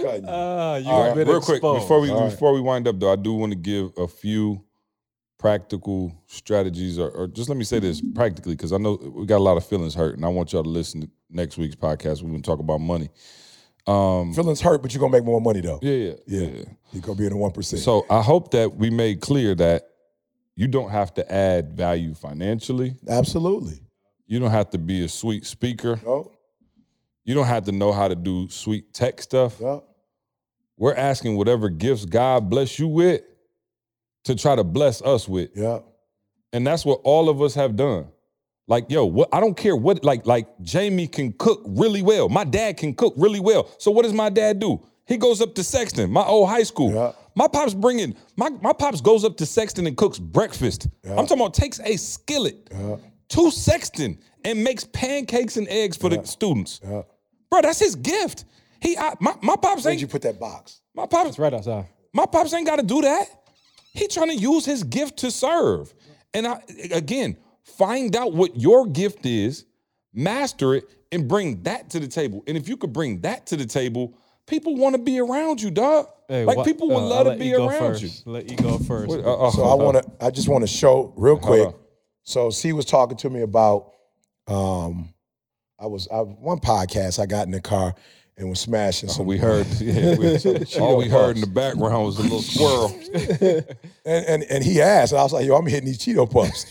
[0.01, 0.29] Cutting you.
[0.29, 2.31] Ah, you All have right, been real quick before we All right.
[2.31, 4.63] before we wind up though, I do want to give a few
[5.37, 9.37] practical strategies, or, or just let me say this practically because I know we got
[9.37, 12.21] a lot of feelings hurt, and I want y'all to listen to next week's podcast.
[12.21, 13.09] We're going to talk about money.
[13.85, 15.79] Feelings hurt, but you're gonna make more money though.
[15.81, 16.63] Yeah, yeah, yeah.
[16.91, 17.81] You're gonna be in the one percent.
[17.81, 19.90] So I hope that we made clear that
[20.55, 22.95] you don't have to add value financially.
[23.07, 23.79] absolutely.
[24.27, 25.99] You don't have to be a sweet speaker.
[26.05, 26.31] No.
[27.25, 29.57] You don't have to know how to do sweet tech stuff.
[29.59, 29.79] Yeah.
[30.77, 33.21] We're asking whatever gifts God bless you with
[34.23, 35.51] to try to bless us with.
[35.55, 35.79] Yeah.
[36.53, 38.07] And that's what all of us have done.
[38.67, 42.29] Like, yo, what I don't care what, like, like Jamie can cook really well.
[42.29, 43.69] My dad can cook really well.
[43.79, 44.81] So what does my dad do?
[45.05, 46.93] He goes up to Sexton, my old high school.
[46.93, 47.11] Yeah.
[47.35, 50.87] My pops bringing, my, my pops goes up to Sexton and cooks breakfast.
[51.05, 52.69] I'm talking about takes a skillet
[53.29, 56.81] to Sexton and makes pancakes and eggs for the students.
[56.83, 57.03] Yeah.
[57.49, 58.45] Bro, that's his gift.
[58.81, 60.81] He, I, my, my pops Where'd ain't, you put that box?
[60.93, 61.85] my pops, It's right outside.
[62.13, 63.25] my pops ain't got to do that.
[63.93, 65.93] He trying to use his gift to serve.
[66.33, 66.61] And I,
[66.91, 69.65] again, find out what your gift is,
[70.13, 72.43] master it, and bring that to the table.
[72.47, 74.17] And if you could bring that to the table,
[74.51, 76.07] people want to be around you, dog.
[76.27, 78.03] Hey, like wha- people would uh, love I'll to be you around first.
[78.25, 78.31] you.
[78.31, 79.07] Let you go first.
[79.07, 80.25] What- uh, uh, So I want to.
[80.25, 81.73] I just want to show real quick.
[82.23, 83.93] So C was talking to me about.
[84.47, 85.13] Um,
[85.79, 87.19] I was I, one podcast.
[87.19, 87.95] I got in the car
[88.37, 89.25] and was smashing some.
[89.25, 89.65] we heard.
[89.79, 90.37] Yeah, we,
[90.79, 92.93] all we heard in the background was a little squirrel.
[94.05, 96.65] and, and and he asked, and I was like, "Yo, I'm hitting these Cheeto puffs.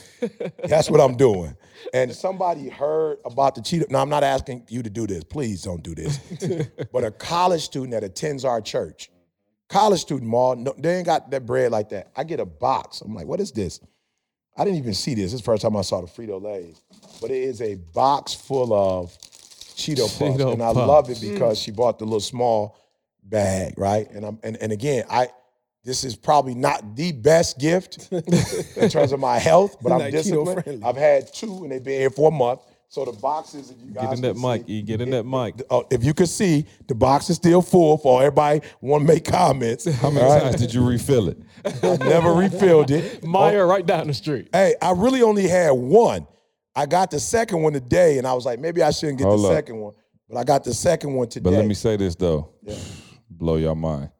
[0.69, 1.57] That's what I'm doing."
[1.93, 3.91] And somebody heard about the Cheeto.
[3.91, 5.25] Now, I'm not asking you to do this.
[5.25, 6.19] Please don't do this.
[6.93, 9.11] but a college student that attends our church,
[9.69, 12.11] college student, mall, no, they ain't got that bread like that.
[12.17, 13.01] I get a box.
[13.01, 13.81] I'm like, "What is this?"
[14.57, 15.27] I didn't even see this.
[15.27, 16.83] This is the first time I saw the Frito Lay's,
[17.21, 20.77] but it is a box full of Cheeto puffs, Cheeto and I Puffs.
[20.77, 21.33] love it mm.
[21.33, 22.77] because she bought the little small
[23.23, 24.11] bag, right?
[24.11, 25.29] And I'm and, and again, I
[25.85, 28.09] this is probably not the best gift
[28.77, 30.85] in terms of my health, but I'm disciplined.
[30.85, 32.61] I've had two, and they've been here for a month.
[32.89, 34.66] So the boxes, if you guys Get in that mic.
[34.66, 34.82] see- E.
[34.82, 35.55] Get in that mic.
[35.70, 39.24] uh, if you can see, the box is still full for everybody want to make
[39.24, 39.85] comments.
[40.01, 41.39] How many times did you refill it?
[41.65, 43.20] I never refilled it.
[43.23, 44.48] Meijer right down the street.
[44.52, 46.27] Hey, I really only had one.
[46.74, 49.44] I got the second one today, and I was like, maybe I shouldn't get Hold
[49.44, 49.55] the up.
[49.55, 49.94] second one.
[50.28, 51.44] But I got the second one today.
[51.44, 52.51] But let me say this though,
[53.31, 54.11] blow your mind.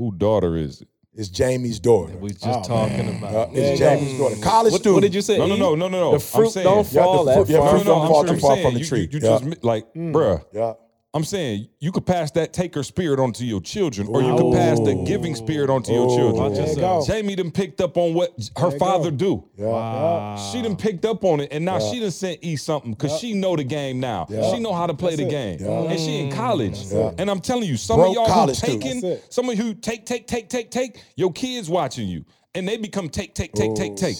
[0.00, 0.88] Who daughter is it?
[1.12, 2.16] it's Jamie's daughter.
[2.16, 3.34] We just talking about.
[3.34, 3.58] Uh, it.
[3.58, 4.36] it's Jamie's daughter.
[4.40, 4.94] College What, student.
[4.94, 5.36] what did you say?
[5.36, 6.08] No, no, no, no, no, no.
[6.12, 7.70] The I'm fruit saying- don't Yeah, the fruit- that yeah, far.
[7.70, 9.00] fruit don't I'm fall sure too far from the you- tree.
[9.00, 9.38] You, you Yeah.
[9.40, 10.42] just like, bruh.
[10.54, 10.72] Yeah.
[11.12, 14.78] I'm saying you could pass that taker spirit onto your children, or you could pass
[14.78, 15.04] the oh.
[15.04, 16.16] giving spirit onto your oh.
[16.16, 16.50] children.
[16.50, 17.06] Watch yourself.
[17.06, 19.44] Jamie done picked up on what her father do.
[19.56, 20.36] Yeah.
[20.52, 23.34] She done picked up on it, and now she done sent E something because she
[23.34, 24.26] know the game now.
[24.28, 26.36] She know how to play the game, and she in mm.
[26.36, 26.78] college.
[27.18, 28.84] And I'm telling you, some Broke of y'all who college students.
[28.84, 29.32] taking, That's it.
[29.32, 31.02] some of you take, take, take, take, take.
[31.16, 32.24] Your kids watching you,
[32.54, 34.16] and they become take, take, take, take, take.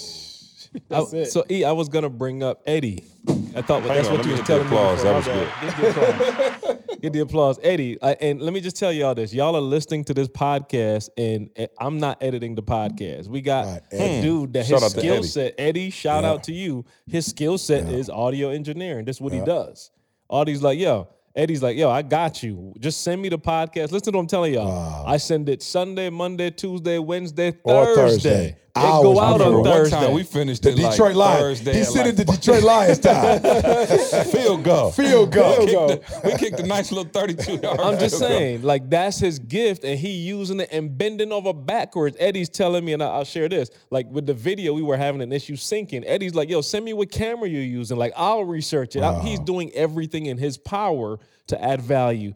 [0.91, 1.27] Oh, I- it.
[1.27, 3.05] so E, I was gonna bring up Eddie.
[3.57, 4.77] I thought Hang that's on, what let you me was get the telling me.
[4.77, 5.03] applause.
[5.03, 6.61] That was My bad.
[7.01, 7.57] Get the applause.
[7.59, 8.03] Get the applause, Eddie.
[8.03, 11.51] I, and let me just tell y'all this: y'all are listening to this podcast, and,
[11.57, 13.29] and I'm not editing the podcast.
[13.29, 14.23] We got Right, a Eddie.
[14.23, 15.55] dude that Shout his skill set.
[15.59, 16.85] Eddie, shout out to you.
[17.07, 19.05] His skill set is audio engineering.
[19.05, 19.91] That's what he does.
[20.29, 21.09] Audie's like, yo.
[21.37, 22.75] Eddie's like, yo, I got you.
[22.81, 23.93] Just send me the podcast.
[23.93, 25.07] Listen to what I'm telling y'all.
[25.07, 27.95] I send it Sunday, Monday, Tuesday, Wednesday, Or Thursday.
[28.31, 28.57] Thursday.
[28.73, 29.97] It I go out remember on one One Thursday.
[29.97, 31.41] time we finished The it like Detroit Lions.
[31.41, 31.73] Thursday.
[31.75, 34.25] He at said like it the Detroit Lions time.
[34.27, 34.91] field goal.
[34.93, 35.59] Field goal.
[35.59, 35.73] We kicked,
[36.13, 37.81] the, we kicked a nice little 32 yard.
[37.81, 42.17] I'm just saying, like that's his gift, and he using it and bending over backwards.
[42.21, 43.71] Eddie's telling me, and I- I'll share this.
[43.91, 46.05] Like with the video, we were having an issue syncing.
[46.07, 47.97] Eddie's like, "Yo, send me what camera you're using.
[47.99, 52.35] Like I'll research it." I- He's doing everything in his power to add value.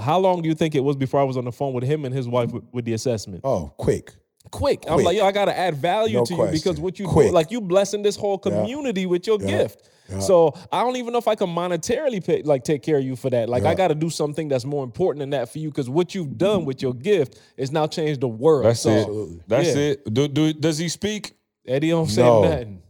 [0.00, 2.04] How long do you think it was before I was on the phone with him
[2.04, 3.40] and his wife with, with the assessment?
[3.44, 4.12] Oh, quick.
[4.50, 4.84] quick.
[4.88, 7.28] I'm like, yo, I gotta add value No to you because what you Quick.
[7.28, 9.88] do, like you blessing this whole community with your gift.
[10.20, 13.16] So I don't even know if I can monetarily pay, like take care of you
[13.16, 13.48] for that.
[13.48, 16.14] Like I got to do something that's more important than that for you because what
[16.14, 18.66] you've done with your gift is now changed the world.
[18.66, 19.48] That's so, it.
[19.48, 19.82] That's yeah.
[19.82, 20.12] it.
[20.14, 21.32] Do, do, does he speak?
[21.66, 22.42] Eddie don't say No.
[22.42, 22.82] nothing.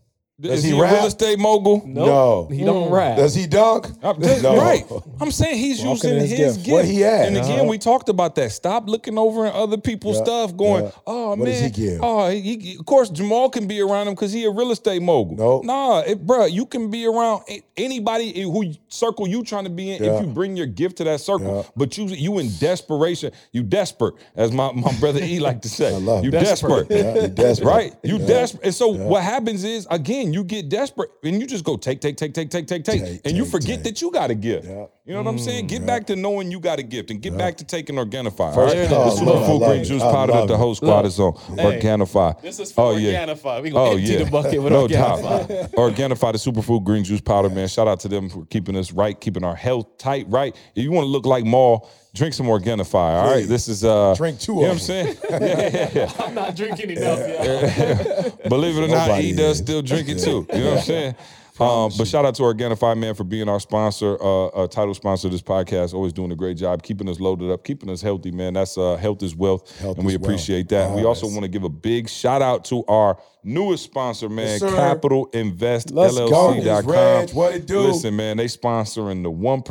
[0.43, 0.93] Is he he, a rap?
[0.95, 1.81] real estate mogul?
[1.87, 2.07] Nope.
[2.09, 2.49] No.
[2.57, 3.17] he don't rap.
[3.17, 3.87] Does he dunk?
[4.03, 4.57] I'm just- No.
[4.57, 4.85] Right.
[5.21, 6.67] I'm saying he's Walking using in his his, gift.
[6.67, 6.75] gift.
[6.75, 7.29] What he at?
[7.29, 7.69] And again, Uh-huh.
[7.69, 8.51] we talked about that.
[8.51, 10.25] Stop looking over at other people's Yeah.
[10.25, 10.91] stuff, going, Yeah.
[11.07, 12.01] "Oh What man, does he give?
[12.03, 15.01] oh, he, he- of course Jamal can be around him because he a real estate
[15.03, 15.37] mogul.
[15.37, 15.65] Nope.
[15.67, 19.93] Nah, it, bruh, you can be around a- anybody who circle you trying to be
[19.93, 20.15] in Yeah.
[20.17, 21.59] if you bring your gift to that circle.
[21.59, 21.63] Yeah.
[21.77, 25.95] But you you in desperation, you desperate, as my, my brother E like to say.
[25.95, 26.33] I love you it.
[26.33, 26.89] desperate.
[26.91, 27.67] Yeah, you desperate.
[27.69, 27.93] Right?
[28.03, 28.27] You Yeah.
[28.27, 28.65] desperate.
[28.65, 32.17] And so what happens is, again, you get desperate and you just go take, take,
[32.17, 33.03] take, take, take, take, take.
[33.03, 33.83] Take, and you take, forget take.
[33.85, 34.67] that you got a gift.
[34.67, 34.87] Yeah.
[35.05, 35.67] You know what I'm saying?
[35.67, 38.55] Get mm, back to knowing you got a gift and get back to taking Organifi.
[38.55, 39.65] First- The oh, I love Superfood it.
[39.65, 39.85] I Green it.
[39.85, 40.57] Juice powder that the it.
[40.57, 41.35] whole squad is on.
[41.57, 42.41] Hey, Organifi.
[42.41, 43.63] this is for oh, Organifi.
[43.63, 44.25] We gonna oh, empty yeah.
[44.25, 45.49] the bucket with no Organifi.
[45.49, 45.73] doubt.
[45.73, 47.69] Organifi, the Superfood Green Juice powder, man.
[47.69, 50.57] Shout out to them for keeping us right, keeping our health tight, right?
[50.75, 52.95] If you want to look like Maul, drink some Organifi.
[52.95, 53.47] All right.
[53.47, 55.17] This is uh Drink two You know of what I'm saying?
[55.31, 55.39] yeah,
[55.73, 56.13] yeah, yeah.
[56.25, 57.19] I'm not drinking enough.
[57.19, 58.31] y'all.
[58.49, 59.63] Believe it or not, Nobody he does is.
[59.65, 60.47] still drink it too.
[60.53, 61.15] You know what I'm saying?
[61.61, 65.29] Um, but shout out to Organifi, man, for being our sponsor, uh, uh, title sponsor
[65.29, 65.95] of this podcast.
[65.95, 68.55] Always doing a great job, keeping us loaded up, keeping us healthy, man.
[68.55, 70.27] That's uh, health is wealth, Health and we is wealth.
[70.31, 70.91] appreciate that.
[70.91, 71.33] we also Yes.
[71.37, 74.75] want to give a big shout out to our newest sponsor, man, Yes.
[74.75, 76.17] Capital Invest Let's.
[76.19, 76.87] LLC.com.
[76.87, 77.81] Reg, what it do?
[77.81, 79.63] Listen, man, they sponsoring the one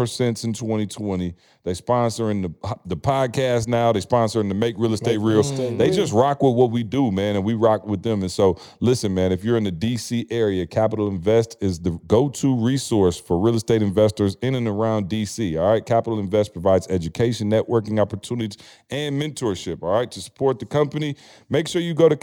[0.44, 1.36] in 2020.
[1.64, 3.94] They sponsoring the the podcast now.
[3.94, 5.40] They sponsoring the Make Real Estate Real.
[5.40, 8.22] Estate They just rock with what we do, man, and we rock with them.
[8.22, 12.56] And so, listen, man, if you're in the DC area, Capital Invest is the go-to
[12.58, 15.58] resource for real estate investors in and around DC.
[15.58, 18.58] All right, Capital Invest provides education, networking opportunities,
[18.90, 19.82] and mentorship.
[19.84, 21.16] All right, to support the company,
[21.50, 22.18] make sure you go to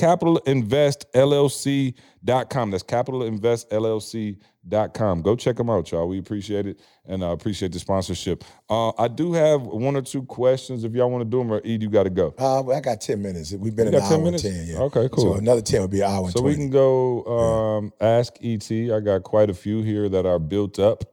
[1.48, 2.70] capitalinvestllc.com.
[2.70, 5.22] That's capitalinvestllc.com.
[5.22, 6.06] Go check them out, y'all.
[6.08, 8.44] We appreciate it and uh, appreciate the sponsorship.
[8.68, 11.60] Uh, I do have one or two questions if y'all want to do them, or
[11.64, 12.34] Ed, you got to go.
[12.38, 13.52] Uh, I got 10 minutes.
[13.52, 14.44] We've been You an got 10 hour minutes?
[14.44, 14.82] and 10, yeah.
[14.82, 15.32] Okay, cool.
[15.34, 16.54] So another 10 would be an hour and So 20.
[16.54, 18.70] we can go um, ask ET.
[18.70, 21.04] I got quite a few here that are built up.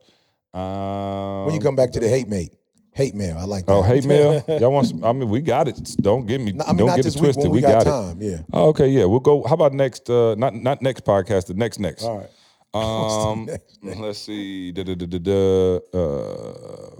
[0.54, 2.52] Um, when you come back to the hate mate,
[2.98, 3.72] hate mail, I like that.
[3.72, 4.44] Oh, hate mail.
[4.60, 4.88] Y'all want?
[4.88, 5.80] Some, I mean, we got it.
[6.00, 6.52] Don't get me.
[6.52, 7.44] No, I mean, don't get it twisted.
[7.44, 7.90] we, we got, got, it.
[7.90, 8.38] time, yeah.
[8.52, 9.04] Oh, okay, yeah.
[9.04, 9.44] We'll go.
[9.44, 10.10] How about next?
[10.10, 11.46] Uh, not not next podcast.
[11.46, 12.02] The next next.
[12.02, 12.28] All right.
[12.74, 14.00] Um, next, next?
[14.00, 14.72] let's see.
[14.72, 15.98] Da, da, da, da, da.
[15.98, 16.98] Uh,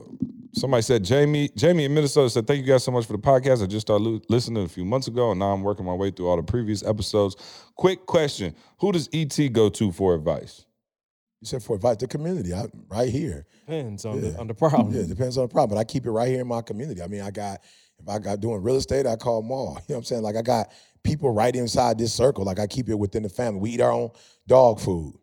[0.52, 1.50] somebody said Jamie.
[1.56, 3.62] Jamie in Minnesota said, "Thank you guys so much for the podcast.
[3.62, 6.12] I just started lo- listening a few months ago, and now I'm working my way
[6.12, 7.34] through all the previous episodes.
[7.74, 10.64] Quick question: Who does ET go to for advice?
[11.40, 13.46] You said for advice, the community, I, right here.
[13.60, 14.30] Depends on Yeah.
[14.32, 14.92] the on the problem.
[14.94, 15.76] Yeah, it depends on the problem.
[15.76, 17.00] But I keep it right here in my community.
[17.00, 17.60] I mean, I got
[18.00, 19.74] if I got doing real estate, I call Maul.
[19.88, 20.22] You know what I'm saying?
[20.22, 20.72] Like I got
[21.04, 22.44] people right inside this circle.
[22.44, 23.60] Like I keep it within the family.
[23.60, 24.10] We eat our own
[24.48, 25.14] dog food.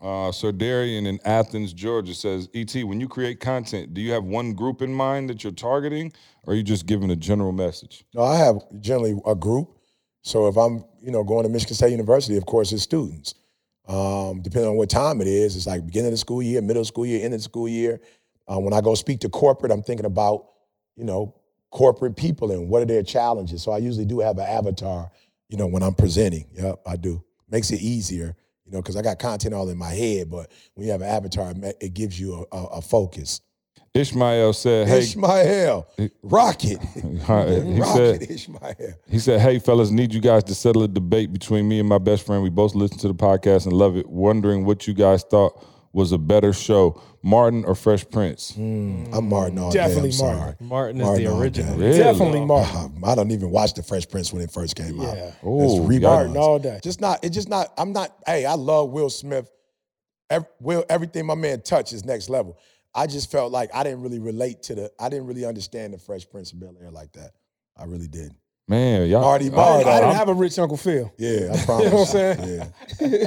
[0.00, 4.24] Uh, Sir Darian in Athens, Georgia says, ET, when you create content, do you have
[4.24, 6.12] one group in mind that you're targeting,
[6.44, 8.04] or are you just giving a general message?
[8.14, 9.70] No, I have generally a group.
[10.22, 13.34] So if I'm, you know, going to Michigan State University, of course, it's students.
[13.88, 16.80] Um, depending on what time it is, it's like beginning of the school year, middle
[16.80, 18.00] of school year, end of the school year.
[18.48, 20.46] Uh, when I go speak to corporate, I'm thinking about,
[20.96, 21.34] you know,
[21.70, 23.62] corporate people and what are their challenges.
[23.62, 25.10] So I usually do have an avatar,
[25.48, 26.46] you know, when I'm presenting.
[26.54, 27.22] Yep, I do.
[27.48, 30.86] Makes it easier, you know, because I got content all in my head, but when
[30.86, 33.40] you have an avatar, it gives you a, a, a focus.
[34.00, 35.86] Ishmael said, "Hey, Ishmael,
[36.22, 36.78] rocket,
[37.24, 38.74] Huh, he rocket, said, Ishmael.
[39.08, 41.98] he said, hey fellas, need you guys to settle a debate between me and my
[41.98, 42.42] best friend.
[42.42, 44.08] We both listen to the podcast and love it.
[44.08, 48.54] Wondering what you guys thought was a better show, Martin or Fresh Prince?
[48.56, 49.78] I'm Martin all day.
[49.78, 50.36] Definitely I'm sorry.
[50.36, 50.66] Martin.
[50.68, 51.76] Martin is Martin the all original.
[51.78, 51.98] Really?
[51.98, 53.02] Definitely Martin.
[53.02, 55.16] Uh, I don't even watch the Fresh Prince when it first came out.
[55.16, 55.30] Yeah.
[55.48, 56.02] Ooh, It's y'all- reruns.
[56.02, 56.80] Martin all day.
[56.82, 57.24] Just not.
[57.24, 57.72] It's just not.
[57.78, 58.14] I'm not.
[58.26, 59.50] Hey, I love Will Smith.
[60.28, 62.58] Ev- Will everything my man touch is next level.
[62.96, 64.90] I just felt like I didn't really relate to the.
[64.98, 67.32] I didn't really understand the Fresh Prince of Bel Air like that.
[67.76, 68.32] I really did.
[68.68, 69.20] Man, y'all.
[69.20, 69.84] Marty I, Marty.
[69.84, 71.12] didn't- I didn't I'm- have a rich Uncle Phil.
[71.18, 71.84] Yeah, I promise.
[71.84, 72.72] You know what I'm saying?
[73.00, 73.26] Yeah.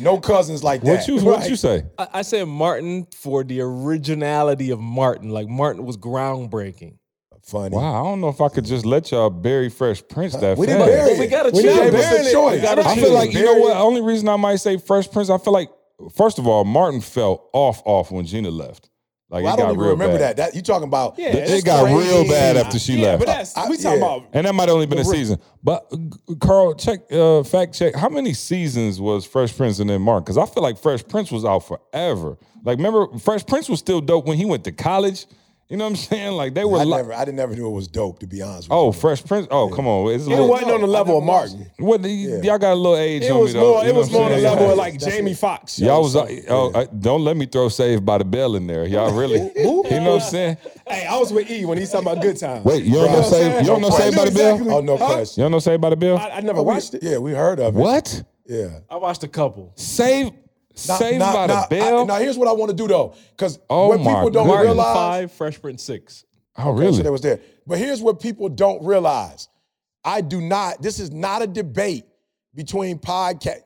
[0.00, 0.90] No cousins like that.
[1.06, 1.84] what you what you say?
[1.98, 5.30] I, I said Martin for the originality of Martin.
[5.30, 6.96] Like Martin was groundbreaking.
[7.42, 7.74] Funny.
[7.74, 10.66] Wow, I don't know if I could just let y'all bury Fresh Prince that We
[10.66, 10.78] fast.
[10.78, 11.18] didn't bury it.
[11.18, 11.62] we gotta choose.
[11.62, 12.32] gave us Burying a it.
[12.32, 12.56] choice.
[12.56, 13.04] We gotta I choose.
[13.04, 13.70] feel like you know what.
[13.76, 13.80] it.
[13.80, 15.70] Only reason I might say Fresh Prince, I feel like
[16.14, 18.89] first of all, Martin fell off off when Gina left.
[19.30, 20.36] Like Well, I don't got even real remember bad.
[20.36, 20.52] that.
[20.52, 21.16] That you talking about?
[21.16, 21.98] Yeah, the- It got crazy.
[21.98, 23.18] real bad after she yeah, left.
[23.20, 24.06] but that's I- we talking yeah.
[24.06, 24.24] about.
[24.32, 25.38] And that might only been a season.
[25.62, 27.94] But uh, Carl, check uh, fact check.
[27.94, 30.24] How many seasons was Fresh Prince and then Martin?
[30.24, 32.38] Because I feel like Fresh Prince was out forever.
[32.64, 35.26] Like remember, Fresh Prince was still dope when he went to college.
[35.70, 36.32] You know what I'm saying?
[36.32, 36.78] Like they were.
[36.78, 37.12] I li- never.
[37.14, 38.18] I didn't never knew it was dope.
[38.18, 38.68] To be honest.
[38.68, 38.76] with you.
[38.76, 38.92] oh, you.
[38.92, 39.46] Fresh Prince.
[39.52, 40.12] Oh, come on.
[40.12, 41.72] It's a It little, wasn't on the level of never watched Martin.
[41.78, 42.04] what,
[42.44, 43.72] y'all got a little age It on was me though.
[43.74, 43.82] more.
[43.84, 44.54] You It know was what more I'm on the saying?
[44.58, 45.34] level of like That's Jamie.
[45.34, 45.78] Foxx.
[45.78, 48.84] Y'all was like, oh, uh, don't let me throw Saved by the Bell in there.
[48.84, 50.56] Y'all really, you know what I'm saying?
[50.88, 52.64] Hey, I was with E when he's talking about good times.
[52.64, 53.60] Wait, you don't know You know what I'm Saved?
[53.60, 54.50] You don't know I Saved by the Bell?
[54.54, 55.06] exactly- Oh no Huh?
[55.06, 55.40] question.
[55.40, 56.18] You don't know Saved by the Bell?
[56.18, 57.02] I, I never Oh, watched it.
[57.04, 57.78] Yeah, we heard of it.
[57.78, 58.24] What?
[58.44, 58.80] Yeah.
[58.90, 59.72] I watched a couple.
[59.76, 60.32] Saved,
[60.88, 62.00] Now- Saved now- by now, the Bell?
[62.00, 64.46] I- now here's what I want to do though, because Oh what people don't God.
[64.46, 64.94] Martin realize.
[64.96, 66.24] five, Fresh Prince six.
[66.58, 66.96] oh, Okay, really?
[66.96, 67.40] So that was there.
[67.66, 69.48] But here's what people don't realize.
[70.04, 72.04] I do not, this is not a debate
[72.54, 73.62] between podcast.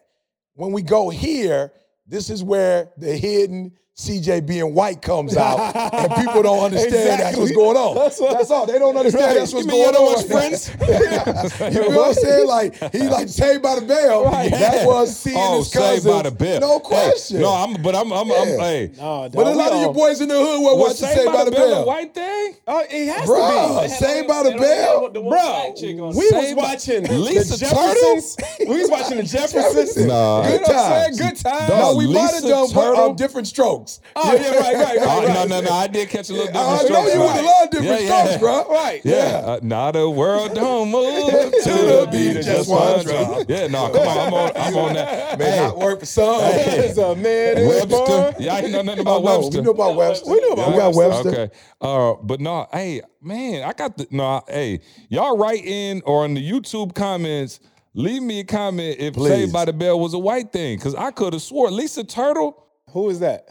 [0.55, 1.73] When we go here,
[2.07, 5.61] this is where the hidden CJB and white comes out,
[5.95, 7.95] and people don't understand that's what's going on.
[7.95, 8.67] That's That's, all.
[8.67, 9.35] They don't understand Right.
[9.39, 10.29] that's what's You mean going you on.
[10.29, 12.47] don't watch you know what I'm saying?
[12.49, 14.25] Like he like Saved by the Bell.
[14.33, 16.11] That was seeing oh, his Saved cousin.
[16.11, 16.61] by the Bell.
[16.61, 17.41] No Hey, question.
[17.41, 18.57] no, I'm, but I'm, I'm, I'm Yeah.
[18.59, 18.91] hey.
[18.97, 21.17] No, but a lot we of you all- boys in the hood were Was watching
[21.17, 21.87] Saved by the a Bell.
[21.87, 22.57] white thing?
[22.67, 23.89] Oh, it has Bruh, to be.
[23.95, 25.11] Saved by the Bell.
[25.11, 25.75] Bro,
[26.17, 28.37] we was watching Lisa the Jeffersons.
[28.69, 29.97] we was watching the Jeffersons.
[30.05, 30.43] Nah.
[30.49, 31.15] Good what I'm.
[31.15, 31.69] Good time.
[31.69, 33.15] No, we might have Lisa done Turtle?
[33.15, 33.84] different strokes.
[34.17, 34.99] Oh, yeah, right, right, right.
[35.03, 35.49] Oh, right.
[35.49, 35.71] no, no, no.
[35.73, 38.39] I did catch a little different I know you would have loved different Yeah, yeah.
[38.39, 38.69] bro.
[38.69, 39.01] Right.
[39.05, 39.37] Yeah, Yeah.
[39.47, 41.31] Uh, now the world don't move
[41.65, 43.45] to the beat of just one drum.
[43.49, 45.39] Yeah, no, come on, I'm on, I'm on that.
[45.39, 46.41] Man, Hey, work for some.
[46.41, 49.59] There's a man Webster, yeah, I ain't know nothing Oh, about no, Webster.
[49.61, 50.31] we know about Webster.
[50.31, 51.25] We know about we got Webster.
[51.31, 51.43] Webster.
[51.43, 51.55] Okay.
[51.81, 56.35] Uh, but no, hey, man, I got the no, hey, y'all write in or in
[56.35, 57.61] the YouTube comments,
[57.95, 59.29] leave me a comment if Please.
[59.31, 60.79] Saved by the Bell was a white thing.
[60.79, 62.61] Cause I could have swore Lisa Turtle.
[62.91, 63.49] Who is that?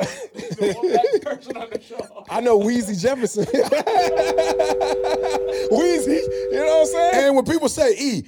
[2.30, 3.44] I know Weezy Jefferson.
[5.70, 6.20] Weezy,
[6.50, 7.14] you know what I'm saying?
[7.26, 8.24] And when people say, E,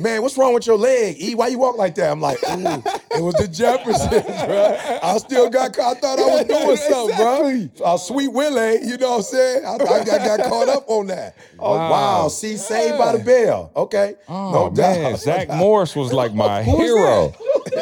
[0.00, 1.16] man, what's wrong with your leg?
[1.20, 2.10] E, why you walk like that?
[2.10, 2.82] I'm like, ooh,
[3.16, 4.08] it was the Jeffersons,
[4.46, 4.78] bro.
[5.02, 5.96] I still got, caught.
[5.96, 7.68] I thought I was doing something, bro.
[7.84, 9.64] Uh, Sweet Willie, you know what I'm saying?
[9.64, 11.36] I, I, I got caught up on that.
[11.58, 12.28] Oh, wow.
[12.28, 13.72] See, saved by the bell.
[13.74, 14.14] Okay.
[14.28, 15.20] Oh no man, doubt.
[15.20, 17.34] Zach Morris was like my hero.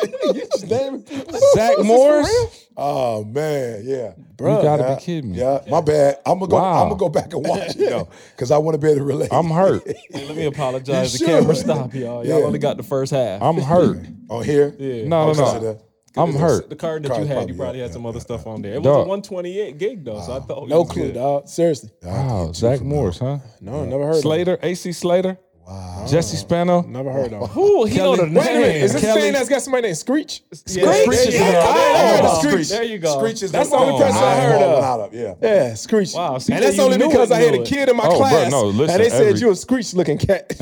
[0.03, 1.39] You just naming people.
[1.55, 2.67] Zach Morris.
[2.77, 4.57] Oh man, yeah, bro.
[4.57, 5.39] You gotta yeah, be kidding me.
[5.39, 6.17] Yeah, my bad.
[6.27, 6.57] I'm gonna go.
[6.57, 6.83] Wow.
[6.83, 9.05] I'm gonna go back and watch it though, because I want to be able to
[9.05, 9.33] relate.
[9.33, 9.83] I'm hurt.
[10.15, 11.13] Hey, let me apologize.
[11.13, 11.65] The You camera should.
[11.65, 12.25] stop, y'all.
[12.27, 12.45] Y'all Yeah.
[12.47, 13.41] only got the first half.
[13.43, 13.99] I'm hurt.
[14.31, 14.75] on here.
[14.79, 15.07] Yeah.
[15.09, 15.61] No, Okay, no, so no.
[15.61, 15.81] the-
[16.17, 16.69] I'm hurt.
[16.71, 18.23] the card that Card's you had, you probably yeah, had some yeah, other yeah.
[18.23, 18.75] stuff on there.
[18.75, 18.95] It was Dog.
[19.07, 21.15] a 128 gig though, so I thought No clue, good.
[21.15, 21.49] dog.
[21.49, 21.91] Seriously.
[22.05, 23.39] Wow, Zach Morris, huh?
[23.61, 26.07] No, never heard of Slater, AC Slater, wow.
[26.09, 26.83] Jesse Spano.
[26.83, 27.59] Never heard of him.
[27.59, 28.35] Ooh, he know the name.
[28.35, 28.77] Wait a minute.
[28.77, 30.43] Is this Kelly- the thing that's got somebody named Screech?
[30.67, 31.61] Yeah, Screech is there you the- go.
[31.61, 32.35] I There you.
[32.51, 32.69] Screech.
[32.69, 33.19] There you go.
[33.19, 35.01] Screech is That's the only oh, person I heard of.
[35.01, 35.15] Of.
[35.15, 35.35] Yeah.
[35.41, 36.15] Yeah, Screech.
[36.15, 37.69] Wow, see, and that's you only knew because it, I had knew a it.
[37.69, 39.95] kid in my Oh, bro, class, no, listen, and they said every- you a Screech
[39.95, 40.49] looking cat.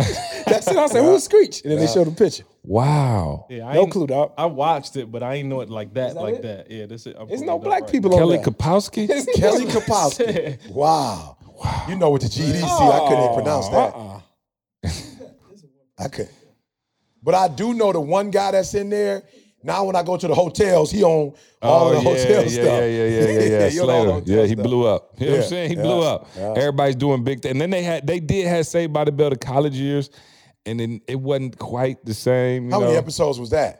[0.47, 0.77] that's it.
[0.77, 2.45] I said, "Who's Screech?" And then they showed a picture.
[2.65, 3.47] Wow.
[3.51, 4.33] Yeah, I No ain't- clue, dog.
[4.39, 6.43] I watched it, but I ain't know it like that, that like it?
[6.43, 6.71] that.
[6.71, 7.15] Yeah, this is.
[7.19, 8.53] I'm There's pulling no it up black right people Kelly on there.
[8.53, 9.35] Kelly Kapowski.
[9.37, 10.71] Kelly Kapowski.
[10.71, 11.37] wow.
[11.89, 13.73] You know what the GEDC, I couldn't even pronounce oh.
[13.73, 13.95] that.
[13.95, 14.12] Uh-uh.
[16.03, 16.29] I could.
[17.23, 19.23] But I do know the one guy that's in there.
[19.65, 22.43] Now when I go to the hotels, he on all of the Oh, yeah, hotel
[22.43, 22.65] yeah, stuff.
[22.65, 23.69] Yeah, yeah, yeah, yeah, yeah.
[23.69, 24.41] he on all the Slater.
[24.41, 25.11] Yeah, he blew up.
[25.19, 25.71] You know what Yeah, I'm saying?
[25.71, 26.29] He yeah, blew up.
[26.37, 26.55] yeah.
[26.57, 27.53] Everybody's doing big things.
[27.53, 30.11] And then they had they did have Saved by the Bell the college years,
[30.67, 32.65] and then it wasn't quite the same.
[32.67, 32.87] You How know?
[32.87, 33.79] many episodes was that?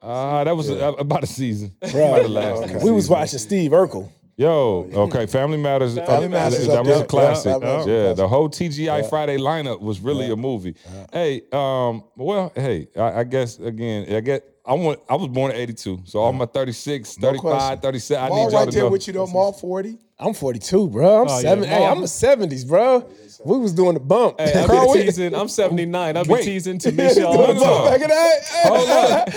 [0.00, 1.74] Uh, that was about a season.
[1.82, 1.92] Right.
[1.94, 2.72] About the last Okay.
[2.74, 2.82] season.
[2.84, 4.10] We was watching Steve Urkel.
[4.38, 5.96] Yo, okay, Family Matters.
[5.96, 7.56] Family uh, Matters that was a classic.
[7.60, 8.16] Yeah, Yeah, that was a classic.
[8.18, 10.76] the whole TGI Friday lineup was really a movie.
[11.12, 14.44] Hey, um, well, hey, I, I guess again, I get.
[14.64, 15.00] I want.
[15.08, 17.78] I was born in '82, so all my 36, 35, question.
[17.80, 18.24] 37.
[18.24, 18.90] I need y'all right to there know.
[18.90, 19.98] with you though, Maul 40.
[20.20, 21.22] I'm 42, bro.
[21.22, 21.56] I'm Oh, yeah.
[21.64, 23.08] Hey, I'm a 70s, bro.
[23.44, 24.38] We was doing the bump.
[24.40, 25.34] Hey, Carl, I'll be we- teasing.
[25.34, 26.16] I'm 79.
[26.16, 26.44] I'll be Wait.
[26.44, 27.84] teasing to Doing Misha all the the time.
[27.84, 29.28] Back of that.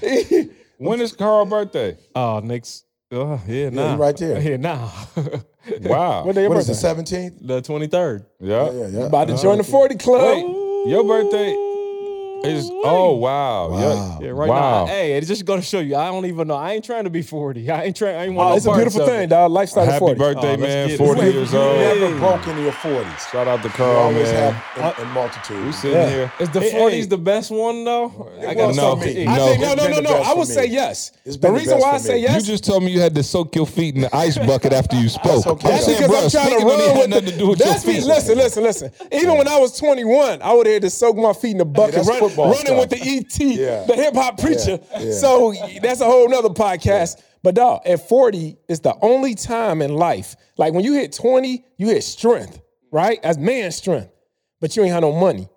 [0.00, 0.48] Hey.
[0.78, 1.96] When is Carl's birthday?
[2.14, 2.84] Oh, next.
[3.12, 3.94] Uh, yeah, Yeah, nah.
[3.96, 4.40] right there.
[4.40, 4.92] Yeah, now.
[5.80, 6.24] Wow.
[6.24, 6.72] What day your What is birthday?
[6.78, 7.38] it, 17?
[7.42, 8.24] the 23rd.
[8.40, 8.70] yeah.
[8.70, 9.06] Yeah, yeah.
[9.06, 10.22] About to join the 40 club.
[10.22, 11.50] Wait, your birthday
[12.44, 13.68] is oh wow.
[13.70, 13.78] Wow.
[14.20, 14.26] Yeah.
[14.26, 14.84] Yeah, right wow.
[14.84, 14.86] now.
[14.86, 15.96] Hey, it's just gonna show you.
[15.96, 16.54] I don't even know.
[16.54, 17.70] I ain't trying to be 40.
[17.70, 18.16] I ain't trying.
[18.16, 19.26] I ain't want Oh, no it's a parts beautiful of thing, it.
[19.28, 19.50] dog.
[19.52, 20.18] Lifestyle of Happy 40.
[20.18, 20.88] birthday, Oh, let's man.
[20.88, 20.98] get it.
[20.98, 21.78] 40 You years You old.
[21.78, 23.30] never broke into your 40s.
[23.30, 24.52] Shout out to You Carl, always man.
[24.54, 25.64] have in, in multitude.
[25.66, 26.08] We sitting Yeah.
[26.10, 26.32] here.
[26.38, 28.30] Is the Hey, 40s hey, the best one though?
[28.40, 29.24] I well, got no, for me.
[29.24, 29.32] no.
[29.32, 30.10] I think, no, It's no, been no, the no.
[30.10, 30.54] best I for would me.
[30.54, 31.12] say yes.
[31.24, 32.20] It's The been the reason best why I for say me.
[32.22, 32.34] yes.
[32.46, 34.96] You just told me you had to soak your feet in the ice bucket after
[34.96, 35.46] you spoke.
[35.46, 35.68] okay.
[35.68, 37.48] That's because bro, I'm trying to speaking of me run had with nothing to do
[37.48, 37.94] with your That's me.
[37.94, 38.04] feet.
[38.04, 38.90] Listen, listen, listen.
[39.12, 41.64] Even when I was 21, I would have had to soak my feet in the
[41.64, 42.78] bucket, that's run- football running stuff.
[42.80, 43.00] with the
[43.50, 43.84] ET, Yeah.
[43.86, 44.78] the hip hop preacher.
[44.98, 45.12] yeah.
[45.12, 47.20] So that's a whole nother podcast.
[47.42, 50.36] But dog, at 40, it's the only time in life.
[50.58, 52.60] Like when you hit 20, you hit strength,
[52.92, 53.18] right?
[53.22, 54.10] As man strength.
[54.60, 55.48] But you ain't had no money.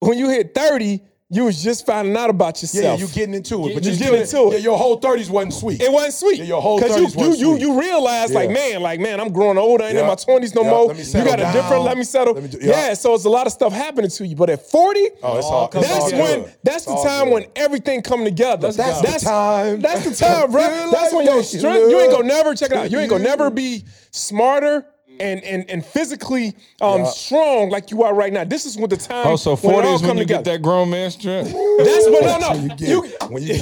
[0.00, 1.00] When you hit 30,
[1.34, 2.82] you was just finding out about yourself.
[2.84, 3.10] Yeah, yourself.
[3.10, 3.74] you getting into it.
[3.74, 4.52] But You you getting into it.
[4.52, 5.80] Yeah, your whole 30s wasn't sweet.
[5.82, 6.38] It wasn't sweet.
[6.38, 7.60] Yeah, your whole 30s you you wasn't you sweet.
[7.60, 9.84] you realize like man like man I'm growing older.
[9.84, 10.86] I ain't in my twenties no Yeah, more.
[10.86, 11.82] let me You settle got a different.
[11.84, 12.34] Let me settle.
[12.34, 12.88] Let me do- yeah.
[12.88, 12.94] yeah.
[12.94, 14.36] So it's a lot of stuff happening to you.
[14.36, 16.54] But at forty, Oh, it's all- oh, it's that's all when good.
[16.62, 17.32] that's It's the time good.
[17.34, 18.70] when everything come together.
[18.72, 19.80] That's the time.
[19.80, 20.60] That's the time, bro.
[20.92, 21.90] That's when your strength.
[21.90, 22.90] You ain't gonna never check it out.
[22.90, 24.86] You ain't gonna never be smarter.
[25.20, 28.42] And, and and physically um, strong like you are right now.
[28.44, 29.26] This is when the time.
[29.28, 30.42] Oh, so when it 40 all is when come you together.
[30.42, 31.52] get that grown man strength?
[31.52, 32.52] That's what no no.
[32.62, 33.54] you get You, when you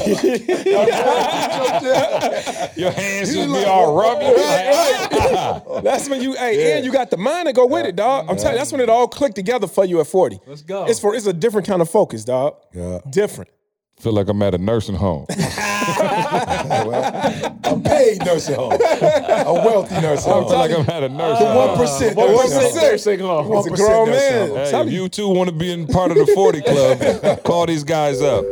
[2.76, 4.28] Your hands He's just be like, all "Whoa, rubbing.
[4.34, 5.84] Right, right.
[5.84, 8.26] That's when you, hey, and you got the mind to go with it, dog.
[8.28, 10.40] I'm telling you, that's when it all clicked together for you at 40.
[10.46, 10.84] Let's go.
[10.86, 12.56] It's for it's a different kind of focus, dog.
[12.72, 13.00] Yeah.
[13.10, 13.50] Different.
[14.02, 15.26] Feel like I'm at a nursing home.
[15.30, 15.34] a
[17.84, 20.48] paid nursing home, a wealthy nursing I home.
[20.48, 21.56] feel like I'm at a nursing home.
[21.56, 22.16] One percent.
[22.16, 22.74] One percent.
[22.74, 23.58] Nursing home.
[23.58, 24.48] It's a 1% grown man.
[24.48, 25.08] Hey, if you.
[25.08, 28.44] two want to be in part of the 40 club, call these guys up.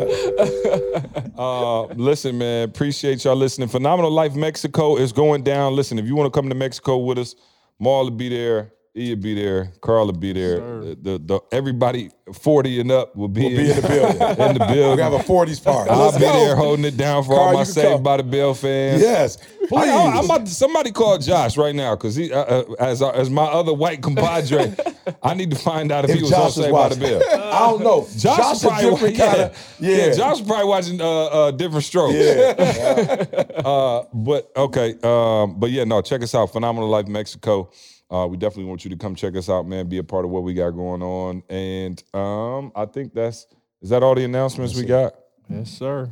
[1.37, 3.69] Uh, listen, man, appreciate y'all listening.
[3.69, 5.75] Phenomenal Life Mexico is going down.
[5.75, 7.35] Listen, if you want to come to Mexico with us,
[7.81, 8.71] Maul will be there.
[8.97, 9.73] E will be there.
[9.81, 10.59] Carl will be there.
[10.59, 14.21] The, the, the- everybody 40 and up will be, We'll be in the building.
[14.21, 15.05] in the We building.
[15.05, 15.91] have a 40s party.
[15.91, 16.33] I'll Let's be go.
[16.33, 19.01] there holding it down for Carl, all my Saved by the Bell fans.
[19.01, 19.37] Yes,
[19.69, 19.73] please.
[19.73, 23.01] I, I, am about to, somebody call Josh right now because he, uh, uh, as
[23.01, 24.75] uh, as my other white compadre,
[25.23, 27.19] I need to find out if, if he was Josh on Saved by the watching,
[27.21, 27.53] Bell.
[27.53, 28.09] I don't know.
[28.17, 29.27] Josh, Josh, is a probably different yeah.
[29.27, 29.97] kind of yeah.
[29.97, 30.13] yeah.
[30.15, 32.15] Josh is probably watching uh, uh, different strokes.
[32.15, 33.45] Yeah.
[33.65, 37.71] Uh, but okay, um, but yeah, no, check us out, Phenomenal Life Mexico.
[38.11, 39.89] Uh, we definitely want you to come check us out, man.
[39.89, 43.47] Be a part of what we got going on, and um, I think that's
[43.83, 45.15] is that all the announcements we got.
[45.49, 46.11] Yes, sir.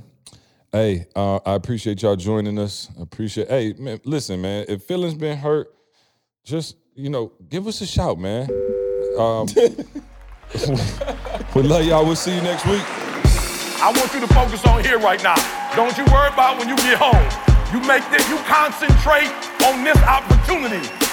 [0.71, 2.89] Hey, uh, I appreciate y'all joining us.
[2.99, 3.49] I appreciate.
[3.49, 4.67] Hey, man, listen, man.
[4.69, 5.75] If feelings been hurt,
[6.45, 8.49] just you know, give us a shout, man.
[9.19, 9.47] Um,
[11.55, 12.05] we love y'all.
[12.05, 12.83] We'll see you next week.
[13.81, 15.37] I want you to focus on here right now.
[15.75, 17.15] Don't you worry about when you get home.
[17.73, 18.29] You make this.
[18.29, 19.31] You concentrate
[19.67, 21.08] on this opportunity.